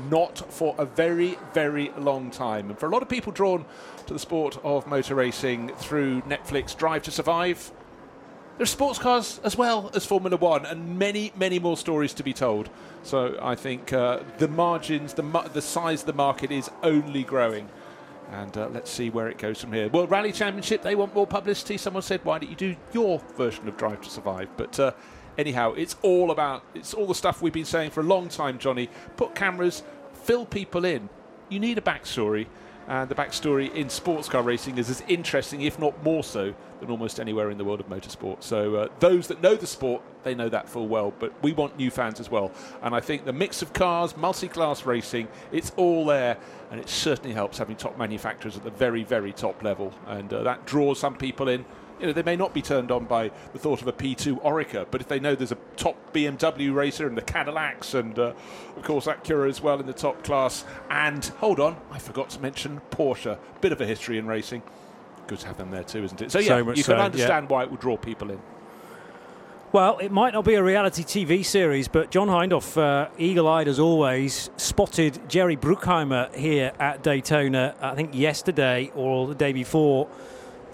not 0.08 0.52
for 0.52 0.72
a 0.78 0.84
very, 0.84 1.36
very 1.52 1.90
long 1.98 2.30
time. 2.30 2.70
And 2.70 2.78
for 2.78 2.86
a 2.86 2.90
lot 2.90 3.02
of 3.02 3.08
people 3.08 3.32
drawn 3.32 3.64
to 4.06 4.12
the 4.12 4.20
sport 4.20 4.56
of 4.62 4.86
motor 4.86 5.16
racing 5.16 5.70
through 5.78 6.22
Netflix 6.22 6.76
Drive 6.76 7.02
to 7.02 7.10
Survive, 7.10 7.72
there's 8.58 8.70
sports 8.70 8.98
cars 8.98 9.40
as 9.44 9.56
well 9.56 9.90
as 9.94 10.04
Formula 10.04 10.36
One, 10.36 10.66
and 10.66 10.98
many, 10.98 11.32
many 11.36 11.58
more 11.58 11.76
stories 11.76 12.12
to 12.14 12.22
be 12.22 12.34
told. 12.34 12.68
So 13.04 13.38
I 13.40 13.54
think 13.54 13.92
uh, 13.92 14.20
the 14.36 14.48
margins, 14.48 15.14
the 15.14 15.22
mu- 15.22 15.48
the 15.52 15.62
size 15.62 16.00
of 16.00 16.06
the 16.06 16.12
market 16.12 16.50
is 16.50 16.70
only 16.82 17.22
growing. 17.22 17.68
And 18.30 18.54
uh, 18.58 18.68
let's 18.68 18.90
see 18.90 19.08
where 19.08 19.28
it 19.28 19.38
goes 19.38 19.60
from 19.62 19.72
here. 19.72 19.88
World 19.88 20.10
Rally 20.10 20.32
Championship, 20.32 20.82
they 20.82 20.94
want 20.94 21.14
more 21.14 21.26
publicity. 21.26 21.78
Someone 21.78 22.02
said, 22.02 22.22
why 22.24 22.38
don't 22.38 22.50
you 22.50 22.56
do 22.56 22.76
your 22.92 23.20
version 23.38 23.66
of 23.68 23.78
Drive 23.78 24.02
to 24.02 24.10
Survive? 24.10 24.48
But 24.58 24.78
uh, 24.78 24.92
anyhow, 25.38 25.72
it's 25.72 25.96
all 26.02 26.30
about, 26.30 26.62
it's 26.74 26.92
all 26.92 27.06
the 27.06 27.14
stuff 27.14 27.40
we've 27.40 27.54
been 27.54 27.64
saying 27.64 27.92
for 27.92 28.00
a 28.00 28.04
long 28.04 28.28
time, 28.28 28.58
Johnny. 28.58 28.90
Put 29.16 29.34
cameras, 29.34 29.82
fill 30.12 30.44
people 30.44 30.84
in. 30.84 31.08
You 31.48 31.58
need 31.58 31.78
a 31.78 31.80
backstory. 31.80 32.48
And 32.88 33.10
the 33.10 33.14
backstory 33.14 33.72
in 33.74 33.90
sports 33.90 34.30
car 34.30 34.42
racing 34.42 34.78
is 34.78 34.88
as 34.88 35.02
interesting, 35.08 35.60
if 35.60 35.78
not 35.78 36.02
more 36.02 36.24
so, 36.24 36.54
than 36.80 36.90
almost 36.90 37.20
anywhere 37.20 37.50
in 37.50 37.58
the 37.58 37.64
world 37.64 37.80
of 37.80 37.88
motorsport. 37.88 38.42
So 38.42 38.76
uh, 38.76 38.88
those 38.98 39.28
that 39.28 39.42
know 39.42 39.56
the 39.56 39.66
sport, 39.66 40.02
they 40.24 40.34
know 40.34 40.48
that 40.48 40.70
full 40.70 40.88
well. 40.88 41.12
But 41.18 41.34
we 41.42 41.52
want 41.52 41.76
new 41.76 41.90
fans 41.90 42.18
as 42.18 42.30
well. 42.30 42.50
And 42.82 42.94
I 42.94 43.00
think 43.00 43.26
the 43.26 43.32
mix 43.32 43.60
of 43.60 43.74
cars, 43.74 44.16
multi-class 44.16 44.86
racing, 44.86 45.28
it's 45.52 45.70
all 45.76 46.06
there, 46.06 46.38
and 46.70 46.80
it 46.80 46.88
certainly 46.88 47.34
helps 47.34 47.58
having 47.58 47.76
top 47.76 47.98
manufacturers 47.98 48.56
at 48.56 48.64
the 48.64 48.70
very, 48.70 49.04
very 49.04 49.34
top 49.34 49.62
level. 49.62 49.92
And 50.06 50.32
uh, 50.32 50.42
that 50.44 50.64
draws 50.64 50.98
some 50.98 51.14
people 51.14 51.48
in. 51.48 51.66
You 52.00 52.06
know, 52.06 52.12
they 52.12 52.22
may 52.22 52.36
not 52.36 52.54
be 52.54 52.62
turned 52.62 52.90
on 52.90 53.06
by 53.06 53.30
the 53.52 53.58
thought 53.58 53.82
of 53.82 53.88
a 53.88 53.92
P2 53.92 54.42
Oreca, 54.42 54.86
but 54.90 55.00
if 55.00 55.08
they 55.08 55.18
know 55.18 55.34
there's 55.34 55.52
a 55.52 55.58
top 55.76 55.96
BMW 56.12 56.72
racer 56.74 57.06
and 57.06 57.16
the 57.16 57.22
Cadillacs 57.22 57.94
and, 57.94 58.18
uh, 58.18 58.32
of 58.76 58.82
course, 58.82 59.06
Acura 59.06 59.48
as 59.48 59.60
well 59.60 59.80
in 59.80 59.86
the 59.86 59.92
top 59.92 60.22
class. 60.22 60.64
And 60.90 61.24
hold 61.38 61.60
on, 61.60 61.76
I 61.90 61.98
forgot 61.98 62.30
to 62.30 62.40
mention 62.40 62.80
Porsche. 62.90 63.38
Bit 63.60 63.72
of 63.72 63.80
a 63.80 63.86
history 63.86 64.18
in 64.18 64.26
racing. 64.26 64.62
Good 65.26 65.40
to 65.40 65.46
have 65.48 65.58
them 65.58 65.70
there 65.70 65.84
too, 65.84 66.04
isn't 66.04 66.22
it? 66.22 66.32
So, 66.32 66.40
So 66.40 66.56
yeah, 66.56 66.62
much 66.62 66.76
you 66.76 66.82
so, 66.82 66.92
can 66.92 66.98
yeah. 67.00 67.04
understand 67.04 67.50
why 67.50 67.62
it 67.64 67.70
would 67.70 67.80
draw 67.80 67.96
people 67.96 68.30
in. 68.30 68.40
Well, 69.70 69.98
it 69.98 70.10
might 70.10 70.32
not 70.32 70.46
be 70.46 70.54
a 70.54 70.62
reality 70.62 71.02
TV 71.02 71.44
series, 71.44 71.88
but 71.88 72.10
John 72.10 72.28
Hindhaugh, 72.28 72.78
uh, 72.78 73.10
eagle-eyed 73.18 73.68
as 73.68 73.78
always, 73.78 74.48
spotted 74.56 75.28
Jerry 75.28 75.58
Bruckheimer 75.58 76.34
here 76.34 76.72
at 76.80 77.02
Daytona. 77.02 77.74
I 77.78 77.94
think 77.94 78.14
yesterday 78.14 78.90
or 78.94 79.26
the 79.26 79.34
day 79.34 79.52
before. 79.52 80.08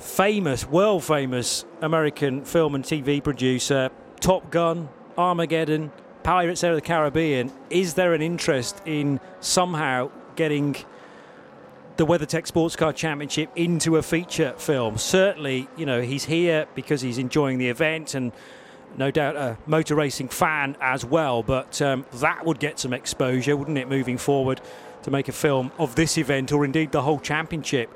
Famous, 0.05 0.69
world 0.69 1.03
famous 1.03 1.64
American 1.81 2.45
film 2.45 2.75
and 2.75 2.85
TV 2.85 3.25
producer, 3.25 3.90
Top 4.21 4.51
Gun, 4.51 4.88
Armageddon, 5.17 5.90
Pirates 6.23 6.62
of 6.62 6.75
the 6.75 6.83
Caribbean. 6.83 7.51
Is 7.71 7.95
there 7.95 8.12
an 8.12 8.21
interest 8.23 8.81
in 8.85 9.19
somehow 9.40 10.11
getting 10.37 10.77
the 11.97 12.05
WeatherTech 12.07 12.47
Sports 12.47 12.77
Car 12.77 12.93
Championship 12.93 13.51
into 13.57 13.97
a 13.97 14.03
feature 14.03 14.53
film. 14.59 14.99
Certainly, 14.99 15.69
you 15.77 15.87
know, 15.87 16.03
he's 16.03 16.27
here 16.27 16.67
because 16.75 17.01
he's 17.01 17.19
enjoying 17.19 17.59
the 17.59 17.69
event 17.69 18.14
and 18.14 18.31
no 18.97 19.11
doubt 19.11 19.37
a 19.37 19.57
motor 19.67 19.95
racing 19.95 20.29
fan 20.29 20.77
as 20.81 21.05
well. 21.05 21.43
But 21.43 21.81
um, 21.81 22.05
that 22.14 22.45
would 22.45 22.61
get 22.61 22.79
some 22.79 22.93
exposure, 22.93 23.57
wouldn't 23.57 23.79
it, 23.79 23.88
moving 23.88 24.19
forward 24.19 24.61
to 25.03 25.11
make 25.11 25.29
a 25.29 25.33
film 25.33 25.73
of 25.79 25.95
this 25.95 26.19
event 26.19 26.53
or 26.53 26.64
indeed 26.64 26.93
the 26.93 27.03
whole 27.03 27.19
championship? 27.19 27.90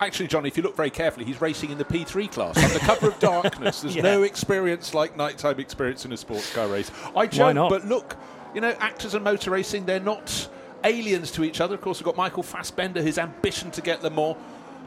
Actually, 0.00 0.28
Johnny, 0.28 0.48
if 0.48 0.56
you 0.56 0.62
look 0.62 0.76
very 0.76 0.90
carefully, 0.90 1.24
he's 1.24 1.40
racing 1.40 1.70
in 1.70 1.78
the 1.78 1.84
P3 1.84 2.30
class. 2.30 2.56
Under 2.56 2.78
cover 2.78 3.08
of 3.08 3.18
darkness, 3.20 3.80
there's 3.82 3.96
Yeah. 3.96 4.02
no 4.02 4.22
experience 4.22 4.94
like 4.94 5.16
nighttime 5.16 5.58
experience 5.58 6.04
in 6.04 6.12
a 6.12 6.16
sports 6.16 6.52
car 6.54 6.68
race. 6.68 6.90
I 7.16 7.26
joke, 7.26 7.56
but 7.68 7.84
look, 7.86 8.16
you 8.54 8.60
know, 8.60 8.74
actors 8.78 9.14
and 9.14 9.24
motor 9.24 9.50
racing, 9.50 9.86
they're 9.86 9.98
not 10.00 10.48
aliens 10.84 11.32
to 11.32 11.42
each 11.44 11.60
other. 11.60 11.74
Of 11.74 11.80
course, 11.80 11.98
we've 11.98 12.04
got 12.06 12.16
Michael 12.16 12.42
Fassbender, 12.44 13.02
his 13.02 13.18
ambition 13.18 13.70
to 13.72 13.80
get 13.80 14.02
Le 14.02 14.10
Mans 14.10 14.36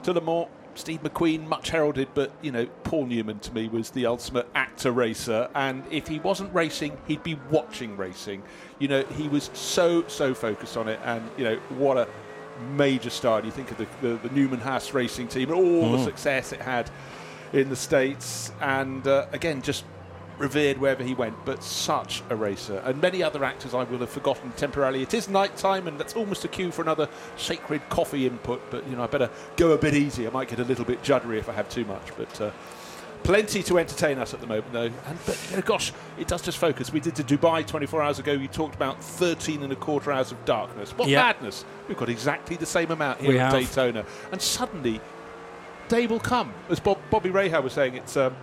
to 0.03 0.13
Le 0.13 0.21
Mans. 0.21 0.47
Steve 0.73 1.03
McQueen, 1.03 1.45
much 1.47 1.69
heralded, 1.69 2.07
but 2.13 2.31
you 2.41 2.49
know, 2.49 2.65
Paul 2.85 3.05
Newman 3.07 3.39
to 3.39 3.53
me 3.53 3.67
was 3.67 3.89
the 3.89 4.05
ultimate 4.05 4.47
actor 4.55 4.93
racer. 4.93 5.49
And 5.53 5.83
if 5.91 6.07
he 6.07 6.19
wasn't 6.19 6.53
racing, 6.55 6.97
he'd 7.07 7.23
be 7.23 7.37
watching 7.49 7.97
racing. 7.97 8.41
You 8.79 8.87
know, 8.87 9.03
he 9.03 9.27
was 9.27 9.49
so 9.53 10.07
so 10.07 10.33
focused 10.33 10.77
on 10.77 10.87
it, 10.87 10.97
and 11.03 11.29
you 11.37 11.43
know, 11.43 11.55
what 11.71 11.97
a 11.97 12.07
major 12.75 13.09
star. 13.09 13.43
You 13.43 13.51
think 13.51 13.71
of 13.71 13.77
the, 13.77 13.87
the, 14.01 14.27
the 14.27 14.29
Newman 14.33 14.59
Haas 14.59 14.93
racing 14.93 15.27
team 15.27 15.51
and 15.51 15.57
all 15.57 15.91
the 15.91 16.03
success 16.03 16.51
it 16.51 16.61
had 16.61 16.89
in 17.53 17.69
the 17.69 17.75
States, 17.75 18.51
and 18.61 19.05
uh, 19.05 19.25
again, 19.33 19.61
just 19.61 19.83
revered 20.37 20.77
wherever 20.77 21.03
he 21.03 21.13
went, 21.13 21.35
but 21.45 21.63
such 21.63 22.23
a 22.29 22.35
racer. 22.35 22.81
And 22.85 22.99
many 23.01 23.21
other 23.21 23.43
actors 23.43 23.73
I 23.73 23.83
will 23.83 23.99
have 23.99 24.09
forgotten 24.09 24.51
temporarily. 24.53 25.03
It 25.03 25.13
is 25.13 25.29
night 25.29 25.55
time, 25.57 25.87
and 25.87 25.99
that's 25.99 26.15
almost 26.15 26.45
a 26.45 26.47
cue 26.47 26.71
for 26.71 26.81
another 26.81 27.07
sacred 27.37 27.87
coffee 27.89 28.25
input, 28.25 28.61
but 28.71 28.87
you 28.87 28.95
know, 28.95 29.03
I 29.03 29.07
better 29.07 29.29
go 29.57 29.71
a 29.71 29.77
bit 29.77 29.93
easy. 29.93 30.27
I 30.27 30.31
might 30.31 30.47
get 30.47 30.59
a 30.59 30.63
little 30.63 30.85
bit 30.85 31.03
juddery 31.03 31.37
if 31.37 31.49
I 31.49 31.53
have 31.53 31.69
too 31.69 31.85
much, 31.85 32.03
but. 32.17 32.41
Uh, 32.41 32.51
Plenty 33.23 33.61
to 33.63 33.77
entertain 33.77 34.17
us 34.17 34.33
at 34.33 34.41
the 34.41 34.47
moment, 34.47 34.73
though. 34.73 34.85
And 34.85 35.19
but 35.25 35.39
you 35.49 35.55
know, 35.57 35.61
gosh, 35.61 35.93
it 36.17 36.27
does 36.27 36.41
just 36.41 36.57
focus. 36.57 36.91
We 36.91 36.99
did 36.99 37.15
to 37.17 37.23
Dubai 37.23 37.65
24 37.65 38.01
hours 38.01 38.19
ago. 38.19 38.31
You 38.31 38.47
talked 38.47 38.73
about 38.75 39.03
13 39.03 39.61
and 39.61 39.71
a 39.71 39.75
quarter 39.75 40.11
hours 40.11 40.31
of 40.31 40.43
darkness. 40.45 40.91
What 40.97 41.07
Yeah. 41.07 41.21
madness! 41.21 41.63
We've 41.87 41.97
got 41.97 42.09
exactly 42.09 42.55
the 42.55 42.65
same 42.65 42.89
amount 42.91 43.21
here 43.21 43.29
We 43.29 43.39
at 43.39 43.51
have. 43.53 43.61
Daytona, 43.61 44.05
and 44.31 44.41
suddenly 44.41 44.99
day 45.87 46.07
will 46.07 46.19
come. 46.19 46.53
As 46.69 46.79
Bob, 46.79 46.97
Bobby 47.11 47.29
Rahal 47.29 47.61
was 47.63 47.73
saying, 47.73 47.95
it's 47.95 48.17
um, 48.17 48.35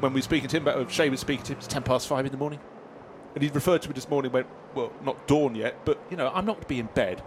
when 0.00 0.12
we 0.12 0.18
were 0.18 0.22
speaking 0.22 0.48
to 0.48 0.56
him, 0.56 0.64
about, 0.66 0.90
Shea 0.90 1.08
was 1.08 1.20
speaking 1.20 1.44
to 1.46 1.52
him, 1.52 1.58
it's 1.58 1.68
10 1.68 1.82
past 1.84 2.08
5 2.08 2.26
in 2.26 2.32
the 2.32 2.38
morning. 2.38 2.58
And 3.34 3.42
he 3.42 3.48
referred 3.50 3.80
to 3.82 3.88
me 3.88 3.94
this 3.94 4.08
morning, 4.08 4.32
went, 4.32 4.46
well, 4.74 4.92
not 5.04 5.26
dawn 5.26 5.54
yet, 5.54 5.84
but, 5.84 5.98
you 6.10 6.16
know, 6.16 6.30
I'm 6.34 6.44
not 6.44 6.54
going 6.54 6.62
to 6.62 6.68
be 6.68 6.80
in 6.80 6.86
bed. 6.86 7.22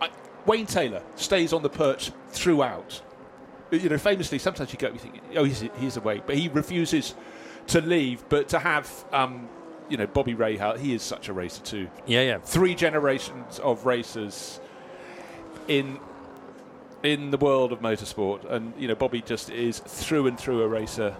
I, 0.00 0.08
Wayne 0.46 0.66
Taylor 0.66 1.02
stays 1.16 1.52
on 1.52 1.62
the 1.62 1.68
perch 1.68 2.10
throughout. 2.30 3.00
You 3.70 3.88
know, 3.88 3.98
famously, 3.98 4.38
sometimes 4.38 4.72
you 4.72 4.78
go, 4.78 4.88
you 4.88 4.98
think, 4.98 5.20
oh, 5.34 5.44
he's, 5.44 5.64
he's 5.78 5.96
awake, 5.96 6.22
but 6.26 6.36
he 6.36 6.48
refuses 6.48 7.14
to 7.68 7.80
leave. 7.80 8.24
But 8.28 8.48
to 8.50 8.58
have, 8.60 9.04
um, 9.12 9.48
you 9.88 9.96
know, 9.96 10.06
Bobby 10.06 10.34
Rahal, 10.34 10.78
he 10.78 10.94
is 10.94 11.02
such 11.02 11.28
a 11.28 11.32
racer 11.32 11.62
too 11.62 11.88
Yeah, 12.06 12.22
yeah. 12.22 12.38
three 12.38 12.74
generations 12.74 13.58
of 13.58 13.84
racers 13.86 14.60
in 15.68 15.98
in 17.02 17.30
the 17.30 17.36
world 17.36 17.72
of 17.72 17.80
motorsport, 17.80 18.50
and 18.50 18.72
you 18.78 18.88
know 18.88 18.94
Bobby 18.94 19.20
just 19.20 19.50
is 19.50 19.78
through 19.80 20.26
and 20.28 20.38
through 20.38 20.62
a 20.62 20.68
racer, 20.68 21.14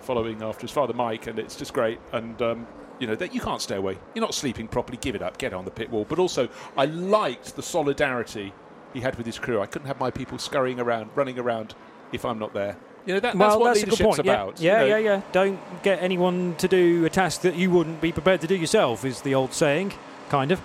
following 0.00 0.42
after 0.42 0.62
his 0.62 0.70
father 0.70 0.92
Mike, 0.92 1.26
and 1.28 1.38
it's 1.38 1.56
just 1.56 1.72
great. 1.72 1.98
And 2.12 2.40
um, 2.42 2.66
you 2.98 3.06
know 3.06 3.14
that 3.14 3.34
you 3.34 3.40
can't 3.40 3.60
stay 3.62 3.76
away. 3.76 3.98
You're 4.14 4.24
not 4.24 4.34
sleeping 4.34 4.68
properly. 4.68 4.98
Give 5.00 5.14
it 5.14 5.22
up. 5.22 5.38
Get 5.38 5.52
on 5.54 5.64
the 5.64 5.70
pit 5.70 5.90
wall. 5.90 6.04
But 6.08 6.18
also, 6.18 6.48
I 6.76 6.86
liked 6.86 7.56
the 7.56 7.62
solidarity 7.62 8.52
he 8.92 9.00
had 9.00 9.16
with 9.16 9.24
his 9.26 9.38
crew. 9.38 9.60
I 9.60 9.66
couldn't 9.66 9.86
have 9.86 10.00
my 10.00 10.10
people 10.10 10.36
scurrying 10.38 10.80
around, 10.80 11.10
running 11.14 11.38
around 11.38 11.74
if 12.12 12.24
I'm 12.24 12.38
not 12.38 12.52
there. 12.52 12.76
You 13.06 13.14
know, 13.14 13.20
that, 13.20 13.34
well, 13.34 13.48
that's 13.48 13.58
what 13.58 13.66
that's 13.66 13.80
leadership's 13.80 14.16
point. 14.16 14.26
Yeah, 14.26 14.32
about. 14.32 14.60
yeah, 14.60 14.82
you 14.82 14.88
know. 14.90 14.96
yeah, 14.96 15.14
yeah. 15.16 15.22
Don't 15.32 15.82
get 15.82 16.02
anyone 16.02 16.54
to 16.56 16.68
do 16.68 17.04
a 17.04 17.10
task 17.10 17.40
that 17.42 17.54
you 17.54 17.70
wouldn't 17.70 18.00
be 18.00 18.12
prepared 18.12 18.40
to 18.42 18.46
do 18.46 18.54
yourself, 18.54 19.04
is 19.04 19.22
the 19.22 19.34
old 19.34 19.52
saying, 19.52 19.92
kind 20.28 20.52
of. 20.52 20.60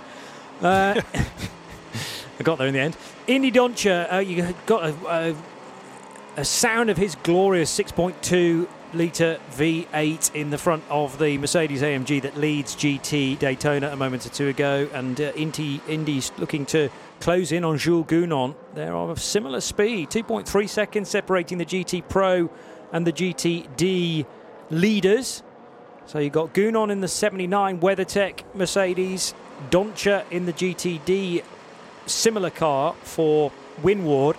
Uh, 0.61 1.01
I 2.39 2.43
got 2.43 2.57
there 2.57 2.67
in 2.67 2.73
the 2.73 2.79
end. 2.79 2.97
Indy 3.27 3.51
Dontje, 3.51 4.13
uh, 4.13 4.17
you 4.17 4.53
got 4.65 4.89
a, 4.89 4.95
a, 5.07 5.35
a 6.37 6.45
sound 6.45 6.89
of 6.89 6.97
his 6.97 7.15
glorious 7.15 7.77
6.2 7.77 8.67
litre 8.93 9.39
V8 9.51 10.35
in 10.35 10.49
the 10.49 10.57
front 10.57 10.83
of 10.89 11.17
the 11.19 11.37
Mercedes 11.37 11.81
AMG 11.81 12.21
that 12.21 12.37
leads 12.37 12.75
GT 12.75 13.37
Daytona 13.39 13.89
a 13.89 13.95
moment 13.95 14.25
or 14.25 14.29
two 14.29 14.47
ago, 14.47 14.89
and 14.93 15.19
uh, 15.19 15.31
Indy, 15.35 15.81
Indy's 15.87 16.31
looking 16.37 16.65
to 16.67 16.89
close 17.19 17.51
in 17.51 17.63
on 17.63 17.77
Jules 17.77 18.05
Gounon. 18.05 18.55
They're 18.73 18.95
of 18.95 19.21
similar 19.21 19.61
speed, 19.61 20.09
2.3 20.09 20.69
seconds 20.69 21.09
separating 21.09 21.57
the 21.57 21.65
GT 21.65 22.07
Pro 22.07 22.49
and 22.91 23.05
the 23.05 23.11
GTD 23.11 24.25
leaders. 24.69 25.43
So 26.05 26.19
you've 26.19 26.33
got 26.33 26.53
Gounon 26.53 26.91
in 26.91 27.01
the 27.01 27.07
79 27.07 27.79
WeatherTech 27.79 28.43
Mercedes, 28.53 29.33
Dontje 29.69 30.23
in 30.31 30.45
the 30.45 30.53
GTD 30.53 31.43
similar 32.05 32.51
car 32.51 32.93
for 33.01 33.51
Winward, 33.81 34.35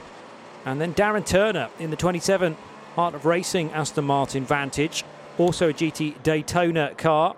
and 0.64 0.80
then 0.80 0.94
Darren 0.94 1.26
Turner 1.26 1.68
in 1.78 1.90
the 1.90 1.96
27 1.96 2.56
Heart 2.94 3.14
of 3.14 3.26
Racing 3.26 3.72
Aston 3.72 4.04
Martin 4.04 4.44
Vantage, 4.44 5.04
also 5.38 5.70
a 5.70 5.72
GT 5.72 6.22
Daytona 6.22 6.94
car. 6.94 7.34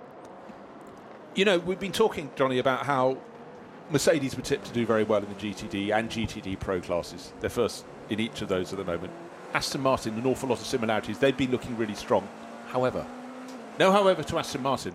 You 1.35 1.45
know, 1.45 1.59
we've 1.59 1.81
been 1.81 1.93
talking, 1.93 2.31
Johnny, 2.37 2.59
about 2.59 2.85
how 2.85 3.19
Mercedes 3.91 4.37
were 4.37 4.43
tipped 4.43 4.67
to 4.67 4.73
do 4.73 4.85
very 4.85 5.05
well 5.05 5.23
in 5.23 5.29
the 5.29 5.35
GTD 5.35 5.97
and 5.97 6.11
GTD 6.11 6.61
Pro 6.61 6.81
classes. 6.81 7.33
They're 7.41 7.49
first 7.49 7.85
in 8.11 8.21
each 8.21 8.43
of 8.43 8.49
those 8.49 8.73
at 8.73 8.79
the 8.79 8.85
moment. 8.85 9.13
Aston 9.55 9.81
Martin, 9.81 10.15
an 10.15 10.27
awful 10.27 10.49
lot 10.49 10.61
of 10.61 10.67
similarities. 10.67 11.19
They've 11.19 11.37
been 11.37 11.51
looking 11.51 11.77
really 11.77 11.95
strong. 11.95 12.29
However, 12.67 13.07
no 13.79 13.91
however 13.91 14.23
to 14.23 14.39
Aston 14.39 14.63
Martin. 14.63 14.95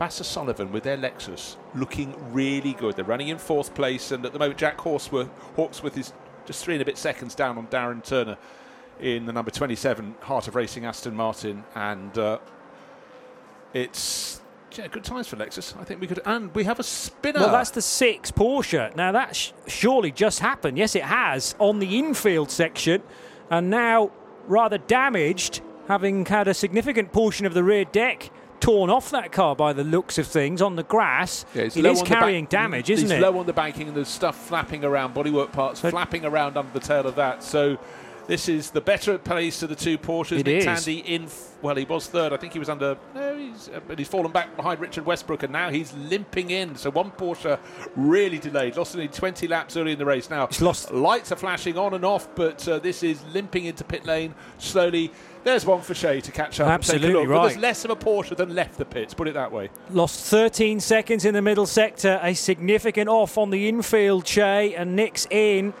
Vasser 0.00 0.24
Sullivan 0.24 0.72
with 0.72 0.82
their 0.82 0.96
Lexus 0.96 1.56
looking 1.74 2.14
really 2.32 2.72
good. 2.72 2.96
They're 2.96 3.04
running 3.04 3.28
in 3.28 3.36
fourth 3.36 3.74
place, 3.74 4.12
and 4.12 4.24
at 4.24 4.32
the 4.32 4.38
moment, 4.38 4.58
Jack 4.58 4.80
Hawksworth, 4.80 5.28
Hawksworth 5.56 5.98
is 5.98 6.14
just 6.46 6.64
three 6.64 6.74
and 6.74 6.80
a 6.80 6.86
bit 6.86 6.96
seconds 6.96 7.34
down 7.34 7.58
on 7.58 7.66
Darren 7.66 8.02
Turner 8.02 8.38
in 8.98 9.26
the 9.26 9.32
number 9.32 9.50
27 9.50 10.14
Heart 10.22 10.48
of 10.48 10.54
Racing 10.54 10.86
Aston 10.86 11.14
Martin, 11.14 11.64
and 11.74 12.16
uh, 12.16 12.38
it's 13.74 14.39
yeah, 14.78 14.86
good 14.88 15.04
times 15.04 15.26
for 15.28 15.36
Lexus. 15.36 15.78
I 15.80 15.84
think 15.84 16.00
we 16.00 16.06
could, 16.06 16.20
and 16.24 16.54
we 16.54 16.64
have 16.64 16.78
a 16.78 16.82
spinner. 16.82 17.40
Well, 17.40 17.52
that's 17.52 17.70
the 17.70 17.82
six 17.82 18.30
Porsche. 18.30 18.94
Now 18.96 19.12
that 19.12 19.36
sh- 19.36 19.52
surely 19.66 20.10
just 20.10 20.40
happened. 20.40 20.78
Yes, 20.78 20.94
it 20.94 21.04
has 21.04 21.54
on 21.58 21.78
the 21.78 21.98
infield 21.98 22.50
section, 22.50 23.02
and 23.50 23.70
now 23.70 24.10
rather 24.46 24.78
damaged, 24.78 25.60
having 25.88 26.24
had 26.26 26.48
a 26.48 26.54
significant 26.54 27.12
portion 27.12 27.46
of 27.46 27.54
the 27.54 27.62
rear 27.64 27.84
deck 27.84 28.30
torn 28.60 28.90
off 28.90 29.10
that 29.10 29.32
car 29.32 29.56
by 29.56 29.72
the 29.72 29.82
looks 29.84 30.18
of 30.18 30.26
things 30.26 30.60
on 30.60 30.76
the 30.76 30.82
grass. 30.82 31.44
Yeah, 31.54 31.62
it's 31.62 31.76
it 31.76 31.86
is 31.86 32.02
carrying 32.02 32.44
bank- 32.44 32.50
damage, 32.50 32.90
it's 32.90 33.02
isn't 33.02 33.16
it? 33.18 33.20
low 33.20 33.38
on 33.38 33.46
the 33.46 33.52
banking, 33.52 33.88
and 33.88 33.96
there's 33.96 34.08
stuff 34.08 34.36
flapping 34.46 34.84
around, 34.84 35.14
bodywork 35.14 35.50
parts 35.52 35.80
flapping 35.80 36.24
around 36.24 36.56
under 36.56 36.72
the 36.72 36.80
tail 36.80 37.06
of 37.06 37.16
that. 37.16 37.42
So. 37.42 37.78
This 38.30 38.48
is 38.48 38.70
the 38.70 38.80
better 38.80 39.18
place 39.18 39.60
of 39.64 39.70
the 39.70 39.74
two 39.74 39.98
Porsches. 39.98 40.46
It. 40.46 40.62
Tandy 40.62 40.98
in, 41.00 41.24
f- 41.24 41.56
well, 41.62 41.74
he 41.74 41.84
was 41.84 42.06
third. 42.06 42.32
I 42.32 42.36
think 42.36 42.52
he 42.52 42.60
was 42.60 42.68
under, 42.68 42.96
no, 43.12 43.36
he's, 43.36 43.68
uh, 43.68 43.80
but 43.88 43.98
he's 43.98 44.06
fallen 44.06 44.30
back 44.30 44.54
behind 44.54 44.78
Richard 44.78 45.04
Westbrook, 45.04 45.42
and 45.42 45.52
now 45.52 45.68
he's 45.68 45.92
limping 45.94 46.52
in. 46.52 46.76
So 46.76 46.90
one 46.90 47.10
Porsche 47.10 47.58
really 47.96 48.38
delayed, 48.38 48.76
lost 48.76 48.94
only 48.94 49.08
20 49.08 49.48
laps 49.48 49.76
early 49.76 49.90
in 49.90 49.98
the 49.98 50.04
race. 50.04 50.30
Now, 50.30 50.46
He's 50.46 50.62
lost- 50.62 50.92
lights 50.92 51.32
are 51.32 51.36
flashing 51.36 51.76
on 51.76 51.92
and 51.92 52.04
off, 52.04 52.32
but 52.36 52.68
uh, 52.68 52.78
this 52.78 53.02
is 53.02 53.20
limping 53.34 53.64
into 53.64 53.82
pit 53.82 54.06
lane 54.06 54.32
slowly. 54.58 55.10
There's 55.42 55.66
one 55.66 55.80
for 55.80 55.94
Shea 55.96 56.20
to 56.20 56.30
catch 56.30 56.60
up. 56.60 56.68
and 56.68 56.82
take 56.84 56.92
a 56.92 56.94
Absolutely 56.94 57.26
look. 57.26 57.28
But 57.36 57.48
there's 57.48 57.60
less 57.60 57.84
of 57.84 57.90
a 57.90 57.96
Porsche 57.96 58.36
than 58.36 58.54
left 58.54 58.78
the 58.78 58.84
pits, 58.84 59.12
put 59.12 59.26
it 59.26 59.34
that 59.34 59.50
way. 59.50 59.70
Lost 59.90 60.20
13 60.26 60.78
seconds 60.78 61.24
in 61.24 61.34
the 61.34 61.42
middle 61.42 61.66
sector. 61.66 62.20
A 62.22 62.34
significant 62.34 63.08
off 63.08 63.36
on 63.36 63.50
the 63.50 63.68
infield, 63.68 64.24
Shea, 64.24 64.72
and 64.76 64.94
Nick's 64.94 65.26
in. 65.32 65.74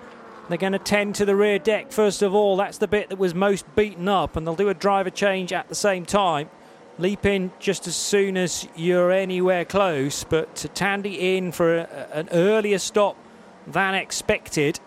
They're 0.50 0.58
going 0.58 0.72
to 0.72 0.80
tend 0.80 1.14
to 1.14 1.24
the 1.24 1.36
rear 1.36 1.60
deck 1.60 1.92
first 1.92 2.22
of 2.22 2.34
all. 2.34 2.56
That's 2.56 2.78
the 2.78 2.88
bit 2.88 3.08
that 3.10 3.18
was 3.20 3.36
most 3.36 3.64
beaten 3.76 4.08
up, 4.08 4.34
and 4.34 4.44
they'll 4.44 4.56
do 4.56 4.68
a 4.68 4.74
driver 4.74 5.08
change 5.08 5.52
at 5.52 5.68
the 5.68 5.76
same 5.76 6.04
time. 6.04 6.50
Leap 6.98 7.24
in 7.24 7.52
just 7.60 7.86
as 7.86 7.94
soon 7.94 8.36
as 8.36 8.66
you're 8.74 9.12
anywhere 9.12 9.64
close, 9.64 10.24
but 10.24 10.56
to 10.56 10.66
Tandy 10.66 11.36
in 11.36 11.52
for 11.52 11.78
a, 11.78 12.08
an 12.12 12.28
earlier 12.32 12.80
stop 12.80 13.16
than 13.64 13.94
expected. 13.94 14.80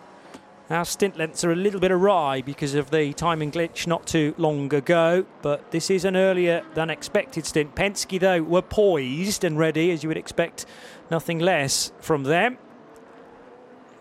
Our 0.70 0.84
stint 0.84 1.16
lengths 1.16 1.46
are 1.46 1.54
a 1.54 1.56
little 1.56 1.80
bit 1.80 1.94
awry 1.94 2.42
because 2.42 2.76
of 2.76 2.92
the 2.92 3.14
timing 3.14 3.50
glitch 3.50 3.88
not 3.88 4.06
too 4.06 4.36
long 4.38 4.74
ago, 4.74 5.26
but 5.42 5.72
this 5.72 5.90
is 5.90 6.04
an 6.04 6.18
earlier 6.18 6.66
than 6.74 6.90
expected 6.90 7.46
stint. 7.46 7.74
Penske, 7.74 8.20
though, 8.20 8.44
were 8.44 8.62
poised 8.62 9.46
and 9.46 9.58
ready, 9.58 9.92
as 9.92 10.04
you 10.04 10.10
would 10.10 10.18
expect 10.18 10.66
nothing 11.10 11.40
less 11.40 11.94
from 12.02 12.24
them. 12.24 12.58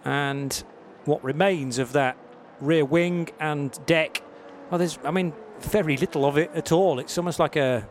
And 0.05 0.65
what 1.05 1.23
remains 1.25 1.79
of 1.79 1.93
that 1.93 2.17
rear 2.61 2.85
wing 2.85 3.29
and 3.41 3.79
deck, 3.87 4.23
well, 4.71 4.79
there's, 4.79 4.99
I 5.05 5.11
mean, 5.11 5.33
very 5.61 5.97
little 5.97 6.25
of 6.25 6.39
it 6.39 6.51
at 6.55 6.73
all. 6.73 6.99
It's 6.99 7.17
almost 7.19 7.39
like 7.39 7.57
a 7.57 7.89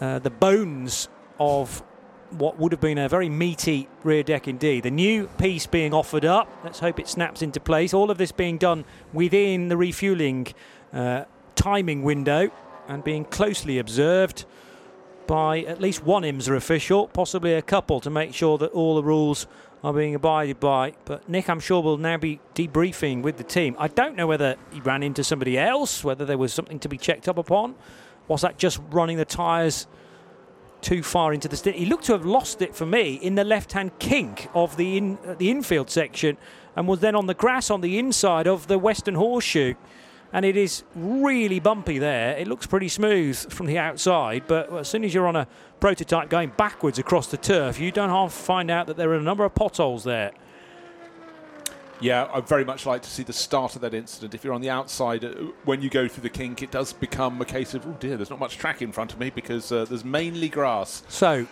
uh, 0.00 0.18
the 0.18 0.30
bones 0.30 1.08
of 1.38 1.82
what 2.30 2.58
would 2.58 2.72
have 2.72 2.80
been 2.80 2.98
a 2.98 3.08
very 3.08 3.28
meaty 3.28 3.88
rear 4.04 4.22
deck 4.22 4.46
indeed. 4.46 4.84
The 4.84 4.90
new 4.90 5.26
piece 5.38 5.66
being 5.66 5.92
offered 5.92 6.24
up. 6.24 6.48
Let's 6.64 6.78
hope 6.78 7.00
it 7.00 7.08
snaps 7.08 7.42
into 7.42 7.60
place. 7.60 7.92
All 7.92 8.10
of 8.10 8.18
this 8.18 8.32
being 8.32 8.58
done 8.58 8.84
within 9.12 9.68
the 9.68 9.76
refueling 9.76 10.48
uh, 10.92 11.24
timing 11.54 12.02
window 12.02 12.50
and 12.88 13.02
being 13.02 13.24
closely 13.24 13.78
observed 13.78 14.44
by 15.26 15.60
at 15.60 15.80
least 15.80 16.04
one 16.04 16.22
IMSA 16.22 16.56
official, 16.56 17.06
possibly 17.08 17.54
a 17.54 17.62
couple, 17.62 18.00
to 18.00 18.10
make 18.10 18.34
sure 18.34 18.58
that 18.58 18.72
all 18.72 18.96
the 18.96 19.02
rules 19.02 19.46
are 19.82 19.92
being 19.92 20.14
abided 20.14 20.60
by. 20.60 20.94
But 21.04 21.28
Nick, 21.28 21.48
I'm 21.48 21.60
sure, 21.60 21.82
will 21.82 21.96
now 21.96 22.16
be 22.16 22.40
debriefing 22.54 23.22
with 23.22 23.36
the 23.36 23.44
team. 23.44 23.76
I 23.78 23.88
don't 23.88 24.16
know 24.16 24.26
whether 24.26 24.56
he 24.72 24.80
ran 24.80 25.02
into 25.02 25.24
somebody 25.24 25.58
else, 25.58 26.04
whether 26.04 26.24
there 26.24 26.38
was 26.38 26.52
something 26.52 26.78
to 26.80 26.88
be 26.88 26.98
checked 26.98 27.28
up 27.28 27.38
upon. 27.38 27.74
Was 28.28 28.42
that 28.42 28.58
just 28.58 28.80
running 28.90 29.16
the 29.16 29.24
tyres 29.24 29.86
too 30.80 31.02
far 31.02 31.32
into 31.32 31.48
the 31.48 31.56
stint? 31.56 31.76
He 31.76 31.86
looked 31.86 32.04
to 32.04 32.12
have 32.12 32.24
lost 32.24 32.62
it 32.62 32.74
for 32.74 32.86
me 32.86 33.14
in 33.14 33.34
the 33.34 33.44
left-hand 33.44 33.98
kink 33.98 34.48
of 34.54 34.76
the 34.76 34.96
in, 34.96 35.18
uh, 35.26 35.34
the 35.34 35.50
infield 35.50 35.90
section, 35.90 36.36
and 36.76 36.86
was 36.86 37.00
then 37.00 37.14
on 37.14 37.26
the 37.26 37.34
grass 37.34 37.70
on 37.70 37.80
the 37.80 37.98
inside 37.98 38.46
of 38.46 38.66
the 38.66 38.78
Western 38.78 39.14
Horseshoe. 39.14 39.74
And 40.32 40.44
it 40.44 40.56
is 40.56 40.84
really 40.94 41.58
bumpy 41.58 41.98
there. 41.98 42.36
It 42.36 42.46
looks 42.46 42.66
pretty 42.66 42.88
smooth 42.88 43.36
from 43.52 43.66
the 43.66 43.78
outside, 43.78 44.44
but 44.46 44.72
as 44.72 44.88
soon 44.88 45.04
as 45.04 45.12
you're 45.12 45.26
on 45.26 45.36
a 45.36 45.48
prototype 45.80 46.28
going 46.28 46.52
backwards 46.56 46.98
across 46.98 47.26
the 47.26 47.36
turf, 47.36 47.80
you 47.80 47.90
don't 47.90 48.10
half 48.10 48.32
find 48.32 48.70
out 48.70 48.86
that 48.86 48.96
there 48.96 49.10
are 49.10 49.16
a 49.16 49.22
number 49.22 49.44
of 49.44 49.54
potholes 49.54 50.04
there. 50.04 50.32
Yeah, 52.00 52.30
I'd 52.32 52.48
very 52.48 52.64
much 52.64 52.86
like 52.86 53.02
to 53.02 53.10
see 53.10 53.24
the 53.24 53.32
start 53.32 53.74
of 53.74 53.82
that 53.82 53.92
incident. 53.92 54.34
If 54.34 54.42
you're 54.42 54.54
on 54.54 54.62
the 54.62 54.70
outside, 54.70 55.22
uh, 55.22 55.34
when 55.64 55.82
you 55.82 55.90
go 55.90 56.08
through 56.08 56.22
the 56.22 56.30
kink, 56.30 56.62
it 56.62 56.70
does 56.70 56.94
become 56.94 57.40
a 57.42 57.44
case 57.44 57.74
of, 57.74 57.86
oh 57.86 57.96
dear, 58.00 58.16
there's 58.16 58.30
not 58.30 58.38
much 58.38 58.56
track 58.56 58.80
in 58.80 58.90
front 58.90 59.12
of 59.12 59.18
me 59.18 59.28
because 59.28 59.70
uh, 59.70 59.84
there's 59.84 60.04
mainly 60.04 60.48
grass. 60.48 61.02
So, 61.08 61.46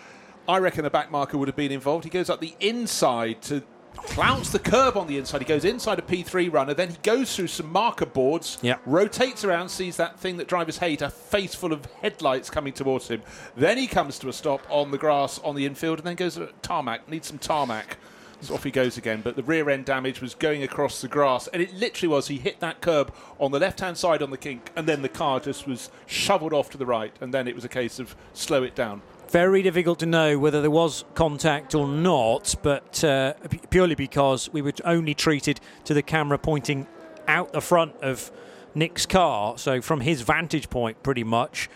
I 0.47 0.57
reckon 0.57 0.83
the 0.83 0.89
back 0.89 1.11
marker 1.11 1.37
would 1.37 1.47
have 1.47 1.55
been 1.55 1.71
involved. 1.71 2.03
He 2.03 2.09
goes 2.09 2.31
up 2.31 2.39
the 2.39 2.55
inside 2.59 3.43
to 3.43 3.61
clouts 4.05 4.49
the 4.49 4.59
curb 4.59 4.97
on 4.97 5.07
the 5.07 5.17
inside. 5.17 5.39
He 5.41 5.45
goes 5.45 5.65
inside 5.65 5.99
a 5.99 6.01
P3 6.01 6.51
runner, 6.51 6.73
then 6.73 6.89
he 6.89 6.97
goes 7.03 7.35
through 7.35 7.47
some 7.47 7.71
marker 7.71 8.05
boards, 8.05 8.57
Yeah. 8.61 8.77
rotates 8.85 9.43
around, 9.43 9.69
sees 9.69 9.97
that 9.97 10.19
thing 10.19 10.37
that 10.37 10.47
drivers 10.47 10.77
hate, 10.79 11.01
a 11.01 11.09
face 11.09 11.55
full 11.55 11.73
of 11.73 11.85
headlights 12.01 12.49
coming 12.49 12.73
towards 12.73 13.07
him. 13.07 13.21
Then 13.55 13.77
he 13.77 13.87
comes 13.87 14.19
to 14.19 14.29
a 14.29 14.33
stop 14.33 14.61
on 14.69 14.91
the 14.91 14.97
grass 14.97 15.39
on 15.43 15.55
the 15.55 15.65
infield 15.65 15.99
and 15.99 16.07
then 16.07 16.15
goes 16.15 16.35
to 16.35 16.49
tarmac, 16.61 17.07
needs 17.09 17.27
some 17.27 17.37
tarmac. 17.37 17.97
So 18.41 18.53
off 18.53 18.63
he 18.63 18.71
goes 18.71 18.95
again, 18.97 19.19
but 19.21 19.35
the 19.35 19.43
rear 19.43 19.69
end 19.69 19.83
damage 19.83 20.21
was 20.21 20.33
going 20.33 20.63
across 20.63 21.01
the 21.01 21.09
grass, 21.09 21.47
and 21.47 21.61
it 21.61 21.73
literally 21.73 22.07
was. 22.07 22.29
He 22.29 22.37
hit 22.37 22.61
that 22.61 22.79
curb 22.79 23.13
on 23.37 23.51
the 23.51 23.59
left 23.59 23.81
hand 23.81 23.97
side 23.97 24.21
on 24.23 24.29
the 24.29 24.37
kink, 24.37 24.71
and 24.77 24.87
then 24.87 25.01
the 25.01 25.09
car 25.09 25.41
just 25.41 25.67
was 25.67 25.89
shoveled 26.05 26.53
off 26.53 26.69
to 26.69 26.77
the 26.77 26.85
right, 26.85 27.13
and 27.19 27.33
then 27.33 27.49
it 27.49 27.55
was 27.55 27.65
a 27.65 27.69
case 27.69 27.99
of 27.99 28.15
slow 28.33 28.63
it 28.63 28.75
down. 28.75 29.01
Very 29.29 29.61
difficult 29.61 29.99
to 29.99 30.05
know 30.05 30.39
whether 30.39 30.61
there 30.61 30.71
was 30.71 31.05
contact 31.13 31.75
or 31.75 31.87
not, 31.87 32.55
but 32.63 33.03
uh, 33.03 33.33
purely 33.69 33.95
because 33.95 34.51
we 34.51 34.61
were 34.61 34.73
only 34.85 35.13
treated 35.13 35.59
to 35.83 35.93
the 35.93 36.01
camera 36.01 36.37
pointing 36.37 36.87
out 37.27 37.53
the 37.53 37.61
front 37.61 37.95
of 38.01 38.31
Nick's 38.73 39.05
car, 39.05 39.57
so 39.57 39.81
from 39.81 40.01
his 40.01 40.21
vantage 40.21 40.69
point, 40.69 41.01
pretty 41.03 41.23
much, 41.23 41.69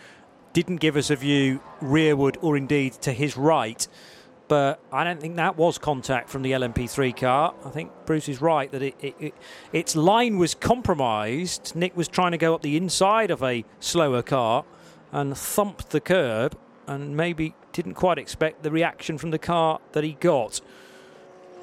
didn't 0.54 0.78
give 0.78 0.95
us 0.95 1.10
a 1.10 1.16
view 1.16 1.62
rearward 1.82 2.38
or 2.41 2.58
indeed 2.58 2.93
to 2.93 3.12
his 3.12 3.38
right. 3.38 3.88
But 4.47 4.80
I 4.91 5.04
don't 5.04 5.22
think 5.22 5.36
that 5.38 5.56
was 5.56 5.78
contact 5.78 6.30
from 6.30 6.41
the 6.41 6.51
LMP3 6.51 7.16
car. 7.16 7.54
I 7.66 7.70
think 7.70 7.91
Bruce 8.06 8.30
is 8.30 8.41
right 8.41 8.72
that 8.72 8.82
it, 8.82 8.95
it, 8.99 9.16
it, 9.20 9.36
its 9.72 9.95
line 9.95 10.38
was 10.38 10.54
compromised. 10.54 11.76
Nick 11.76 11.95
was 11.95 12.08
trying 12.08 12.32
to 12.32 12.38
go 12.38 12.54
up 12.54 12.62
the 12.62 12.78
inside 12.78 13.32
of 13.32 13.41
a 13.41 13.64
slower 13.80 14.22
car 14.22 14.66
and 15.12 15.38
thumped 15.38 15.91
the 15.91 16.01
curb 16.01 16.58
and 16.88 17.15
maybe 17.15 17.55
didn't 17.71 17.93
quite 17.93 18.17
expect 18.17 18.63
the 18.63 18.71
reaction 18.71 19.17
from 19.17 19.31
the 19.31 19.39
car 19.39 19.79
that 19.93 20.03
he 20.03 20.13
got. 20.13 20.61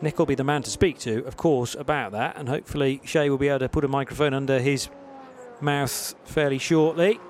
Nick 0.03 0.19
will 0.19 0.27
be 0.27 0.35
the 0.35 0.45
man 0.45 0.63
to 0.63 0.71
speak 0.71 0.99
to, 1.01 1.25
of 1.27 1.37
course, 1.37 1.75
about 1.75 2.13
that, 2.13 2.37
and 2.37 2.49
hopefully 2.49 3.01
Shea 3.05 3.29
will 3.29 3.39
be 3.39 3.49
able 3.49 3.59
to 3.61 3.69
put 3.69 3.85
a 3.85 3.89
microphone 3.89 4.33
under 4.33 4.59
his 4.59 4.89
mouth 5.61 6.15
fairly 6.25 6.59
shortly. 6.59 7.21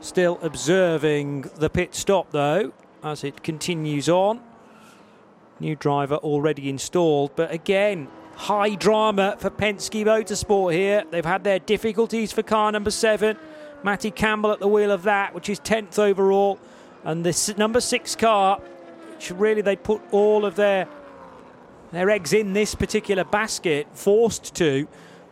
Still 0.00 0.38
observing 0.42 1.42
the 1.56 1.70
pit 1.70 1.94
stop 1.94 2.30
though 2.30 2.72
as 3.02 3.24
it 3.24 3.42
continues 3.42 4.08
on. 4.08 4.40
New 5.60 5.74
driver 5.74 6.16
already 6.16 6.68
installed, 6.68 7.32
but 7.34 7.50
again, 7.50 8.08
high 8.36 8.76
drama 8.76 9.36
for 9.38 9.50
Penske 9.50 10.04
Motorsport 10.04 10.72
here. 10.72 11.02
They've 11.10 11.24
had 11.24 11.42
their 11.42 11.58
difficulties 11.58 12.30
for 12.32 12.42
car 12.42 12.70
number 12.70 12.92
seven. 12.92 13.36
Matty 13.82 14.10
Campbell 14.10 14.52
at 14.52 14.60
the 14.60 14.68
wheel 14.68 14.90
of 14.92 15.02
that, 15.04 15.34
which 15.34 15.48
is 15.48 15.58
10th 15.60 15.98
overall. 15.98 16.58
And 17.04 17.24
this 17.24 17.56
number 17.56 17.80
six 17.80 18.16
car, 18.16 18.60
really 19.30 19.62
they 19.62 19.76
put 19.76 20.00
all 20.10 20.44
of 20.44 20.56
their 20.56 20.88
their 21.90 22.10
eggs 22.10 22.32
in 22.32 22.52
this 22.52 22.74
particular 22.74 23.24
basket, 23.24 23.86
forced 23.94 24.54
to, 24.56 24.86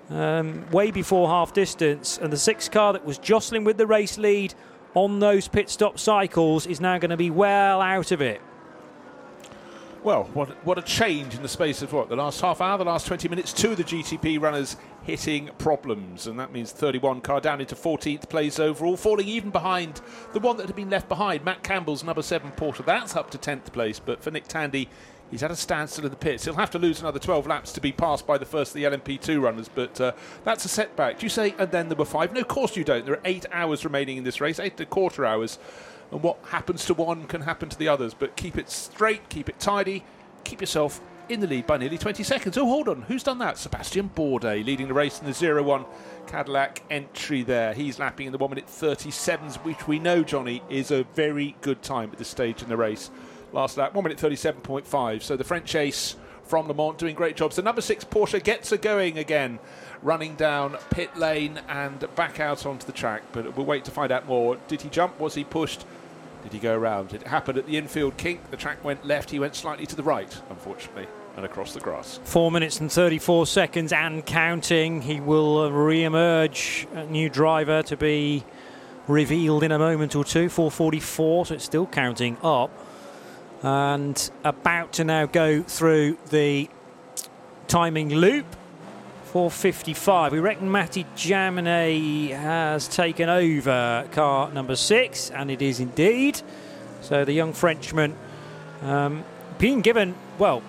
um, 0.09 0.65
way 0.71 0.91
before 0.91 1.29
half 1.29 1.53
distance. 1.53 2.19
And 2.19 2.33
the 2.33 2.39
six 2.39 2.69
car 2.69 2.95
that 2.95 3.05
was 3.05 3.19
jostling 3.19 3.65
with 3.65 3.77
the 3.77 3.87
race 3.87 4.17
lead 4.17 4.55
on 4.95 5.19
those 5.19 5.49
pit 5.49 5.69
stop 5.69 5.99
cycles 5.99 6.67
is 6.67 6.81
now 6.81 6.97
going 6.99 7.11
to 7.11 7.17
be 7.17 7.31
well 7.31 7.83
out 7.83 8.11
of 8.11 8.23
it. 8.23 8.41
Well, 10.07 10.31
what, 10.35 10.65
what 10.65 10.79
a 10.79 10.83
change 10.83 11.35
in 11.35 11.43
the 11.43 11.49
space 11.49 11.83
of 11.83 11.93
what? 11.93 12.09
The 12.09 12.15
last 12.15 12.41
half 12.41 12.61
hour, 12.61 12.79
the 12.79 12.85
last 12.85 13.09
20 13.09 13.29
minutes, 13.29 13.53
two 13.53 13.73
of 13.73 13.77
the 13.77 13.83
GTP 13.83 14.41
runners 14.41 14.77
hitting 15.03 15.51
problems. 15.59 16.29
And 16.29 16.39
that 16.39 16.53
means 16.53 16.71
31 16.71 17.23
car 17.23 17.41
down 17.41 17.61
into 17.61 17.75
14th 17.75 18.29
place 18.29 18.61
overall, 18.61 18.97
falling 18.97 19.27
even 19.27 19.51
behind 19.51 20.01
the 20.33 20.39
one 20.39 20.59
that 20.59 20.67
had 20.67 20.77
been 20.77 20.91
left 20.91 21.09
behind, 21.09 21.45
Matt 21.45 21.65
Campbell's 21.65 22.05
number 22.05 22.23
seven 22.23 22.53
Porsche. 22.53 22.85
That's 22.85 23.17
up 23.17 23.33
to 23.33 23.39
10th 23.39 23.73
place. 23.73 23.99
But 23.99 24.23
for 24.23 24.31
Nick 24.31 24.47
Tandy, 24.47 24.89
he's 25.29 25.43
at 25.43 25.51
a 25.51 25.57
standstill 25.57 26.05
in 26.05 26.13
the 26.13 26.17
pits. 26.17 26.45
He'll 26.45 26.55
have 26.55 26.71
to 26.71 26.79
lose 26.79 27.01
another 27.01 27.19
12 27.19 27.49
laps 27.49 27.73
to 27.73 27.81
be 27.81 27.91
passed 27.91 28.29
by 28.29 28.39
the 28.39 28.47
first 28.47 28.77
of 28.77 28.81
the 28.81 28.85
LMP2 28.85 29.43
runners. 29.43 29.69
But 29.69 30.01
uh, 30.01 30.13
that's 30.45 30.65
a 30.65 30.69
setback. 30.69 31.19
Do 31.19 31.27
you 31.27 31.31
say, 31.31 31.53
and 31.59 31.73
then 31.73 31.89
there 31.89 31.99
were 31.99 32.05
five? 32.05 32.33
No, 32.33 32.43
of 32.43 32.47
course 32.47 32.77
you 32.77 32.85
don't. 32.85 33.05
There 33.05 33.15
are 33.15 33.23
eight 33.25 33.45
hours 33.51 33.85
remaining 33.85 34.19
in 34.19 34.23
this 34.23 34.41
race, 34.41 34.61
eight 34.61 34.75
and 34.75 34.83
a 34.83 34.87
quarter 34.87 35.27
hours 35.27 35.59
and 36.11 36.23
what 36.23 36.39
happens 36.49 36.85
to 36.87 36.95
one 36.95 37.27
can 37.27 37.43
happen 37.43 37.69
to 37.69 37.79
the 37.79 37.89
others. 37.89 38.15
But 38.15 38.37
keep 38.37 38.57
it 38.57 38.71
straight, 38.71 39.29
keep 39.29 39.49
it 39.49 39.59
tidy, 39.59 40.05
keep 40.45 40.61
yourself 40.61 41.01
in 41.29 41.41
the 41.41 41.47
lead 41.47 41.67
by 41.67 41.77
nearly 41.77 41.99
20 41.99 42.23
seconds. 42.23 42.57
Oh, 42.57 42.67
hold 42.67 42.89
on, 42.89 43.03
who's 43.03 43.23
done 43.23 43.39
that? 43.39 43.59
Sebastian 43.59 44.11
Bourdais 44.15 44.65
leading 44.65 44.89
the 44.89 44.95
race 44.95 45.19
in 45.21 45.27
the 45.27 45.33
0 45.33 45.63
1 45.63 45.85
Cadillac 46.27 46.83
entry 46.91 47.43
there. 47.43 47.75
He's 47.75 47.99
lapping 47.99 48.27
in 48.27 48.33
the 48.33 48.39
1 48.39 48.51
minute 48.51 48.67
37s, 48.67 49.57
which 49.57 49.89
we 49.89 49.99
know, 49.99 50.23
Johnny, 50.23 50.63
is 50.69 50.91
a 50.91 51.05
very 51.15 51.57
good 51.61 51.83
time 51.83 52.11
at 52.13 52.19
this 52.19 52.29
stage 52.29 52.63
in 52.63 52.69
the 52.69 52.77
race. 52.77 53.11
Last 53.53 53.77
lap, 53.77 53.95
1 53.95 54.03
minute 54.03 54.19
37.5. 54.19 55.23
So 55.23 55.37
the 55.37 55.45
French 55.45 55.75
ace 55.75 56.17
from 56.45 56.69
Le 56.69 56.75
Mans 56.75 56.97
doing 56.97 57.15
great 57.15 57.37
jobs. 57.37 57.57
The 57.57 57.63
number 57.63 57.81
six 57.81 58.05
Porsche 58.05 58.43
gets 58.43 58.71
a 58.71 58.79
going 58.79 59.19
again, 59.19 59.59
running 60.03 60.37
down 60.37 60.77
pit 60.91 61.17
lane 61.17 61.61
and 61.69 62.05
back 62.15 62.39
out 62.41 62.65
onto 62.65 62.87
the 62.87 62.93
track. 62.93 63.23
But 63.33 63.57
we'll 63.57 63.67
wait 63.67 63.85
to 63.87 63.91
find 63.91 64.13
out 64.13 64.27
more. 64.27 64.57
Did 64.69 64.83
he 64.83 64.89
jump? 64.89 65.19
Was 65.19 65.35
he 65.35 65.45
pushed? 65.45 65.85
Did 66.47 66.53
he 66.53 66.59
go 66.61 66.77
around? 66.77 67.13
It 67.13 67.27
happened 67.27 67.59
at 67.59 67.67
the 67.67 67.77
infield 67.77 68.17
kink. 68.17 68.53
The 68.53 68.57
track 68.57 68.85
went 68.85 69.05
left. 69.05 69.31
He 69.31 69.41
went 69.41 69.57
slightly 69.57 69.85
to 69.87 69.97
the 69.97 70.05
right, 70.05 70.33
unfortunately, 70.49 71.09
and 71.37 71.45
across 71.45 71.75
the 71.75 71.81
grass. 71.81 72.21
Four 72.23 72.53
minutes 72.53 72.79
and 72.79 72.91
34 72.91 73.49
seconds 73.49 73.93
and 73.93 74.25
counting. 74.25 75.03
He 75.03 75.19
will 75.19 75.63
uh, 75.63 75.71
re 75.71 76.05
emerge, 76.05 76.87
a 76.95 77.05
new 77.07 77.29
driver 77.29 77.83
to 77.83 77.97
be 77.97 78.45
revealed 79.09 79.65
in 79.65 79.73
a 79.73 79.79
moment 79.81 80.15
or 80.15 80.23
two. 80.23 80.49
444, 80.49 81.47
so 81.47 81.55
it's 81.55 81.65
still 81.65 81.85
counting 81.85 82.37
up. 82.45 82.71
And 83.65 84.31
about 84.45 84.93
to 84.93 85.05
now 85.05 85.27
go 85.27 85.65
through 85.65 86.17
the 86.31 86.71
timing 87.67 88.11
loop. 88.11 88.47
455. 89.27 90.33
We 90.33 90.39
reckon 90.39 90.71
Matty 90.71 91.05
Jaminet 91.17 92.31
has 92.31 92.87
taken 92.87 93.29
over 93.29 94.07
car 94.13 94.51
number 94.53 94.77
six, 94.77 95.31
and 95.31 95.51
it 95.51 95.61
is 95.61 95.81
indeed. 95.81 96.41
So 97.03 97.25
the 97.25 97.33
young 97.33 97.53
Frenchman 97.53 98.17
um, 98.83 99.25
being 99.59 99.81
given, 99.81 100.15
well, 100.39 100.63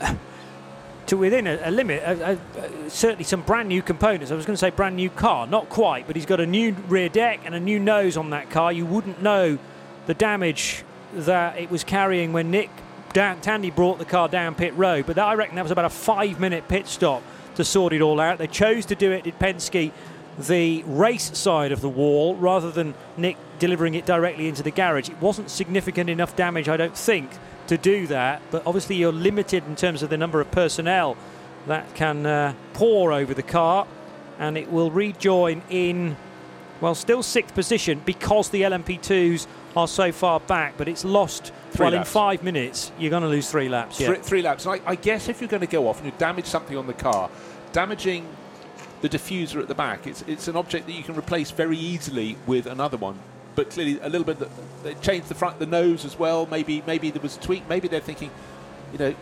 to 1.06 1.16
within 1.16 1.46
a, 1.46 1.60
a 1.62 1.70
limit, 1.70 2.02
a, 2.02 2.38
a, 2.56 2.90
certainly 2.90 3.24
some 3.24 3.42
brand 3.42 3.68
new 3.68 3.82
components. 3.82 4.32
I 4.32 4.34
was 4.34 4.46
going 4.46 4.54
to 4.54 4.60
say 4.60 4.70
brand 4.70 4.96
new 4.96 5.10
car, 5.10 5.46
not 5.46 5.68
quite, 5.68 6.06
but 6.06 6.16
he's 6.16 6.26
got 6.26 6.40
a 6.40 6.46
new 6.46 6.72
rear 6.88 7.10
deck 7.10 7.40
and 7.44 7.54
a 7.54 7.60
new 7.60 7.78
nose 7.78 8.16
on 8.16 8.30
that 8.30 8.48
car. 8.48 8.72
You 8.72 8.86
wouldn't 8.86 9.22
know 9.22 9.58
the 10.06 10.14
damage 10.14 10.84
that 11.14 11.58
it 11.58 11.70
was 11.70 11.84
carrying 11.84 12.32
when 12.32 12.50
Nick 12.50 12.70
Tandy 13.12 13.70
brought 13.70 13.98
the 13.98 14.04
car 14.04 14.28
down 14.28 14.54
pit 14.54 14.74
road, 14.74 15.04
but 15.06 15.16
that, 15.16 15.26
I 15.26 15.34
reckon 15.34 15.56
that 15.56 15.62
was 15.62 15.72
about 15.72 15.84
a 15.84 15.90
five 15.90 16.40
minute 16.40 16.66
pit 16.66 16.86
stop 16.86 17.22
to 17.56 17.64
sort 17.64 17.92
it 17.92 18.00
all 18.00 18.20
out. 18.20 18.38
They 18.38 18.46
chose 18.46 18.86
to 18.86 18.94
do 18.94 19.12
it 19.12 19.26
at 19.26 19.38
Penske, 19.38 19.92
the 20.38 20.82
race 20.84 21.36
side 21.36 21.72
of 21.72 21.80
the 21.80 21.88
wall, 21.88 22.36
rather 22.36 22.70
than 22.70 22.94
Nick 23.16 23.36
delivering 23.58 23.94
it 23.94 24.06
directly 24.06 24.48
into 24.48 24.62
the 24.62 24.70
garage. 24.70 25.08
It 25.08 25.20
wasn't 25.20 25.50
significant 25.50 26.08
enough 26.08 26.36
damage, 26.36 26.68
I 26.68 26.76
don't 26.76 26.96
think, 26.96 27.30
to 27.66 27.76
do 27.76 28.06
that. 28.08 28.42
But 28.50 28.62
obviously, 28.66 28.96
you're 28.96 29.12
limited 29.12 29.64
in 29.66 29.76
terms 29.76 30.02
of 30.02 30.10
the 30.10 30.16
number 30.16 30.40
of 30.40 30.50
personnel 30.50 31.16
that 31.66 31.94
can 31.94 32.24
uh, 32.26 32.54
pour 32.72 33.12
over 33.12 33.34
the 33.34 33.42
car, 33.42 33.86
and 34.38 34.56
it 34.56 34.70
will 34.70 34.90
rejoin 34.90 35.62
in, 35.68 36.16
well, 36.80 36.94
still 36.94 37.22
sixth 37.22 37.54
position 37.54 38.00
because 38.04 38.48
the 38.48 38.62
LMP2s 38.62 39.46
are 39.76 39.88
so 39.88 40.10
far 40.10 40.40
back, 40.40 40.74
but 40.76 40.88
it's 40.88 41.04
lost. 41.04 41.52
Three 41.70 41.84
well, 41.84 41.92
laps. 41.94 42.08
in 42.08 42.12
five 42.12 42.42
minutes, 42.42 42.92
you're 42.98 43.10
going 43.10 43.22
to 43.22 43.28
lose 43.28 43.50
three 43.50 43.68
laps. 43.68 44.00
Yeah. 44.00 44.08
Three, 44.08 44.16
three 44.18 44.42
laps. 44.42 44.66
And 44.66 44.80
I, 44.80 44.90
I 44.90 44.94
guess 44.96 45.28
if 45.28 45.40
you're 45.40 45.48
going 45.48 45.60
to 45.60 45.66
go 45.66 45.88
off 45.88 45.98
and 45.98 46.06
you 46.06 46.12
damage 46.18 46.46
something 46.46 46.76
on 46.76 46.86
the 46.86 46.94
car, 46.94 47.30
damaging 47.72 48.26
the 49.02 49.08
diffuser 49.08 49.60
at 49.60 49.68
the 49.68 49.74
back, 49.74 50.06
it's, 50.06 50.22
it's 50.26 50.48
an 50.48 50.56
object 50.56 50.86
that 50.86 50.92
you 50.92 51.02
can 51.02 51.16
replace 51.16 51.50
very 51.50 51.78
easily 51.78 52.36
with 52.46 52.66
another 52.66 52.96
one. 52.96 53.18
But 53.54 53.70
clearly, 53.70 54.00
a 54.00 54.08
little 54.08 54.24
bit, 54.24 54.48
they 54.82 54.94
changed 54.94 55.28
the 55.28 55.34
front, 55.34 55.58
the 55.58 55.66
nose 55.66 56.04
as 56.04 56.18
well. 56.18 56.46
Maybe, 56.46 56.82
maybe 56.86 57.10
there 57.10 57.22
was 57.22 57.36
a 57.36 57.40
tweak. 57.40 57.68
Maybe 57.68 57.88
they're 57.88 58.00
thinking, 58.00 58.30
you 58.92 58.98
know, 58.98 59.14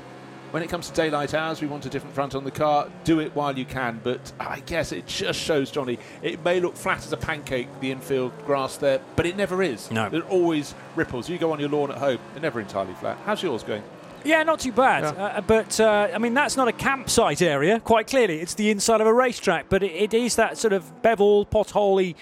when 0.50 0.62
it 0.62 0.68
comes 0.68 0.88
to 0.88 0.94
daylight 0.94 1.34
hours, 1.34 1.60
we 1.60 1.66
want 1.66 1.84
a 1.86 1.90
different 1.90 2.14
front 2.14 2.34
on 2.34 2.44
the 2.44 2.50
car. 2.50 2.88
Do 3.04 3.20
it 3.20 3.34
while 3.34 3.56
you 3.56 3.64
can. 3.64 4.00
But 4.02 4.32
I 4.40 4.60
guess 4.60 4.92
it 4.92 5.06
just 5.06 5.38
shows, 5.38 5.70
Johnny, 5.70 5.98
it 6.22 6.42
may 6.44 6.60
look 6.60 6.76
flat 6.76 6.98
as 6.98 7.12
a 7.12 7.16
pancake, 7.16 7.68
the 7.80 7.90
infield 7.90 8.32
grass 8.46 8.76
there, 8.76 9.00
but 9.16 9.26
it 9.26 9.36
never 9.36 9.62
is. 9.62 9.90
No. 9.90 10.08
There 10.08 10.22
are 10.22 10.28
always 10.28 10.74
ripples. 10.96 11.28
You 11.28 11.38
go 11.38 11.52
on 11.52 11.60
your 11.60 11.68
lawn 11.68 11.90
at 11.90 11.98
home, 11.98 12.18
they're 12.32 12.42
never 12.42 12.60
entirely 12.60 12.94
flat. 12.94 13.18
How's 13.24 13.42
yours 13.42 13.62
going? 13.62 13.82
Yeah, 14.24 14.42
not 14.42 14.60
too 14.60 14.72
bad. 14.72 15.04
Yeah. 15.04 15.24
Uh, 15.24 15.40
but 15.40 15.78
uh, 15.78 16.08
I 16.12 16.18
mean, 16.18 16.34
that's 16.34 16.56
not 16.56 16.66
a 16.66 16.72
campsite 16.72 17.40
area. 17.40 17.78
Quite 17.80 18.08
clearly, 18.08 18.40
it's 18.40 18.54
the 18.54 18.70
inside 18.70 19.00
of 19.00 19.06
a 19.06 19.14
racetrack. 19.14 19.68
But 19.68 19.82
it, 19.82 19.92
it 19.92 20.14
is 20.14 20.36
that 20.36 20.58
sort 20.58 20.72
of 20.72 21.02
bevel, 21.02 21.46
potholey. 21.46 22.16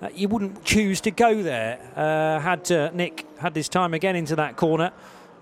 Uh, 0.00 0.08
you 0.14 0.28
wouldn't 0.28 0.64
choose 0.64 1.00
to 1.02 1.10
go 1.10 1.42
there. 1.42 1.78
Uh, 1.94 2.40
had 2.40 2.72
uh, 2.72 2.90
Nick 2.92 3.26
had 3.38 3.54
this 3.54 3.68
time 3.68 3.92
again 3.92 4.16
into 4.16 4.34
that 4.36 4.56
corner, 4.56 4.92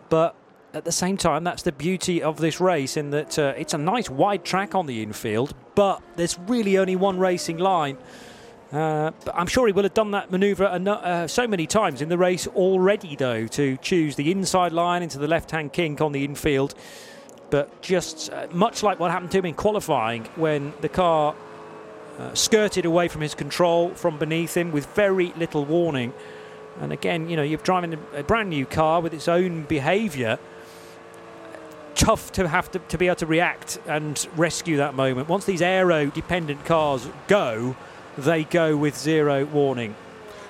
but 0.09 0.35
at 0.73 0.85
the 0.85 0.93
same 0.93 1.17
time, 1.17 1.45
that's 1.45 1.63
the 1.63 1.73
beauty 1.73 2.23
of 2.23 2.39
this 2.39 2.61
race 2.61 2.97
in 2.97 3.11
that 3.11 3.39
uh, 3.39 3.55
it's 3.57 3.75
a 3.75 3.79
nice 3.79 4.09
wide 4.09 4.45
track 4.45 4.75
on 4.75 4.87
the 4.87 5.03
infield, 5.03 5.55
but 5.75 6.03
there's 6.17 6.39
really 6.41 6.79
only 6.79 6.97
one 6.97 7.19
racing 7.19 7.59
line. 7.59 7.99
Uh, 8.73 9.11
but 9.25 9.35
I'm 9.35 9.49
sure 9.49 9.67
he 9.67 9.73
will 9.73 9.83
have 9.83 9.95
done 9.95 10.13
that 10.13 10.31
manoeuvre 10.31 10.65
uh, 10.65 11.27
so 11.27 11.49
many 11.49 11.67
times 11.67 12.03
in 12.03 12.09
the 12.09 12.19
race 12.19 12.47
already, 12.47 13.17
though, 13.17 13.49
to 13.49 13.77
choose 13.79 14.15
the 14.15 14.31
inside 14.31 14.73
line 14.73 15.03
into 15.03 15.19
the 15.19 15.27
left 15.27 15.51
hand 15.51 15.73
kink 15.73 16.01
on 16.01 16.13
the 16.13 16.25
infield. 16.25 16.75
But 17.51 17.83
just 17.83 18.31
uh, 18.31 18.47
much 18.53 18.85
like 18.85 19.01
what 19.01 19.11
happened 19.11 19.33
to 19.33 19.39
him 19.39 19.47
in 19.47 19.55
qualifying 19.55 20.25
when 20.37 20.73
the 20.83 20.89
car 20.89 21.35
uh, 22.21 22.33
skirted 22.35 22.85
away 22.85 23.09
from 23.09 23.23
his 23.23 23.35
control 23.35 23.91
from 23.91 24.19
beneath 24.19 24.57
him 24.57 24.71
with 24.71 24.87
very 24.95 25.33
little 25.37 25.65
warning. 25.65 26.13
And 26.81 26.93
again, 26.93 27.29
you 27.29 27.37
know, 27.37 27.43
you're 27.43 27.59
driving 27.59 27.99
a 28.15 28.23
brand 28.23 28.51
new 28.51 28.67
car 28.67 29.01
with 29.01 29.13
its 29.13 29.27
own 29.27 29.65
behaviour. 29.65 30.39
Tough 31.95 32.33
to 32.33 32.49
have 32.49 32.71
to, 32.73 32.79
to 32.79 32.99
be 32.99 33.07
able 33.07 33.17
to 33.17 33.27
react 33.27 33.79
and 33.87 34.27
rescue 34.37 34.79
that 34.79 34.95
moment. 34.95 35.29
Once 35.29 35.45
these 35.45 35.63
aero 35.63 36.07
dependent 36.07 36.65
cars 36.65 37.09
go, 37.29 37.77
they 38.17 38.45
go 38.45 38.77
with 38.77 38.97
zero 38.97 39.45
warning. 39.45 39.95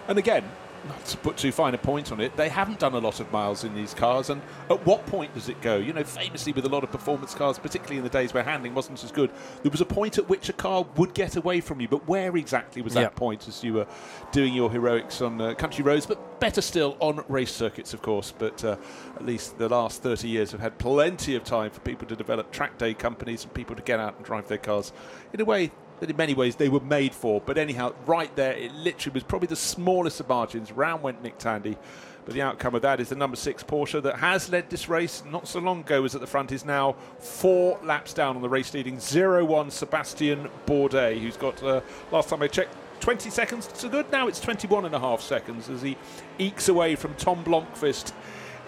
And 0.08 0.18
again, 0.18 0.44
not 0.88 1.04
to 1.06 1.16
put 1.18 1.36
too 1.36 1.52
fine 1.52 1.74
a 1.74 1.78
point 1.78 2.10
on 2.12 2.20
it, 2.20 2.36
they 2.36 2.48
haven't 2.48 2.78
done 2.78 2.94
a 2.94 2.98
lot 2.98 3.20
of 3.20 3.30
miles 3.32 3.64
in 3.64 3.74
these 3.74 3.94
cars. 3.94 4.30
And 4.30 4.40
at 4.68 4.84
what 4.86 5.06
point 5.06 5.34
does 5.34 5.48
it 5.48 5.60
go? 5.60 5.76
You 5.76 5.92
know, 5.92 6.04
famously 6.04 6.52
with 6.52 6.64
a 6.64 6.68
lot 6.68 6.84
of 6.84 6.90
performance 6.90 7.34
cars, 7.34 7.58
particularly 7.58 7.98
in 7.98 8.04
the 8.04 8.10
days 8.10 8.32
where 8.32 8.42
handling 8.42 8.74
wasn't 8.74 9.02
as 9.04 9.12
good, 9.12 9.30
there 9.62 9.70
was 9.70 9.80
a 9.80 9.86
point 9.86 10.18
at 10.18 10.28
which 10.28 10.48
a 10.48 10.52
car 10.52 10.86
would 10.96 11.14
get 11.14 11.36
away 11.36 11.60
from 11.60 11.80
you. 11.80 11.88
But 11.88 12.08
where 12.08 12.36
exactly 12.36 12.82
was 12.82 12.94
that 12.94 13.00
Yep. 13.00 13.14
point 13.16 13.48
as 13.48 13.62
you 13.62 13.74
were 13.74 13.86
doing 14.32 14.54
your 14.54 14.70
heroics 14.70 15.20
on 15.20 15.40
uh, 15.40 15.54
country 15.54 15.84
roads? 15.84 16.06
But 16.06 16.40
better 16.40 16.60
still 16.62 16.96
on 17.00 17.24
race 17.28 17.52
circuits, 17.52 17.92
of 17.94 18.02
course. 18.02 18.32
But 18.36 18.64
uh, 18.64 18.76
at 19.16 19.24
least 19.24 19.58
the 19.58 19.68
last 19.68 20.02
30 20.02 20.28
years 20.28 20.52
have 20.52 20.60
had 20.60 20.78
plenty 20.78 21.34
of 21.34 21.44
time 21.44 21.70
for 21.70 21.80
people 21.80 22.06
to 22.08 22.16
develop 22.16 22.50
track 22.50 22.78
day 22.78 22.94
companies 22.94 23.44
and 23.44 23.52
people 23.52 23.76
to 23.76 23.82
get 23.82 24.00
out 24.00 24.16
and 24.16 24.24
drive 24.24 24.48
their 24.48 24.58
cars 24.58 24.92
in 25.32 25.40
a 25.40 25.44
way 25.44 25.70
that 26.00 26.10
in 26.10 26.16
many 26.16 26.34
ways 26.34 26.56
they 26.56 26.68
were 26.68 26.80
made 26.80 27.14
for. 27.14 27.40
But 27.40 27.58
anyhow, 27.58 27.94
right 28.06 28.34
there, 28.36 28.52
it 28.52 28.74
literally 28.74 29.14
was 29.14 29.22
probably 29.22 29.48
the 29.48 29.56
smallest 29.56 30.20
of 30.20 30.28
margins. 30.28 30.72
Round 30.72 31.02
went 31.02 31.22
Nick 31.22 31.38
Tandy. 31.38 31.76
But 32.24 32.34
the 32.34 32.42
outcome 32.42 32.74
of 32.74 32.82
that 32.82 33.00
is 33.00 33.08
the 33.08 33.16
number 33.16 33.36
six 33.36 33.62
Porsche 33.62 34.02
that 34.02 34.16
has 34.16 34.50
led 34.50 34.68
this 34.68 34.88
race 34.88 35.22
not 35.24 35.48
so 35.48 35.58
long 35.58 35.80
ago 35.80 36.02
was 36.02 36.14
at 36.14 36.20
the 36.20 36.26
front 36.26 36.52
is 36.52 36.64
now 36.64 36.92
four 37.18 37.78
laps 37.82 38.12
down 38.12 38.36
on 38.36 38.42
the 38.42 38.48
race 38.48 38.74
leading 38.74 38.96
0-1 38.96 39.70
Sebastian 39.70 40.48
Bourdais, 40.66 41.18
who's 41.18 41.36
got 41.36 41.62
uh, 41.62 41.80
last 42.12 42.28
time 42.28 42.42
I 42.42 42.48
checked 42.48 42.76
20 43.00 43.30
seconds 43.30 43.66
to 43.66 43.88
good. 43.88 44.10
Now 44.12 44.28
it's 44.28 44.40
21 44.40 44.84
and 44.84 44.94
a 44.94 44.98
half 44.98 45.20
seconds 45.22 45.70
as 45.70 45.80
he 45.80 45.96
ekes 46.38 46.68
away 46.68 46.94
from 46.94 47.14
Tom 47.14 47.42
Blomqvist 47.42 48.12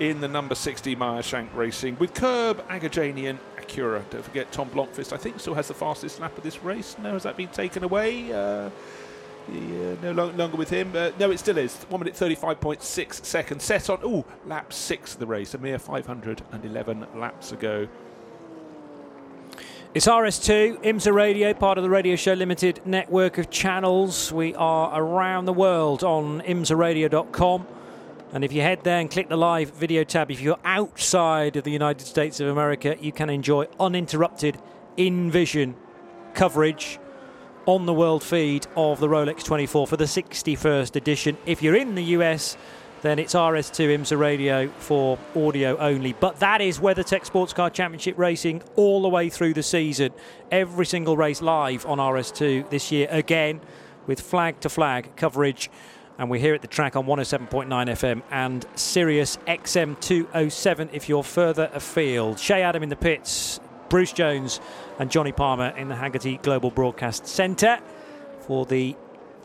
in 0.01 0.20
the 0.20 0.28
number 0.28 0.55
60 0.55 0.97
Meyer 0.97 1.22
Shank 1.22 1.55
Racing 1.55 1.99
with 1.99 2.14
Curb, 2.14 2.66
Agajanian, 2.68 3.39
Acura. 3.73 4.03
Don't 4.11 4.25
forget 4.25 4.53
Tom 4.53 4.68
Blomqvist, 4.70 5.12
I 5.12 5.16
think, 5.16 5.41
still 5.41 5.55
has 5.55 5.68
the 5.68 5.75
fastest 5.75 6.20
lap 6.20 6.37
of 6.37 6.45
this 6.45 6.62
race. 6.62 6.97
Now, 7.03 7.12
has 7.12 7.23
that 7.25 7.37
been 7.37 7.49
taken 7.49 7.85
away? 7.85 8.33
Uh, 8.33 8.70
yeah, 9.53 9.95
no 10.03 10.12
longer 10.12 10.57
with 10.57 10.70
him. 10.70 10.93
Uh, 10.95 11.11
no, 11.18 11.31
it 11.31 11.39
still 11.39 11.59
is. 11.59 11.75
1 11.89 12.01
minute 12.01 12.14
35.6 12.14 13.25
seconds. 13.25 13.64
Set 13.64 13.91
on, 13.91 13.99
ooh, 14.05 14.25
lap 14.47 14.73
6 14.73 15.14
of 15.14 15.20
the 15.20 15.27
race, 15.27 15.55
a 15.55 15.59
mere 15.59 15.79
511 15.79 17.07
laps 17.16 17.53
ago. 17.53 17.89
It's 19.95 20.07
RS2, 20.07 20.83
IMSA 20.85 21.12
Radio, 21.12 21.53
part 21.53 21.77
of 21.77 21.85
the 21.85 21.91
Radio 21.91 22.16
Show 22.16 22.33
Limited 22.33 22.81
network 22.87 23.37
of 23.37 23.51
channels. 23.51 24.33
We 24.33 24.55
are 24.55 24.99
around 24.99 25.45
the 25.45 25.53
world 25.53 26.03
on 26.03 26.41
imsaradio.com. 26.43 27.66
And 28.33 28.45
if 28.45 28.53
you 28.53 28.62
head 28.62 28.83
there 28.83 28.99
and 28.99 29.11
click 29.11 29.28
the 29.28 29.37
live 29.37 29.72
video 29.74 30.05
tab, 30.05 30.30
if 30.30 30.41
you're 30.41 30.59
outside 30.64 31.57
of 31.57 31.64
the 31.64 31.70
United 31.70 32.07
States 32.07 32.41
of 32.41 32.49
America, 32.49 32.97
you 32.99 33.12
can 33.12 33.28
enjoy 33.28 33.66
uninterrupted 33.78 34.59
in 34.97 35.30
vision 35.30 35.76
coverage 36.33 36.99
on 37.66 37.85
the 37.85 37.93
world 37.93 38.22
feed 38.22 38.66
of 38.74 39.01
the 39.01 39.07
Rolex 39.07 39.45
24 39.45 39.87
for 39.87 39.97
the 39.99 40.05
61st 40.05 40.97
edition. 40.97 41.37
If 41.45 41.62
you're 41.62 41.76
in 41.76 41.95
the 41.95 42.05
US, 42.16 42.57
then 43.03 43.18
it's 43.18 43.35
RS2 43.35 43.99
IMSA 43.99 44.18
radio 44.18 44.68
for 44.78 45.18
audio 45.37 45.76
only. 45.76 46.14
But 46.14 46.41
that 46.41 46.62
is 46.62 46.78
WeatherTech 46.78 47.26
Sports 47.26 47.53
Car 47.53 47.68
Championship 47.68 48.16
racing 48.16 48.62
all 48.76 49.03
the 49.03 49.09
way 49.09 49.28
through 49.28 49.53
the 49.53 49.62
season. 49.62 50.12
Every 50.51 50.87
single 50.87 51.18
race 51.18 51.43
live 51.43 51.85
on 51.85 51.99
RS2 51.99 52.70
this 52.70 52.91
year, 52.91 53.09
again, 53.11 53.61
with 54.07 54.20
flag 54.20 54.61
to 54.61 54.70
flag 54.70 55.16
coverage. 55.16 55.68
And 56.19 56.31
we're 56.31 56.41
here 56.41 56.55
at 56.55 56.63
the 56.63 56.69
track 56.69 56.95
on 56.95 57.07
107.9 57.07 57.67
FM 57.69 58.23
and 58.31 58.67
Sirius 58.75 59.39
XM 59.47 59.99
207 60.01 60.91
if 60.93 61.09
you're 61.09 61.23
further 61.23 61.71
afield. 61.73 62.39
Shea 62.39 62.63
Adam 62.63 62.83
in 62.83 62.91
the 62.91 62.97
pits, 62.97 63.61
Bruce 63.89 64.13
Jones 64.13 64.61
and 64.99 65.11
Johnny 65.11 65.33
Palmer 65.33 65.69
in 65.77 65.89
the 65.89 65.95
Hagerty 65.95 66.41
Global 66.43 66.71
Broadcast 66.71 67.27
Centre 67.27 67.81
for 68.41 68.67
the 68.67 68.95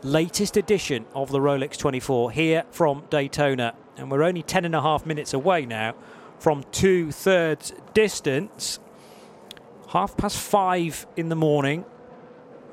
latest 0.02 0.56
edition 0.56 1.06
of 1.14 1.30
the 1.30 1.38
Rolex 1.38 1.76
24 1.76 2.30
here 2.32 2.64
from 2.70 3.04
Daytona. 3.10 3.74
And 3.96 4.10
we're 4.10 4.22
only 4.22 4.42
10 4.42 4.64
and 4.64 4.74
a 4.74 4.82
half 4.82 5.06
minutes 5.06 5.34
away 5.34 5.66
now 5.66 5.94
from 6.38 6.64
two 6.70 7.10
thirds 7.10 7.72
distance. 7.94 8.78
Half 9.88 10.16
past 10.16 10.38
five 10.38 11.06
in 11.16 11.30
the 11.30 11.36
morning. 11.36 11.84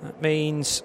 That 0.03 0.21
means 0.21 0.83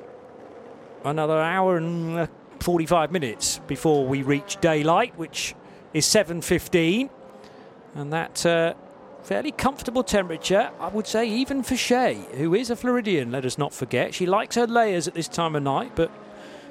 another 1.05 1.41
hour 1.41 1.77
and 1.77 2.29
45 2.61 3.11
minutes 3.11 3.61
before 3.67 4.07
we 4.07 4.23
reach 4.23 4.59
daylight, 4.61 5.17
which 5.17 5.55
is 5.93 6.07
7.15. 6.07 7.11
And 7.95 8.13
that 8.13 8.47
uh, 8.47 8.75
fairly 9.23 9.53
comfortable 9.53 10.05
temperature, 10.05 10.71
I 10.79 10.89
would 10.89 11.07
say, 11.07 11.29
even 11.29 11.63
for 11.63 11.77
Shea, 11.77 12.15
who 12.37 12.55
is 12.55 12.71
a 12.71 12.77
Floridian, 12.77 13.31
let 13.31 13.45
us 13.45 13.59
not 13.59 13.73
forget. 13.73 14.15
She 14.15 14.27
likes 14.27 14.57
her 14.57 14.67
layers 14.67 15.09
at 15.09 15.15
this 15.15 15.29
time 15.29 15.57
of 15.57 15.63
night, 15.63 15.93
but 15.95 16.11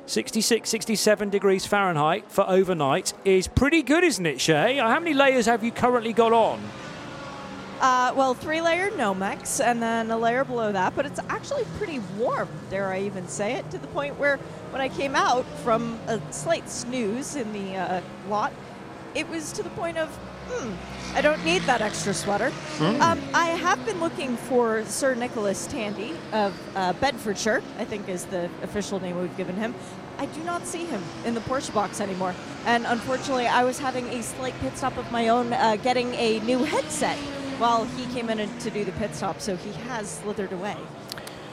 66, 0.06 0.70
67 0.70 1.30
degrees 1.30 1.66
Fahrenheit 1.66 2.32
for 2.32 2.48
overnight 2.50 3.14
is 3.26 3.48
pretty 3.48 3.84
good, 3.84 4.04
isn't 4.04 4.26
it, 4.26 4.42
Shea? 4.42 4.78
How 4.78 5.00
many 5.00 5.14
layers 5.14 5.46
have 5.46 5.64
you 5.64 5.72
currently 5.72 6.14
got 6.14 6.34
on? 6.34 6.62
Uh, 7.80 8.12
well, 8.14 8.34
three 8.34 8.60
layer 8.60 8.90
Nomex, 8.92 9.64
and 9.64 9.82
then 9.82 10.12
a 10.12 10.18
layer 10.18 10.44
below 10.44 10.72
that, 10.72 10.96
but 10.96 11.06
it's 11.06 11.20
actually 11.30 11.64
pretty 11.78 12.00
warm, 12.18 12.50
dare 12.70 12.90
I 12.90 13.02
even 13.02 13.28
say 13.28 13.54
it, 13.54 13.72
to 13.72 13.78
the 13.78 13.88
point 13.88 14.20
where 14.20 14.38
when 14.72 14.82
I 14.82 14.90
came 14.90 15.16
out 15.16 15.46
from 15.64 15.98
a 16.08 16.20
slight 16.32 16.70
snooze 16.70 17.38
in 17.38 17.54
the 17.54 17.78
uh, 17.78 18.02
lot, 18.28 18.52
it 19.16 19.28
was 19.30 19.54
to 19.54 19.64
the 19.64 19.70
point 19.72 19.98
of, 19.98 20.10
hmm, 20.50 20.74
I 21.16 21.22
don't 21.22 21.44
need 21.46 21.62
that 21.64 21.82
extra 21.82 22.14
sweater. 22.14 22.52
Mm. 22.78 23.00
Um, 23.00 23.22
I 23.34 23.48
have 23.48 23.84
been 23.86 24.00
looking 24.02 24.36
for 24.36 24.84
Sir 24.86 25.16
Nicholas 25.16 25.66
Tandy 25.66 26.14
of 26.34 26.54
uh, 26.76 26.94
Bedfordshire, 26.94 27.64
I 27.78 27.86
think 27.86 28.10
is 28.10 28.26
the 28.26 28.50
official 28.62 29.00
name 29.00 29.20
we've 29.20 29.36
given 29.38 29.56
him. 29.56 29.74
I 30.18 30.26
do 30.26 30.44
not 30.44 30.68
see 30.68 30.86
him 30.86 31.02
in 31.26 31.34
the 31.34 31.40
Porsche 31.42 31.74
box 31.74 32.02
anymore. 32.02 32.36
And 32.66 32.86
unfortunately, 32.86 33.48
I 33.48 33.64
was 33.64 33.80
having 33.80 34.06
a 34.10 34.22
slight 34.22 34.54
pit 34.60 34.78
stop 34.78 34.98
of 34.98 35.10
my 35.14 35.30
own, 35.30 35.54
uh, 35.54 35.78
getting 35.78 36.14
a 36.16 36.40
new 36.42 36.66
headset 36.66 37.18
while 37.60 37.86
he 37.86 38.06
came 38.14 38.30
in 38.30 38.38
to 38.60 38.70
do 38.70 38.84
the 38.84 38.92
pit 38.94 39.14
stop, 39.14 39.40
so 39.40 39.56
he 39.56 39.72
has 39.84 40.10
slithered 40.10 40.52
away. 40.54 40.78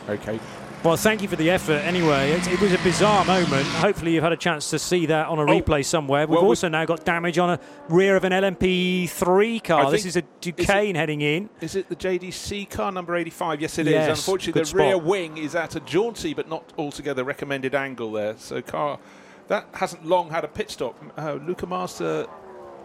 Okay, 0.08 0.38
well, 0.86 0.96
thank 0.96 1.20
you 1.20 1.26
for 1.26 1.34
the 1.34 1.50
effort 1.50 1.82
anyway. 1.82 2.30
It, 2.30 2.46
it, 2.46 2.60
was 2.60 2.72
a 2.72 2.78
bizarre 2.78 3.24
moment. 3.24 3.66
Hopefully, 3.66 4.14
you've 4.14 4.22
had 4.22 4.32
a 4.32 4.36
chance 4.36 4.70
to 4.70 4.78
see 4.78 5.06
that 5.06 5.26
on 5.26 5.40
a 5.40 5.42
oh, 5.42 5.46
replay 5.46 5.84
somewhere. 5.84 6.28
We've 6.28 6.38
well, 6.38 6.44
also 6.44 6.68
now 6.68 6.84
got 6.84 7.04
damage 7.04 7.38
on 7.38 7.50
a 7.50 7.60
rear 7.88 8.14
of 8.14 8.22
an 8.22 8.30
LMP3 8.30 9.64
car. 9.64 9.90
This 9.90 10.04
is 10.04 10.14
a 10.14 10.22
Duqueine 10.40 10.90
is 10.90 10.90
it, 10.90 10.96
heading 10.96 11.22
in. 11.22 11.50
Is 11.60 11.74
it 11.74 11.88
the 11.88 11.96
JDC 11.96 12.70
car 12.70 12.92
number 12.92 13.16
85? 13.16 13.60
Yes, 13.60 13.78
it 13.78 13.86
yes, 13.88 14.12
is. 14.12 14.18
Unfortunately, 14.20 14.62
the 14.62 14.66
spot. 14.66 14.78
rear 14.78 14.98
wing 14.98 15.38
is 15.38 15.56
at 15.56 15.74
a 15.74 15.80
jaunty 15.80 16.34
but 16.34 16.48
not 16.48 16.72
altogether 16.78 17.24
recommended 17.24 17.74
angle 17.74 18.12
there. 18.12 18.36
So, 18.38 18.62
car 18.62 19.00
that 19.48 19.68
hasn't 19.72 20.06
long 20.06 20.30
had 20.30 20.44
a 20.44 20.48
pit 20.48 20.70
stop. 20.70 21.02
Uh, 21.18 21.34
Luca 21.34 21.66
Master. 21.66 22.26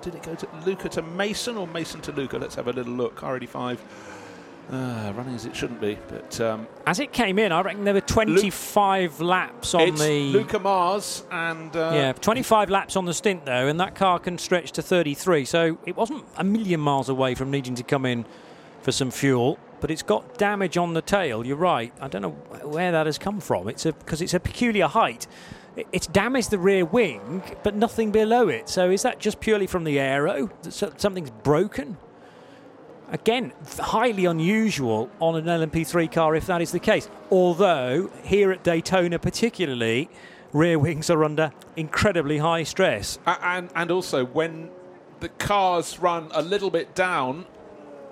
Did 0.02 0.16
it 0.16 0.24
go 0.24 0.36
to 0.36 0.48
Luca 0.66 0.90
to 0.90 1.02
Mason 1.02 1.58
or 1.58 1.68
Mason 1.68 2.02
to 2.02 2.12
Luca? 2.12 2.38
Let's 2.38 2.56
have 2.56 2.68
a 2.68 2.74
little 2.74 2.94
look. 2.94 3.16
Car 3.16 3.38
85 3.38 3.84
uh, 4.72 5.12
running 5.16 5.36
as 5.36 5.46
it 5.46 5.56
shouldn't 5.56 5.82
be, 5.82 5.98
but 6.08 6.40
um, 6.40 6.68
as 6.88 7.00
it 7.00 7.12
came 7.12 7.38
in, 7.38 7.52
I 7.52 7.62
reckon 7.62 7.84
there 7.84 7.94
were 7.94 8.02
25 8.02 9.20
Luke, 9.20 9.30
laps 9.30 9.74
on 9.74 9.96
the 9.96 10.32
Luca 10.32 10.60
Mars 10.60 11.26
and 11.30 11.76
uh, 11.76 11.92
yeah, 11.94 12.14
25 12.14 12.70
laps 12.70 12.96
on 12.96 13.06
the 13.06 13.14
stint 13.14 13.46
though, 13.46 13.68
and 13.68 13.80
that 13.80 13.96
car 13.96 14.18
can 14.18 14.38
stretch 14.38 14.72
to 14.74 14.82
33, 14.82 15.46
so 15.46 15.78
it 15.86 15.98
wasn't 15.98 16.24
a 16.38 16.44
million 16.44 16.80
miles 16.80 17.10
away 17.10 17.36
from 17.36 17.52
needing 17.52 17.76
to 17.76 17.84
come 17.84 18.06
in 18.06 18.26
for 18.82 18.92
some 18.92 19.12
fuel. 19.12 19.60
But 19.82 19.90
it's 19.90 20.04
got 20.04 20.38
damage 20.38 20.78
on 20.78 20.94
the 20.94 21.02
tail. 21.02 21.44
You're 21.44 21.58
right. 21.58 21.92
I 22.00 22.08
don't 22.08 22.22
know 22.22 22.30
where 22.30 22.92
that 22.92 23.08
has 23.08 23.18
come 23.18 23.40
from. 23.40 23.68
It's 23.68 23.86
a 23.88 23.94
because 23.94 24.22
it's 24.22 24.36
a 24.36 24.40
peculiar 24.40 24.88
height. 24.88 25.26
It's 25.92 26.08
damaged 26.08 26.52
the 26.52 26.60
rear 26.60 26.84
wing, 26.84 27.44
but 27.64 27.76
nothing 27.76 28.12
below 28.12 28.50
it. 28.50 28.68
So 28.68 28.90
is 28.90 29.04
that 29.04 29.20
just 29.20 29.40
purely 29.40 29.68
from 29.68 29.84
the 29.84 30.00
aero? 30.00 30.50
Something's 30.70 31.30
broken? 31.30 31.98
Again, 33.10 33.52
highly 33.80 34.26
unusual 34.26 35.10
on 35.20 35.36
an 35.36 35.46
LMP3 35.46 36.12
car 36.12 36.36
if 36.36 36.46
that 36.48 36.62
is 36.62 36.72
the 36.72 36.80
case. 36.80 37.10
Although, 37.30 38.10
here 38.24 38.52
at 38.52 38.64
Daytona 38.64 39.20
particularly, 39.20 40.10
rear 40.54 40.80
wings 40.80 41.10
are 41.10 41.24
under 41.24 41.52
incredibly 41.76 42.38
high 42.38 42.64
stress. 42.64 43.20
And, 43.26 43.70
and 43.76 43.92
also, 43.92 44.26
when 44.26 44.70
the 45.20 45.30
cars 45.30 46.00
run 46.00 46.30
a 46.32 46.42
little 46.42 46.70
bit 46.70 46.96
down 46.96 47.46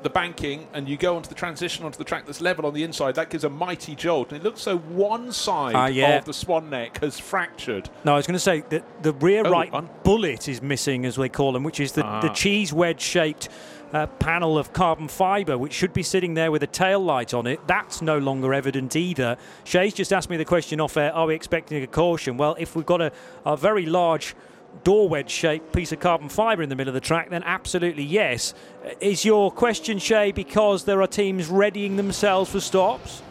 the 0.04 0.10
banking 0.10 0.68
and 0.74 0.88
you 0.88 0.98
go 0.98 1.16
onto 1.16 1.30
the 1.30 1.36
transition 1.36 1.86
onto 1.86 1.98
the 1.98 2.04
track 2.04 2.26
that's 2.26 2.42
level 2.42 2.66
on 2.66 2.74
the 2.74 2.84
inside, 2.84 3.16
that 3.16 3.30
gives 3.30 3.44
a 3.44 3.50
mighty 3.50 3.96
jolt. 3.96 4.32
And 4.32 4.42
it 4.42 4.44
looks 4.44 4.62
so 4.62 4.78
one 4.78 5.32
side 5.32 5.76
uh, 5.76 5.88
yeah. 5.88 6.18
of 6.18 6.26
the 6.26 6.34
swan 6.34 6.70
neck 6.70 7.00
has 7.02 7.20
fractured. 7.20 7.90
No, 8.04 8.14
I 8.14 8.16
was 8.16 8.28
going 8.28 8.36
to 8.36 8.40
say 8.40 8.62
that 8.70 9.04
the 9.04 9.14
rear 9.14 9.44
oh, 9.46 9.52
right 9.52 10.04
bullet 10.04 10.48
is 10.48 10.62
missing, 10.62 11.06
as 11.06 11.16
they 11.16 11.30
call 11.30 11.52
them, 11.52 11.64
which 11.64 11.80
is 11.80 11.94
the, 11.94 12.04
ah. 12.04 12.22
the 12.22 12.30
cheese 12.30 12.72
wedge 12.72 13.02
shaped 13.02 13.50
uh, 13.94 14.08
panel 14.08 14.58
of 14.58 14.74
carbon 14.74 15.08
fibre, 15.08 15.58
which 15.58 15.74
should 15.74 15.94
be 15.94 16.04
sitting 16.04 16.34
there 16.34 16.52
with 16.52 16.64
a 16.64 16.68
tail 16.68 17.00
light 17.00 17.34
on 17.34 17.48
it. 17.48 17.60
That's 17.68 18.02
no 18.02 18.18
longer 18.18 18.54
evident 18.54 18.96
either. 18.96 19.38
Shea's 19.64 19.94
just 19.94 20.14
asked 20.14 20.30
me 20.30 20.38
the 20.38 20.46
question 20.46 20.80
off 20.80 20.98
air 20.98 21.14
are 21.14 21.28
we 21.28 21.36
expecting 21.36 21.82
a 21.84 21.88
caution? 21.88 22.38
Well, 22.38 22.56
if 22.60 22.76
we've 22.76 22.86
got 22.86 23.02
a, 23.02 23.12
a 23.46 23.58
very 23.58 23.86
large 23.86 24.36
door 24.84 25.10
wedge 25.10 25.30
shaped 25.30 25.74
piece 25.74 25.92
of 25.92 26.00
carbon 26.00 26.30
fibre 26.30 26.64
in 26.64 26.70
the 26.70 26.76
middle 26.76 26.90
of 26.90 26.94
the 26.94 27.06
track, 27.06 27.30
then 27.30 27.44
absolutely 27.44 28.04
yes. 28.04 28.54
Is 29.02 29.26
your 29.26 29.52
question, 29.52 30.00
Shea, 30.00 30.32
because 30.32 30.86
there 30.86 31.02
are 31.02 31.08
teams 31.08 31.48
readying 31.48 31.96
themselves 31.96 32.52
for 32.52 32.60
stops? 32.60 33.22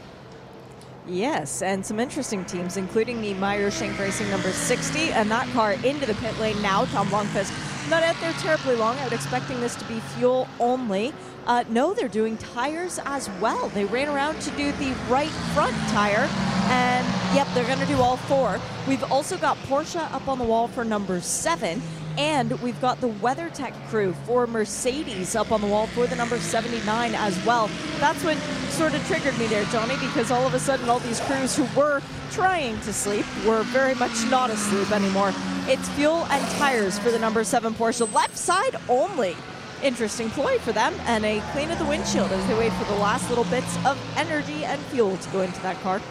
Yes, 1.06 1.62
and 1.62 1.84
some 1.84 1.98
interesting 1.98 2.44
teams, 2.44 2.76
including 2.76 3.22
the 3.22 3.32
Meyer 3.34 3.70
Shank 3.70 3.98
Racing 3.98 4.28
number 4.30 4.50
60, 4.50 5.12
and 5.12 5.30
that 5.30 5.48
car 5.54 5.72
into 5.72 6.04
the 6.04 6.14
pit 6.14 6.38
lane 6.38 6.60
now. 6.60 6.84
Tom 6.86 7.08
Blomqvist 7.08 7.50
not 7.90 8.02
out 8.02 8.16
there 8.20 8.32
terribly 8.34 8.76
long. 8.76 8.98
I 8.98 9.04
was 9.04 9.12
expecting 9.12 9.60
this 9.60 9.74
to 9.76 9.84
be 9.86 10.00
fuel 10.00 10.48
only. 10.60 11.12
Uh, 11.46 11.64
no, 11.70 11.94
they're 11.94 12.08
doing 12.08 12.36
tires 12.36 13.00
as 13.06 13.30
well. 13.40 13.68
They 13.70 13.86
ran 13.86 14.08
around 14.08 14.40
to 14.42 14.50
do 14.50 14.72
the 14.72 14.92
right 15.08 15.30
front 15.54 15.74
tire, 15.88 16.28
and 16.68 17.06
yep, 17.34 17.46
they're 17.54 17.66
going 17.66 17.78
to 17.78 17.86
do 17.86 18.00
all 18.00 18.16
four. 18.16 18.60
We've 18.86 19.04
also 19.10 19.38
got 19.38 19.56
Porsche 19.58 20.12
up 20.12 20.28
on 20.28 20.38
the 20.38 20.44
wall 20.44 20.68
for 20.68 20.84
number 20.84 21.20
seven. 21.20 21.80
And 22.18 22.60
we've 22.62 22.80
got 22.80 23.00
the 23.00 23.08
WeatherTech 23.08 23.72
crew 23.88 24.12
for 24.26 24.48
Mercedes 24.48 25.36
up 25.36 25.52
on 25.52 25.60
the 25.60 25.68
wall 25.68 25.86
for 25.86 26.08
the 26.08 26.16
number 26.16 26.36
79 26.36 27.14
as 27.14 27.46
well. 27.46 27.70
That's 28.00 28.24
what 28.24 28.36
sort 28.70 28.92
of 28.94 29.06
triggered 29.06 29.38
me 29.38 29.46
there, 29.46 29.64
Johnny, 29.66 29.94
because 30.00 30.32
all 30.32 30.44
of 30.44 30.52
a 30.52 30.58
sudden 30.58 30.88
all 30.88 30.98
these 30.98 31.20
crews 31.20 31.54
who 31.54 31.64
were 31.78 32.02
trying 32.32 32.80
to 32.80 32.92
sleep 32.92 33.24
were 33.46 33.62
very 33.62 33.94
much 33.94 34.28
not 34.30 34.50
asleep 34.50 34.90
anymore. 34.90 35.32
It's 35.68 35.88
fuel 35.90 36.26
and 36.30 36.44
tires 36.58 36.98
for 36.98 37.12
the 37.12 37.20
number 37.20 37.44
seven 37.44 37.72
Porsche. 37.72 38.12
Left 38.12 38.36
side 38.36 38.74
only. 38.88 39.36
Interesting 39.84 40.28
ploy 40.30 40.58
for 40.58 40.72
them, 40.72 40.94
and 41.06 41.24
a 41.24 41.40
clean 41.52 41.70
of 41.70 41.78
the 41.78 41.84
windshield 41.84 42.32
as 42.32 42.46
they 42.48 42.58
wait 42.58 42.72
for 42.72 42.84
the 42.92 42.98
last 42.98 43.28
little 43.28 43.44
bits 43.44 43.76
of 43.86 43.96
energy 44.16 44.64
and 44.64 44.80
fuel 44.86 45.16
to 45.16 45.30
go 45.30 45.42
into 45.42 45.60
that 45.62 45.80
car. 45.82 46.02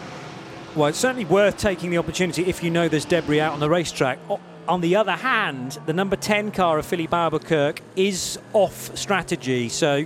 Well, 0.74 0.88
it's 0.88 0.98
certainly 0.98 1.26
worth 1.26 1.58
taking 1.58 1.90
the 1.90 1.98
opportunity 1.98 2.46
if 2.46 2.62
you 2.62 2.70
know 2.70 2.88
there's 2.88 3.04
debris 3.04 3.40
out 3.40 3.52
on 3.52 3.60
the 3.60 3.68
racetrack. 3.68 4.18
On 4.68 4.82
the 4.82 4.96
other 4.96 5.16
hand, 5.16 5.78
the 5.86 5.94
number 5.94 6.14
10 6.14 6.50
car 6.50 6.78
of 6.78 6.84
Filipe 6.84 7.14
Albuquerque 7.14 7.82
is 7.96 8.38
off 8.52 8.94
strategy, 8.98 9.70
so 9.70 10.04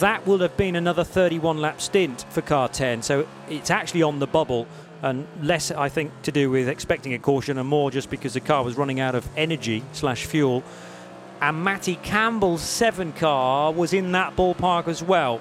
that 0.00 0.26
will 0.26 0.40
have 0.40 0.54
been 0.58 0.76
another 0.76 1.02
31 1.02 1.56
lap 1.56 1.80
stint 1.80 2.26
for 2.28 2.42
car 2.42 2.68
10. 2.68 3.00
So 3.00 3.26
it's 3.48 3.70
actually 3.70 4.02
on 4.02 4.18
the 4.18 4.26
bubble, 4.26 4.66
and 5.00 5.26
less, 5.40 5.70
I 5.70 5.88
think, 5.88 6.12
to 6.24 6.30
do 6.30 6.50
with 6.50 6.68
expecting 6.68 7.14
a 7.14 7.18
caution 7.18 7.56
and 7.56 7.66
more 7.66 7.90
just 7.90 8.10
because 8.10 8.34
the 8.34 8.40
car 8.40 8.62
was 8.62 8.76
running 8.76 9.00
out 9.00 9.14
of 9.14 9.26
energy 9.34 9.82
slash 9.92 10.26
fuel. 10.26 10.62
And 11.40 11.64
Matty 11.64 11.96
Campbell's 11.96 12.60
7 12.60 13.14
car 13.14 13.72
was 13.72 13.94
in 13.94 14.12
that 14.12 14.36
ballpark 14.36 14.88
as 14.88 15.02
well 15.02 15.40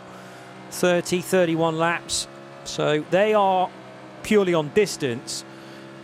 30, 0.69 1.19
31 1.19 1.77
laps. 1.77 2.25
So 2.63 3.03
they 3.11 3.33
are 3.33 3.69
purely 4.23 4.53
on 4.53 4.69
distance. 4.69 5.43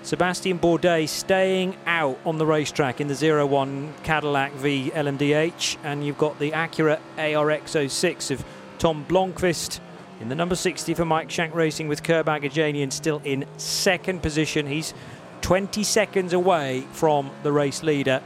Sebastian 0.08 0.58
Bourdais 0.58 1.10
staying 1.10 1.76
out 1.86 2.18
on 2.26 2.38
the 2.38 2.46
racetrack 2.46 3.02
in 3.02 3.10
the 3.10 3.46
01 3.46 3.94
Cadillac 4.04 4.54
V 4.54 4.90
LMDH, 4.96 5.76
and 5.84 6.02
you've 6.02 6.18
got 6.18 6.40
the 6.40 6.52
Acura 6.52 7.02
ARX 7.18 7.92
06 7.92 8.32
of 8.32 8.46
Tom 8.80 9.06
Blomqvist 9.06 9.82
in 10.22 10.30
the 10.30 10.36
number 10.36 10.56
60 10.56 10.94
for 10.94 11.04
Mike 11.04 11.30
Shank 11.30 11.54
Racing 11.54 11.90
with 11.90 12.04
Curb 12.04 12.28
Agajanian 12.28 12.94
still 12.94 13.22
in 13.26 13.46
second 13.58 14.22
position. 14.22 14.66
He's 14.66 14.94
20 15.42 15.84
seconds 15.84 16.32
away 16.32 16.88
from 16.94 17.30
the 17.44 17.52
race 17.52 17.84
leader. 17.84 18.22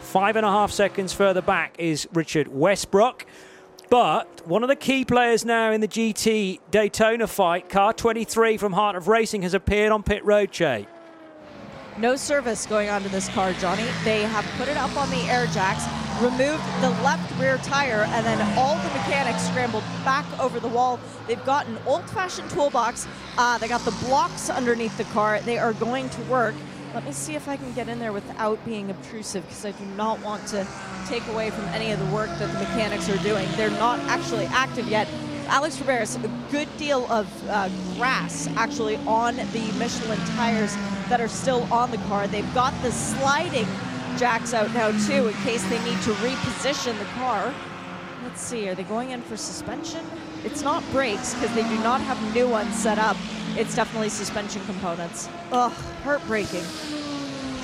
Five 0.00 0.36
and 0.36 0.44
a 0.44 0.50
half 0.50 0.72
seconds 0.72 1.14
further 1.14 1.40
back 1.40 1.74
is 1.78 2.06
Richard 2.12 2.48
Westbrook. 2.48 3.24
But 3.88 4.46
one 4.46 4.62
of 4.62 4.68
the 4.68 4.76
key 4.76 5.06
players 5.06 5.42
now 5.42 5.72
in 5.72 5.80
the 5.80 5.88
GT 5.88 6.60
Daytona 6.70 7.26
fight, 7.26 7.70
car 7.70 7.94
23 7.94 8.58
from 8.58 8.74
Heart 8.74 8.96
of 8.96 9.08
Racing, 9.08 9.40
has 9.40 9.54
appeared 9.54 9.90
on 9.90 10.02
pit 10.02 10.22
road, 10.22 10.54
Shea. 10.54 10.86
No 11.96 12.16
service 12.16 12.66
going 12.66 12.90
on 12.90 13.02
to 13.04 13.08
this 13.08 13.28
car, 13.28 13.52
Johnny. 13.52 13.84
They 14.02 14.22
have 14.22 14.44
put 14.58 14.66
it 14.66 14.76
up 14.76 14.96
on 14.96 15.08
the 15.10 15.20
air 15.30 15.46
jacks, 15.46 15.84
removed 16.20 16.64
the 16.80 16.90
left 17.04 17.32
rear 17.40 17.56
tire, 17.58 18.04
and 18.08 18.26
then 18.26 18.40
all 18.58 18.76
the 18.76 18.88
mechanics 18.98 19.46
scrambled 19.46 19.84
back 20.04 20.26
over 20.40 20.58
the 20.58 20.66
wall. 20.66 20.98
They've 21.28 21.44
got 21.44 21.68
an 21.68 21.78
old-fashioned 21.86 22.50
toolbox. 22.50 23.06
Uh, 23.38 23.58
they 23.58 23.68
got 23.68 23.84
the 23.84 23.92
blocks 24.06 24.50
underneath 24.50 24.96
the 24.98 25.04
car. 25.04 25.40
They 25.40 25.56
are 25.56 25.72
going 25.74 26.10
to 26.10 26.20
work. 26.22 26.56
Let 26.94 27.04
me 27.04 27.12
see 27.12 27.36
if 27.36 27.46
I 27.48 27.56
can 27.56 27.72
get 27.74 27.88
in 27.88 28.00
there 28.00 28.12
without 28.12 28.64
being 28.64 28.90
obtrusive 28.90 29.44
because 29.44 29.64
I 29.64 29.70
do 29.70 29.84
not 29.96 30.20
want 30.20 30.48
to 30.48 30.66
take 31.06 31.24
away 31.28 31.50
from 31.50 31.64
any 31.66 31.92
of 31.92 32.00
the 32.00 32.06
work 32.06 32.28
that 32.38 32.52
the 32.52 32.58
mechanics 32.58 33.08
are 33.08 33.22
doing. 33.22 33.48
They're 33.52 33.70
not 33.70 34.00
actually 34.08 34.46
active 34.46 34.88
yet. 34.88 35.06
Alex 35.46 35.76
Riberas, 35.76 36.16
a 36.24 36.50
good 36.50 36.68
deal 36.76 37.06
of 37.12 37.28
uh, 37.48 37.68
grass 37.96 38.48
actually 38.56 38.96
on 39.06 39.36
the 39.36 39.72
Michelin 39.78 40.18
tires 40.36 40.74
that 41.08 41.20
are 41.20 41.28
still 41.28 41.70
on 41.72 41.90
the 41.90 41.98
car. 41.98 42.26
They've 42.26 42.54
got 42.54 42.74
the 42.82 42.92
sliding 42.92 43.66
jacks 44.16 44.54
out 44.54 44.72
now 44.74 44.90
too 45.06 45.28
in 45.28 45.34
case 45.42 45.62
they 45.64 45.82
need 45.84 46.00
to 46.02 46.12
reposition 46.14 46.98
the 46.98 47.04
car. 47.16 47.52
Let's 48.22 48.40
see, 48.40 48.68
are 48.68 48.74
they 48.74 48.84
going 48.84 49.10
in 49.10 49.22
for 49.22 49.36
suspension? 49.36 50.04
It's 50.44 50.62
not 50.62 50.82
brakes 50.90 51.34
because 51.34 51.54
they 51.54 51.62
do 51.62 51.76
not 51.82 52.00
have 52.00 52.34
new 52.34 52.48
ones 52.48 52.74
set 52.74 52.98
up. 52.98 53.16
It's 53.56 53.74
definitely 53.74 54.08
suspension 54.08 54.64
components. 54.64 55.28
Ugh, 55.52 55.72
heartbreaking. 56.02 56.64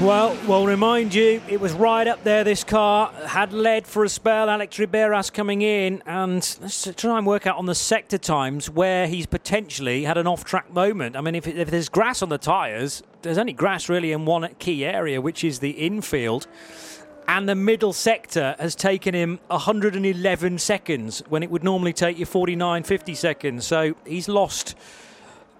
Well, 0.00 0.34
we'll 0.48 0.66
remind 0.66 1.12
you, 1.12 1.42
it 1.46 1.60
was 1.60 1.74
right 1.74 2.06
up 2.06 2.24
there, 2.24 2.42
this 2.42 2.64
car. 2.64 3.12
Had 3.26 3.52
led 3.52 3.86
for 3.86 4.02
a 4.02 4.08
spell, 4.08 4.48
Alex 4.48 4.78
Riberas 4.78 5.30
coming 5.30 5.60
in. 5.60 6.02
And 6.06 6.36
let's 6.62 6.88
try 6.96 7.18
and 7.18 7.26
work 7.26 7.46
out 7.46 7.58
on 7.58 7.66
the 7.66 7.74
sector 7.74 8.16
times 8.16 8.70
where 8.70 9.06
he's 9.06 9.26
potentially 9.26 10.04
had 10.04 10.16
an 10.16 10.26
off 10.26 10.42
track 10.42 10.72
moment. 10.72 11.16
I 11.16 11.20
mean, 11.20 11.34
if, 11.34 11.46
if 11.46 11.70
there's 11.70 11.90
grass 11.90 12.22
on 12.22 12.30
the 12.30 12.38
tyres, 12.38 13.02
there's 13.20 13.36
only 13.36 13.52
grass 13.52 13.90
really 13.90 14.12
in 14.12 14.24
one 14.24 14.48
key 14.58 14.86
area, 14.86 15.20
which 15.20 15.44
is 15.44 15.58
the 15.58 15.72
infield. 15.72 16.46
And 17.28 17.46
the 17.46 17.54
middle 17.54 17.92
sector 17.92 18.56
has 18.58 18.74
taken 18.74 19.14
him 19.14 19.38
111 19.48 20.58
seconds 20.60 21.22
when 21.28 21.42
it 21.42 21.50
would 21.50 21.62
normally 21.62 21.92
take 21.92 22.18
you 22.18 22.24
49, 22.24 22.84
50 22.84 23.14
seconds. 23.14 23.66
So 23.66 23.94
he's 24.06 24.30
lost 24.30 24.76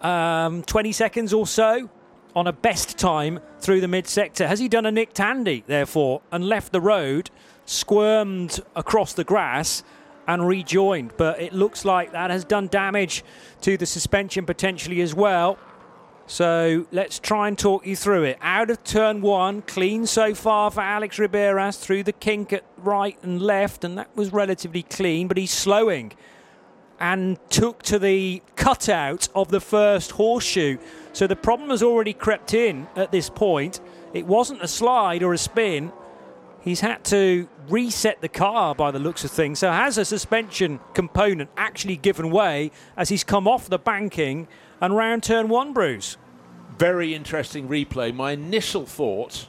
um, 0.00 0.62
20 0.62 0.92
seconds 0.92 1.34
or 1.34 1.46
so 1.46 1.90
on 2.34 2.46
a 2.46 2.52
best 2.52 2.98
time 2.98 3.40
through 3.60 3.80
the 3.80 3.88
mid 3.88 4.06
sector. 4.06 4.46
Has 4.46 4.58
he 4.58 4.68
done 4.68 4.86
a 4.86 4.90
Nick 4.90 5.12
Tandy, 5.12 5.64
therefore, 5.66 6.22
and 6.32 6.46
left 6.46 6.72
the 6.72 6.80
road, 6.80 7.30
squirmed 7.64 8.60
across 8.74 9.12
the 9.12 9.24
grass, 9.24 9.82
and 10.26 10.46
rejoined? 10.46 11.12
But 11.16 11.40
it 11.40 11.52
looks 11.52 11.84
like 11.84 12.12
that 12.12 12.30
has 12.30 12.44
done 12.44 12.68
damage 12.68 13.24
to 13.62 13.76
the 13.76 13.86
suspension 13.86 14.46
potentially 14.46 15.00
as 15.00 15.14
well. 15.14 15.58
So 16.26 16.86
let's 16.92 17.18
try 17.18 17.48
and 17.48 17.58
talk 17.58 17.84
you 17.84 17.96
through 17.96 18.22
it. 18.22 18.38
Out 18.40 18.70
of 18.70 18.84
turn 18.84 19.20
one, 19.20 19.62
clean 19.62 20.06
so 20.06 20.32
far 20.32 20.70
for 20.70 20.80
Alex 20.80 21.18
Riberas 21.18 21.80
through 21.80 22.04
the 22.04 22.12
kink 22.12 22.52
at 22.52 22.64
right 22.76 23.18
and 23.22 23.42
left, 23.42 23.82
and 23.82 23.98
that 23.98 24.16
was 24.16 24.32
relatively 24.32 24.84
clean, 24.84 25.26
but 25.26 25.36
he's 25.36 25.50
slowing 25.50 26.12
and 27.00 27.38
took 27.48 27.82
to 27.84 27.98
the 27.98 28.42
cutout 28.56 29.28
of 29.34 29.48
the 29.48 29.60
first 29.60 30.12
horseshoe. 30.12 30.76
So 31.12 31.26
the 31.26 31.36
problem 31.36 31.70
has 31.70 31.82
already 31.82 32.12
crept 32.12 32.54
in 32.54 32.86
at 32.94 33.10
this 33.10 33.30
point. 33.30 33.80
It 34.12 34.26
wasn't 34.26 34.62
a 34.62 34.68
slide 34.68 35.22
or 35.22 35.32
a 35.32 35.38
spin. 35.38 35.92
He's 36.60 36.80
had 36.80 37.02
to 37.06 37.48
reset 37.68 38.20
the 38.20 38.28
car 38.28 38.74
by 38.74 38.90
the 38.90 38.98
looks 38.98 39.24
of 39.24 39.30
things. 39.30 39.60
So 39.60 39.72
has 39.72 39.96
a 39.96 40.04
suspension 40.04 40.78
component 40.92 41.48
actually 41.56 41.96
given 41.96 42.30
way 42.30 42.70
as 42.96 43.08
he's 43.08 43.24
come 43.24 43.48
off 43.48 43.68
the 43.68 43.78
banking 43.78 44.46
and 44.80 44.94
round 44.94 45.22
turn 45.22 45.48
one, 45.48 45.72
Bruce? 45.72 46.18
Very 46.78 47.14
interesting 47.14 47.66
replay. 47.66 48.14
My 48.14 48.32
initial 48.32 48.84
thought 48.84 49.48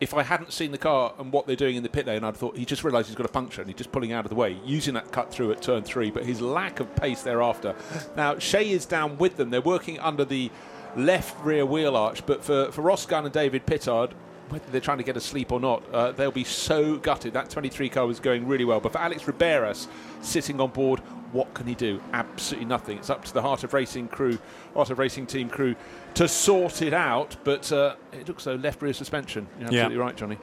if 0.00 0.14
I 0.14 0.22
hadn't 0.22 0.52
seen 0.52 0.70
the 0.70 0.78
car 0.78 1.12
and 1.18 1.32
what 1.32 1.46
they're 1.46 1.56
doing 1.56 1.76
in 1.76 1.82
the 1.82 1.88
pit 1.88 2.06
lane, 2.06 2.24
I'd 2.24 2.36
thought 2.36 2.56
he 2.56 2.64
just 2.64 2.84
realised 2.84 3.08
he's 3.08 3.16
got 3.16 3.26
a 3.26 3.30
puncture 3.30 3.60
and 3.60 3.68
he's 3.70 3.78
just 3.78 3.92
pulling 3.92 4.12
out 4.12 4.24
of 4.24 4.28
the 4.28 4.36
way, 4.36 4.58
using 4.64 4.94
that 4.94 5.10
cut 5.12 5.32
through 5.32 5.52
at 5.52 5.62
turn 5.62 5.82
three. 5.82 6.10
But 6.10 6.24
his 6.24 6.40
lack 6.40 6.80
of 6.80 6.94
pace 6.96 7.22
thereafter. 7.22 7.74
Now 8.16 8.38
Shea 8.38 8.70
is 8.70 8.86
down 8.86 9.18
with 9.18 9.36
them. 9.36 9.50
They're 9.50 9.60
working 9.60 9.98
under 9.98 10.24
the 10.24 10.50
left 10.96 11.44
rear 11.44 11.66
wheel 11.66 11.96
arch. 11.96 12.24
But 12.26 12.44
for 12.44 12.70
for 12.72 12.82
Ross 12.82 13.06
Gunn 13.06 13.24
and 13.24 13.32
David 13.32 13.66
Pittard, 13.66 14.12
whether 14.48 14.64
they're 14.70 14.80
trying 14.80 14.98
to 14.98 15.04
get 15.04 15.16
a 15.16 15.20
sleep 15.20 15.52
or 15.52 15.60
not, 15.60 15.82
uh, 15.92 16.12
they'll 16.12 16.30
be 16.30 16.44
so 16.44 16.96
gutted. 16.96 17.32
That 17.34 17.50
23 17.50 17.88
car 17.88 18.06
was 18.06 18.20
going 18.20 18.46
really 18.46 18.64
well. 18.64 18.80
But 18.80 18.92
for 18.92 18.98
Alex 18.98 19.24
Riberas 19.24 19.86
sitting 20.22 20.60
on 20.60 20.70
board, 20.70 21.00
what 21.32 21.52
can 21.54 21.66
he 21.66 21.74
do? 21.74 22.00
Absolutely 22.12 22.66
nothing. 22.66 22.98
It's 22.98 23.10
up 23.10 23.24
to 23.26 23.34
the 23.34 23.42
Heart 23.42 23.64
of 23.64 23.74
Racing 23.74 24.08
crew, 24.08 24.38
Heart 24.74 24.90
of 24.90 24.98
Racing 24.98 25.26
team 25.26 25.48
crew 25.50 25.76
to 26.14 26.26
sort 26.26 26.82
it 26.82 26.94
out. 26.94 27.36
But 27.44 27.70
uh, 27.70 27.96
it 28.12 28.28
looks 28.28 28.44
so 28.44 28.54
left 28.54 28.80
rear 28.82 28.94
suspension. 28.94 29.46
You're 29.58 29.66
absolutely 29.66 29.96
yeah. 29.96 30.02
right, 30.02 30.16
Johnny. 30.16 30.38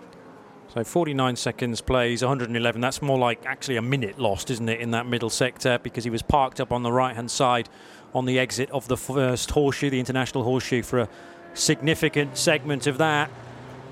So 0.74 0.84
49 0.84 1.36
seconds 1.38 1.80
plays 1.82 2.22
111. 2.22 2.82
That's 2.82 3.02
more 3.02 3.18
like 3.18 3.46
actually 3.46 3.78
a 3.78 3.82
minute 3.82 4.20
lost, 4.20 4.52
isn't 4.52 4.68
it, 4.68 4.82
in 4.82 4.92
that 4.92 5.06
middle 5.06 5.30
sector 5.30 5.80
because 5.82 6.04
he 6.04 6.10
was 6.10 6.22
parked 6.22 6.60
up 6.60 6.72
on 6.72 6.84
the 6.84 6.92
right 6.92 7.16
hand 7.16 7.32
side 7.32 7.70
on 8.14 8.26
the 8.26 8.40
exit 8.40 8.70
of 8.72 8.88
the 8.88 8.98
first 8.98 9.52
horseshoe, 9.52 9.90
the 9.90 10.00
international 10.00 10.44
horseshoe, 10.44 10.82
for 10.82 11.00
a 11.00 11.10
significant 11.54 12.38
segment 12.38 12.88
of 12.88 12.98
that. 12.98 13.30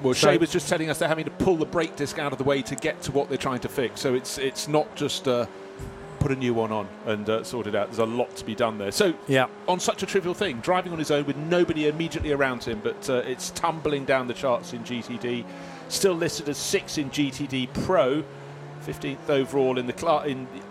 Well, 0.04 0.14
so 0.14 0.32
Shea 0.32 0.38
was 0.38 0.52
just 0.52 0.70
telling 0.70 0.90
us 0.90 1.00
they're 1.00 1.08
having 1.08 1.26
to 1.26 1.32
pull 1.32 1.56
the 1.56 1.66
brake 1.66 1.96
disc 1.96 2.20
out 2.20 2.32
of 2.32 2.38
the 2.38 2.44
way 2.44 2.62
to 2.62 2.76
get 2.76 3.02
to 3.04 3.12
what 3.12 3.30
they're 3.30 3.38
trying 3.38 3.62
to 3.62 3.70
fix. 3.70 4.02
So 4.02 4.14
it's 4.14 4.38
it's 4.38 4.68
not 4.68 4.96
just. 4.96 5.28
Uh, 5.28 5.48
put 6.24 6.32
a 6.32 6.36
new 6.38 6.54
one 6.54 6.72
on 6.72 6.88
and 7.06 7.30
uh, 7.30 7.44
sort 7.44 7.68
it 7.68 7.76
out. 7.76 7.88
There's 7.88 8.00
a 8.00 8.06
lot 8.06 8.34
to 8.38 8.46
be 8.46 8.56
done 8.56 8.78
there. 8.78 8.94
So, 8.94 9.14
yeah. 9.28 9.48
on 9.68 9.82
such 9.82 10.04
a 10.04 10.06
trivial 10.06 10.34
thing, 10.34 10.62
driving 10.62 10.94
on 10.94 10.98
his 10.98 11.12
own 11.12 11.26
with 11.26 11.36
nobody 11.36 11.90
immediately 11.90 12.32
around 12.32 12.64
him, 12.64 12.80
but 12.82 13.10
uh, 13.10 13.16
it's 13.26 13.50
tumbling 13.50 14.06
down 14.06 14.28
the 14.28 14.34
charts 14.34 14.72
in 14.72 14.86
GTD. 14.86 15.44
Still 15.90 16.14
listed 16.14 16.48
as 16.48 16.58
six 16.58 16.98
in 16.98 17.10
GTD 17.10 17.74
Pro, 17.84 18.24
15th 18.86 19.30
overall 19.30 19.78
in 19.78 19.86
the 19.86 19.98
cl- 19.98 20.22
in 20.22 20.46
the 20.46 20.62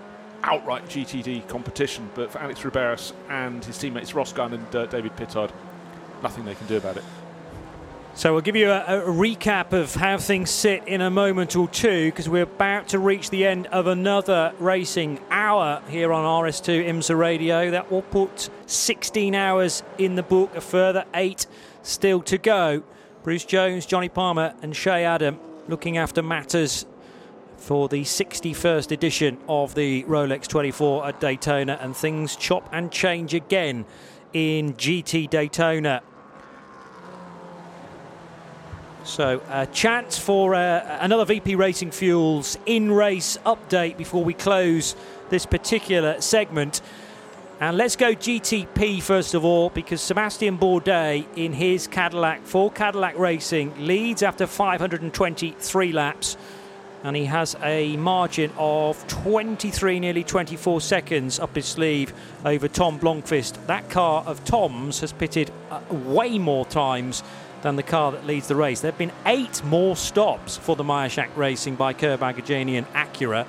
outright 0.43 0.87
GTD 0.87 1.47
competition. 1.49 2.11
But 2.15 2.33
for 2.33 2.39
Alex 2.39 2.61
Riberas 2.61 3.13
and 3.29 3.63
his 3.63 3.77
teammates 3.77 4.15
Ross 4.15 4.33
Gunn 4.33 4.55
and 4.55 4.75
uh, 4.75 4.87
David 4.87 5.15
Pittard, 5.17 5.51
nothing 6.23 6.47
they 6.47 6.55
can 6.55 6.67
do 6.67 6.79
about 6.79 6.97
it. 6.97 7.05
So 8.15 8.35
we'll 8.35 8.43
give 8.43 8.57
you 8.57 8.71
a, 8.71 9.07
a, 9.07 9.07
recap 9.07 9.73
of 9.73 9.95
how 9.95 10.19
things 10.19 10.51
sit 10.51 10.87
in 10.87 11.01
a 11.01 11.09
moment 11.09 11.57
or 11.57 11.67
two 11.67 12.11
because 12.11 12.29
we're 12.29 12.43
about 12.43 12.89
to 12.89 12.99
reach 12.99 13.31
the 13.31 13.47
end 13.47 13.69
of 13.69 13.87
another 13.87 14.53
racing 14.59 15.19
hour 15.31 15.83
here 15.89 16.13
on 16.13 16.45
RS2 16.45 16.87
IMSA 16.89 17.19
Radio. 17.19 17.71
That 17.71 17.91
will 17.91 18.03
put 18.03 18.51
16 18.67 19.35
hours 19.35 19.83
in 19.97 20.17
the 20.17 20.23
book, 20.23 20.55
a 20.55 20.61
further 20.61 21.07
eight 21.15 21.47
still 21.83 22.21
to 22.25 22.37
go. 22.37 22.83
Bruce 23.23 23.47
Jones, 23.47 23.87
Johnny 23.87 24.11
Palmer, 24.11 24.55
and 24.61 24.77
Shea 24.77 25.05
Adam 25.05 25.41
looking 25.67 25.97
after 25.97 26.23
matters 26.23 26.85
for 27.57 27.89
the 27.89 28.03
61st 28.03 28.93
edition 28.93 29.39
of 29.49 29.75
the 29.75 30.03
Rolex 30.05 30.47
24 30.47 31.07
at 31.07 31.19
Daytona, 31.19 31.79
and 31.81 31.97
things 31.97 32.37
chop 32.37 32.69
and 32.73 32.93
change 32.93 33.33
again 33.33 33.87
in 34.35 34.75
GT 34.75 35.31
Daytona 35.31 36.03
So, 39.05 39.43
a 39.51 39.67
chance 39.67 40.17
for 40.17 40.55
uh, 40.55 40.99
another 41.01 41.25
VP 41.25 41.57
Racing 41.57 41.91
Fuels 41.91 42.57
in 42.67 42.93
race 42.93 43.37
update 43.45 43.97
before 43.97 44.23
we 44.23 44.33
close 44.33 44.95
this 45.29 45.45
particular 45.45 46.21
segment. 46.21 46.81
And 47.59 47.77
let's 47.77 47.97
go 47.97 48.15
GTP 48.15 49.03
first 49.03 49.35
of 49.35 49.45
all, 49.45 49.71
because 49.71 50.01
Sebastian 50.01 50.57
Bourdais 50.57 51.27
in 51.37 51.53
his 51.53 51.89
Cadillac 51.89 52.43
for 52.45 52.71
Cadillac 52.71 53.19
Racing 53.19 53.87
leads 53.87 54.23
after 54.23 54.47
523 54.47 55.93
laps. 55.93 56.37
And 57.03 57.17
he 57.17 57.25
has 57.25 57.57
a 57.61 57.97
margin 57.97 58.53
of 58.57 59.05
23, 59.09 59.99
nearly 59.99 60.23
24 60.23 60.81
seconds 60.81 61.41
up 61.41 61.57
his 61.57 61.67
sleeve 61.67 62.15
over 62.45 62.69
Tom 62.69 63.01
Blomqvist. 63.01 63.67
That 63.67 63.91
car 63.91 64.23
of 64.25 64.45
Tom's 64.45 65.01
has 65.01 65.13
pitted 65.13 65.51
uh, 65.73 65.81
way 65.91 66.39
more 66.39 66.65
times 66.65 67.25
than 67.63 67.77
the 67.77 67.83
car 67.83 68.13
that 68.13 68.27
leads 68.27 68.49
the 68.49 68.57
race. 68.57 68.81
There 68.81 68.91
have 68.91 68.99
been 68.99 69.13
eight 69.25 69.65
more 69.65 69.97
stops 69.97 70.57
for 70.57 70.77
the 70.77 70.85
Meyer 70.85 71.09
Shank 71.09 71.37
Racing 71.37 71.77
by 71.77 71.95
Agajanian 71.95 72.79
and 72.79 72.87
Acura, 72.89 73.47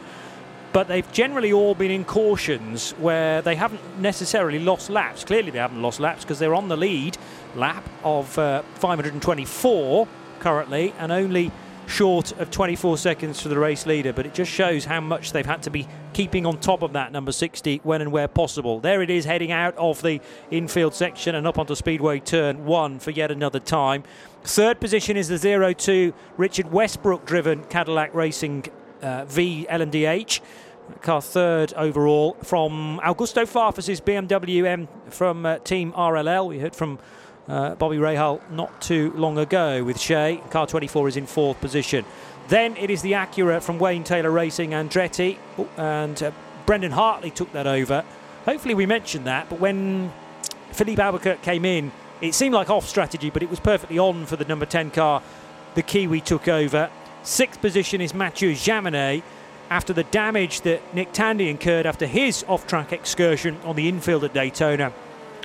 but 0.72 0.88
they've 0.88 1.12
generally 1.12 1.52
all 1.52 1.76
been 1.76 1.92
in 1.92 2.06
cautions 2.06 2.92
where 2.94 3.42
they 3.42 3.56
haven't 3.56 4.00
necessarily 4.00 4.60
lost 4.60 4.90
laps. 4.90 5.24
Clearly, 5.24 5.52
they 5.52 5.60
haven't 5.60 5.82
lost 5.82 6.00
laps 6.00 6.24
because 6.24 6.40
they're 6.40 6.56
on 6.56 6.68
the 6.68 6.78
lead 6.78 7.18
lap 7.56 7.88
of 8.04 8.38
uh, 8.40 8.62
524 8.76 10.08
currently 10.40 10.94
and 10.98 11.12
only 11.12 11.52
short 11.88 12.32
of 12.40 12.50
24 12.52 12.98
seconds 12.98 13.42
for 13.42 13.50
the 13.50 13.58
race 13.58 13.86
leader, 13.86 14.14
but 14.14 14.26
it 14.26 14.34
just 14.34 14.52
shows 14.52 14.86
how 14.86 15.02
much 15.02 15.32
they've 15.32 15.46
had 15.46 15.64
to 15.64 15.70
be 15.70 15.88
keeping 16.14 16.46
on 16.46 16.58
top 16.58 16.82
of 16.82 16.94
that 16.94 17.12
number 17.12 17.32
60 17.32 17.82
when 17.84 18.02
and 18.02 18.12
where 18.12 18.28
possible. 18.28 18.80
There 18.80 19.02
it 19.02 19.10
is 19.10 19.26
heading 19.26 19.52
out 19.52 19.76
of 19.78 20.02
the 20.02 20.22
infield 20.52 20.94
section 20.94 21.36
and 21.36 21.46
up 21.48 21.58
onto 21.58 21.76
Speedway 21.76 22.20
turn 22.20 22.66
one 22.66 23.00
for 23.00 23.12
yet 23.12 23.32
another 23.32 23.60
time. 23.60 24.04
Third 24.44 24.80
position 24.80 25.18
is 25.18 25.28
the 25.28 25.74
02 25.78 26.14
Richard 26.38 26.72
Westbrook 26.72 27.26
driven 27.26 27.64
Cadillac 27.66 28.14
Racing 28.14 28.66
uh, 29.02 29.26
V 29.26 29.68
LMDH. 29.70 30.42
Car 31.02 31.22
third 31.22 31.74
overall 31.76 32.36
from 32.44 33.00
Augusto 33.04 33.48
Farfus's 33.48 34.02
BMW 34.02 34.66
M 34.66 34.88
from 35.10 35.46
uh, 35.46 35.60
Team 35.60 35.94
RLL. 35.94 36.50
We 36.50 36.60
heard 36.60 36.76
from 36.76 37.00
uh, 37.48 37.76
Bobby 37.76 37.98
Rahal 37.98 38.42
not 38.52 38.82
too 38.82 39.12
long 39.16 39.38
ago 39.38 39.84
with 39.84 40.00
Shea. 40.00 40.42
Car 40.50 40.68
24 40.68 41.10
is 41.10 41.18
in 41.18 41.26
fourth 41.26 41.60
position. 41.60 42.06
Then 42.48 42.76
it 42.78 42.90
is 42.90 43.02
the 43.02 43.14
Acura 43.14 43.62
from 43.62 43.80
Wayne 43.80 44.04
Taylor 44.04 44.32
Racing 44.32 44.72
Andretti, 44.72 45.38
and 45.78 46.22
uh, 46.22 46.32
Brendan 46.66 46.92
Hartley 46.92 47.32
took 47.32 47.52
that 47.54 47.68
over. 47.68 48.04
Hopefully, 48.46 48.74
we 48.74 48.86
mentioned 48.86 49.26
that, 49.26 49.50
but 49.50 49.60
when 49.60 50.12
Filipe 50.72 51.00
Albuquerque 51.00 51.42
came 51.42 51.66
in, 51.66 51.92
it 52.22 52.34
seemed 52.34 52.54
like 52.54 52.70
off 52.70 52.88
strategy, 52.88 53.30
but 53.30 53.44
it 53.44 53.50
was 53.50 53.60
perfectly 53.60 54.00
on 54.00 54.26
for 54.26 54.36
the 54.36 54.46
number 54.46 54.66
10 54.66 54.92
car. 54.92 55.22
The 55.76 55.82
Kiwi 55.82 56.22
took 56.22 56.48
over. 56.48 56.90
Sixth 57.24 57.60
position 57.62 58.02
is 58.02 58.14
Mathieu 58.14 58.54
Jaminet 58.54 59.24
after 59.70 59.94
the 59.94 60.04
damage 60.04 60.62
that 60.62 60.82
Nick 60.94 61.14
Tandy 61.14 61.50
incurred 61.50 61.86
after 61.86 62.06
his 62.06 62.44
off 62.48 62.68
track 62.68 62.92
excursion 62.92 63.58
on 63.64 63.76
the 63.76 63.88
infield 63.88 64.24
at 64.24 64.34
Daytona 64.34 64.94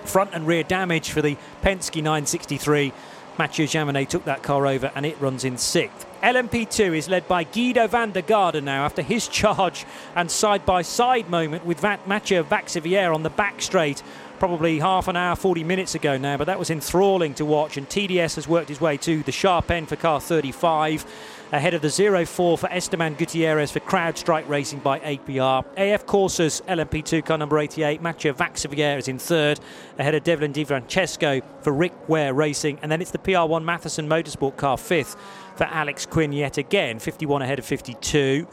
front 0.04 0.30
and 0.32 0.46
rear 0.46 0.62
damage 0.62 1.10
for 1.10 1.22
the 1.22 1.36
Penske 1.62 1.96
963. 1.96 2.92
Mathieu 3.38 3.66
Jaminet 3.66 4.08
took 4.08 4.24
that 4.24 4.42
car 4.42 4.66
over 4.66 4.90
and 4.94 5.06
it 5.06 5.20
runs 5.20 5.44
in 5.44 5.56
sixth. 5.56 6.06
LMP2 6.22 6.96
is 6.96 7.08
led 7.08 7.28
by 7.28 7.44
Giedo 7.44 7.88
van 7.88 8.10
der 8.10 8.22
Garde 8.22 8.60
now 8.60 8.84
after 8.84 9.02
his 9.02 9.28
charge 9.40 9.86
and 10.16 10.30
side 10.30 10.66
by 10.66 10.82
side 10.82 11.30
moment 11.30 11.64
with 11.64 11.82
Mathieu 11.82 12.42
Vaxivière 12.42 13.14
on 13.14 13.22
the 13.22 13.30
back 13.30 13.62
straight 13.62 14.02
probably 14.38 14.78
half 14.78 15.08
an 15.08 15.16
hour, 15.16 15.36
40 15.36 15.64
minutes 15.64 15.94
ago 15.94 16.16
now, 16.16 16.36
but 16.36 16.46
that 16.46 16.58
was 16.58 16.70
enthralling 16.70 17.34
to 17.34 17.44
watch. 17.44 17.76
And 17.76 17.88
TDS 17.88 18.36
has 18.36 18.48
worked 18.48 18.68
his 18.68 18.80
way 18.80 18.96
to 18.98 19.22
the 19.22 19.32
sharp 19.32 19.70
end 19.70 19.88
for 19.88 19.96
car 19.96 20.20
35 20.20 21.04
ahead 21.52 21.74
of 21.74 21.80
the 21.80 21.88
0-4 21.88 22.58
for 22.58 22.66
Esteban 22.70 23.14
Gutierrez 23.14 23.70
for 23.70 23.80
CrowdStrike 23.80 24.48
Racing 24.48 24.80
by 24.80 25.00
APR. 25.00 25.64
AF 25.76 26.06
Corsa's 26.06 26.62
LMP2 26.68 27.24
car 27.24 27.38
number 27.38 27.58
88, 27.58 28.02
Mathieu 28.02 28.34
Vaxivière 28.34 28.98
is 28.98 29.08
in 29.08 29.18
third, 29.18 29.58
ahead 29.98 30.14
of 30.14 30.24
Devlin 30.24 30.52
DeFrancesco 30.52 31.42
for 31.62 31.72
Rick 31.72 32.08
Ware 32.08 32.34
Racing. 32.34 32.78
And 32.82 32.92
then 32.92 33.00
it's 33.00 33.10
the 33.10 33.18
PR1 33.18 33.64
Mathiasen 33.64 34.06
Motorsport 34.06 34.56
car 34.56 34.76
fifth 34.76 35.16
for 35.56 35.64
Alex 35.64 36.04
Quinn 36.04 36.32
yet 36.32 36.58
again, 36.58 36.98
51 36.98 37.42
ahead 37.42 37.58
of 37.58 37.64
52. 37.64 38.46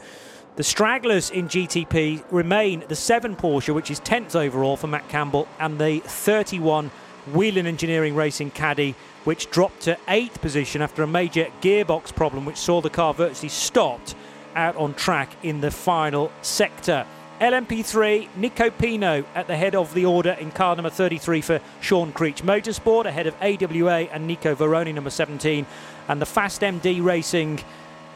The 0.56 0.64
stragglers 0.64 1.28
in 1.28 1.48
GTP 1.48 2.24
remain 2.30 2.82
the 2.88 2.96
7 2.96 3.36
Porsche, 3.36 3.74
which 3.74 3.90
is 3.90 4.00
10th 4.00 4.34
overall 4.34 4.78
for 4.78 4.86
Matt 4.86 5.06
Campbell, 5.10 5.46
and 5.60 5.78
the 5.78 6.00
31 6.00 6.90
Whelen 7.34 7.66
Engineering 7.66 8.14
Racing 8.14 8.52
Caddy, 8.52 8.94
which 9.26 9.50
dropped 9.50 9.80
to 9.82 9.98
8th 10.06 10.40
position 10.40 10.80
after 10.80 11.02
a 11.02 11.06
major 11.06 11.48
gearbox 11.60 12.14
problem, 12.14 12.44
which 12.44 12.56
saw 12.56 12.80
the 12.80 12.88
car 12.88 13.12
virtually 13.12 13.48
stopped 13.48 14.14
out 14.54 14.76
on 14.76 14.94
track 14.94 15.30
in 15.42 15.60
the 15.60 15.70
final 15.70 16.30
sector. 16.42 17.04
LMP3, 17.40 18.28
Nico 18.36 18.70
Pino 18.70 19.24
at 19.34 19.48
the 19.48 19.56
head 19.56 19.74
of 19.74 19.92
the 19.94 20.06
order 20.06 20.30
in 20.38 20.52
car 20.52 20.76
number 20.76 20.90
33 20.90 21.40
for 21.40 21.60
Sean 21.80 22.12
Creech 22.12 22.44
Motorsport, 22.44 23.04
ahead 23.04 23.26
of 23.26 23.34
AWA 23.42 24.02
and 24.12 24.28
Nico 24.28 24.54
Varrone, 24.54 24.94
number 24.94 25.10
17, 25.10 25.66
and 26.06 26.22
the 26.22 26.26
Fast 26.26 26.62
MD 26.62 27.02
Racing 27.02 27.60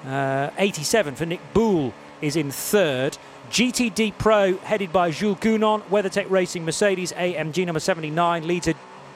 uh, 0.07 0.51
87 0.59 1.17
for 1.17 1.27
Nick 1.27 1.41
Boulle 1.53 1.93
is 2.23 2.37
in 2.37 2.53
third. 2.53 3.19
GTD 3.51 4.17
Pro, 4.17 4.57
headed 4.59 4.93
by 4.93 5.11
Jules 5.11 5.39
Gounon, 5.39 5.83
WeatherTech 5.89 6.31
Racing 6.31 6.65
Mercedes 6.65 7.13
AMG 7.13 7.67
number 7.67 7.81
79, 7.81 8.47
leads 8.47 8.69
a 8.69 8.75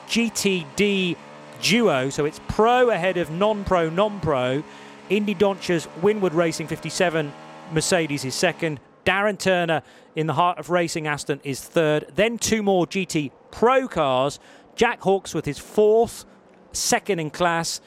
GTD 0.09 1.17
duo, 1.61 2.11
so 2.11 2.25
it's 2.25 2.41
pro 2.49 2.91
ahead 2.91 3.17
of 3.17 3.31
non 3.31 3.65
pro, 3.65 3.91
non 3.91 4.21
pro. 4.21 4.63
Indy 5.11 5.35
Dontje's 5.35 5.87
Winward 6.01 6.35
Racing 6.35 6.67
57, 6.67 7.33
Mercedes 7.73 8.25
is 8.25 8.35
second. 8.35 8.81
Darren 9.05 9.39
Turner 9.39 9.83
in 10.17 10.27
the 10.27 10.33
heart 10.33 10.59
of 10.59 10.71
racing 10.71 11.07
Aston 11.07 11.41
is 11.45 11.63
third. 11.63 12.07
Then 12.15 12.39
two 12.39 12.63
more 12.63 12.87
GT 12.87 13.31
Pro 13.51 13.87
cars. 13.87 14.41
Jack 14.77 15.01
Hawksworth 15.03 15.45
his 15.45 15.59
fourth, 15.59 16.25
second 16.73 17.21
in 17.21 17.31
class, 17.31 17.81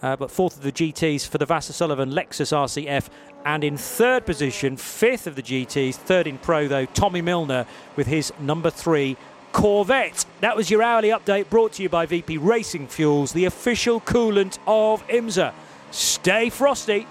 uh, 0.00 0.16
but 0.16 0.30
fourth 0.30 0.56
of 0.56 0.62
the 0.62 0.72
GTs 0.72 1.28
for 1.28 1.36
the 1.36 1.46
Vasser 1.46 1.72
Sullivan 1.72 2.10
Lexus 2.10 2.52
RCF. 2.52 3.08
And 3.44 3.62
in 3.62 3.76
third 3.76 4.24
position, 4.24 4.76
fifth 4.76 5.26
of 5.26 5.36
the 5.36 5.42
GTs, 5.42 5.94
third 5.94 6.26
in 6.26 6.38
Pro 6.38 6.68
though, 6.68 6.86
Tommy 6.86 7.20
Milner 7.20 7.66
with 7.96 8.06
his 8.06 8.32
number 8.40 8.70
three 8.70 9.16
Corvette. 9.56 10.26
That 10.42 10.54
was 10.54 10.70
your 10.70 10.82
hourly 10.82 11.08
update 11.08 11.48
brought 11.48 11.72
to 11.72 11.82
you 11.82 11.88
by 11.88 12.04
VP 12.04 12.36
Racing 12.36 12.88
Fuels, 12.88 13.32
the 13.32 13.46
official 13.46 14.02
coolant 14.02 14.58
of 14.66 15.02
IMSA. 15.08 15.54
Stay 15.90 16.50
frosty. 16.50 17.06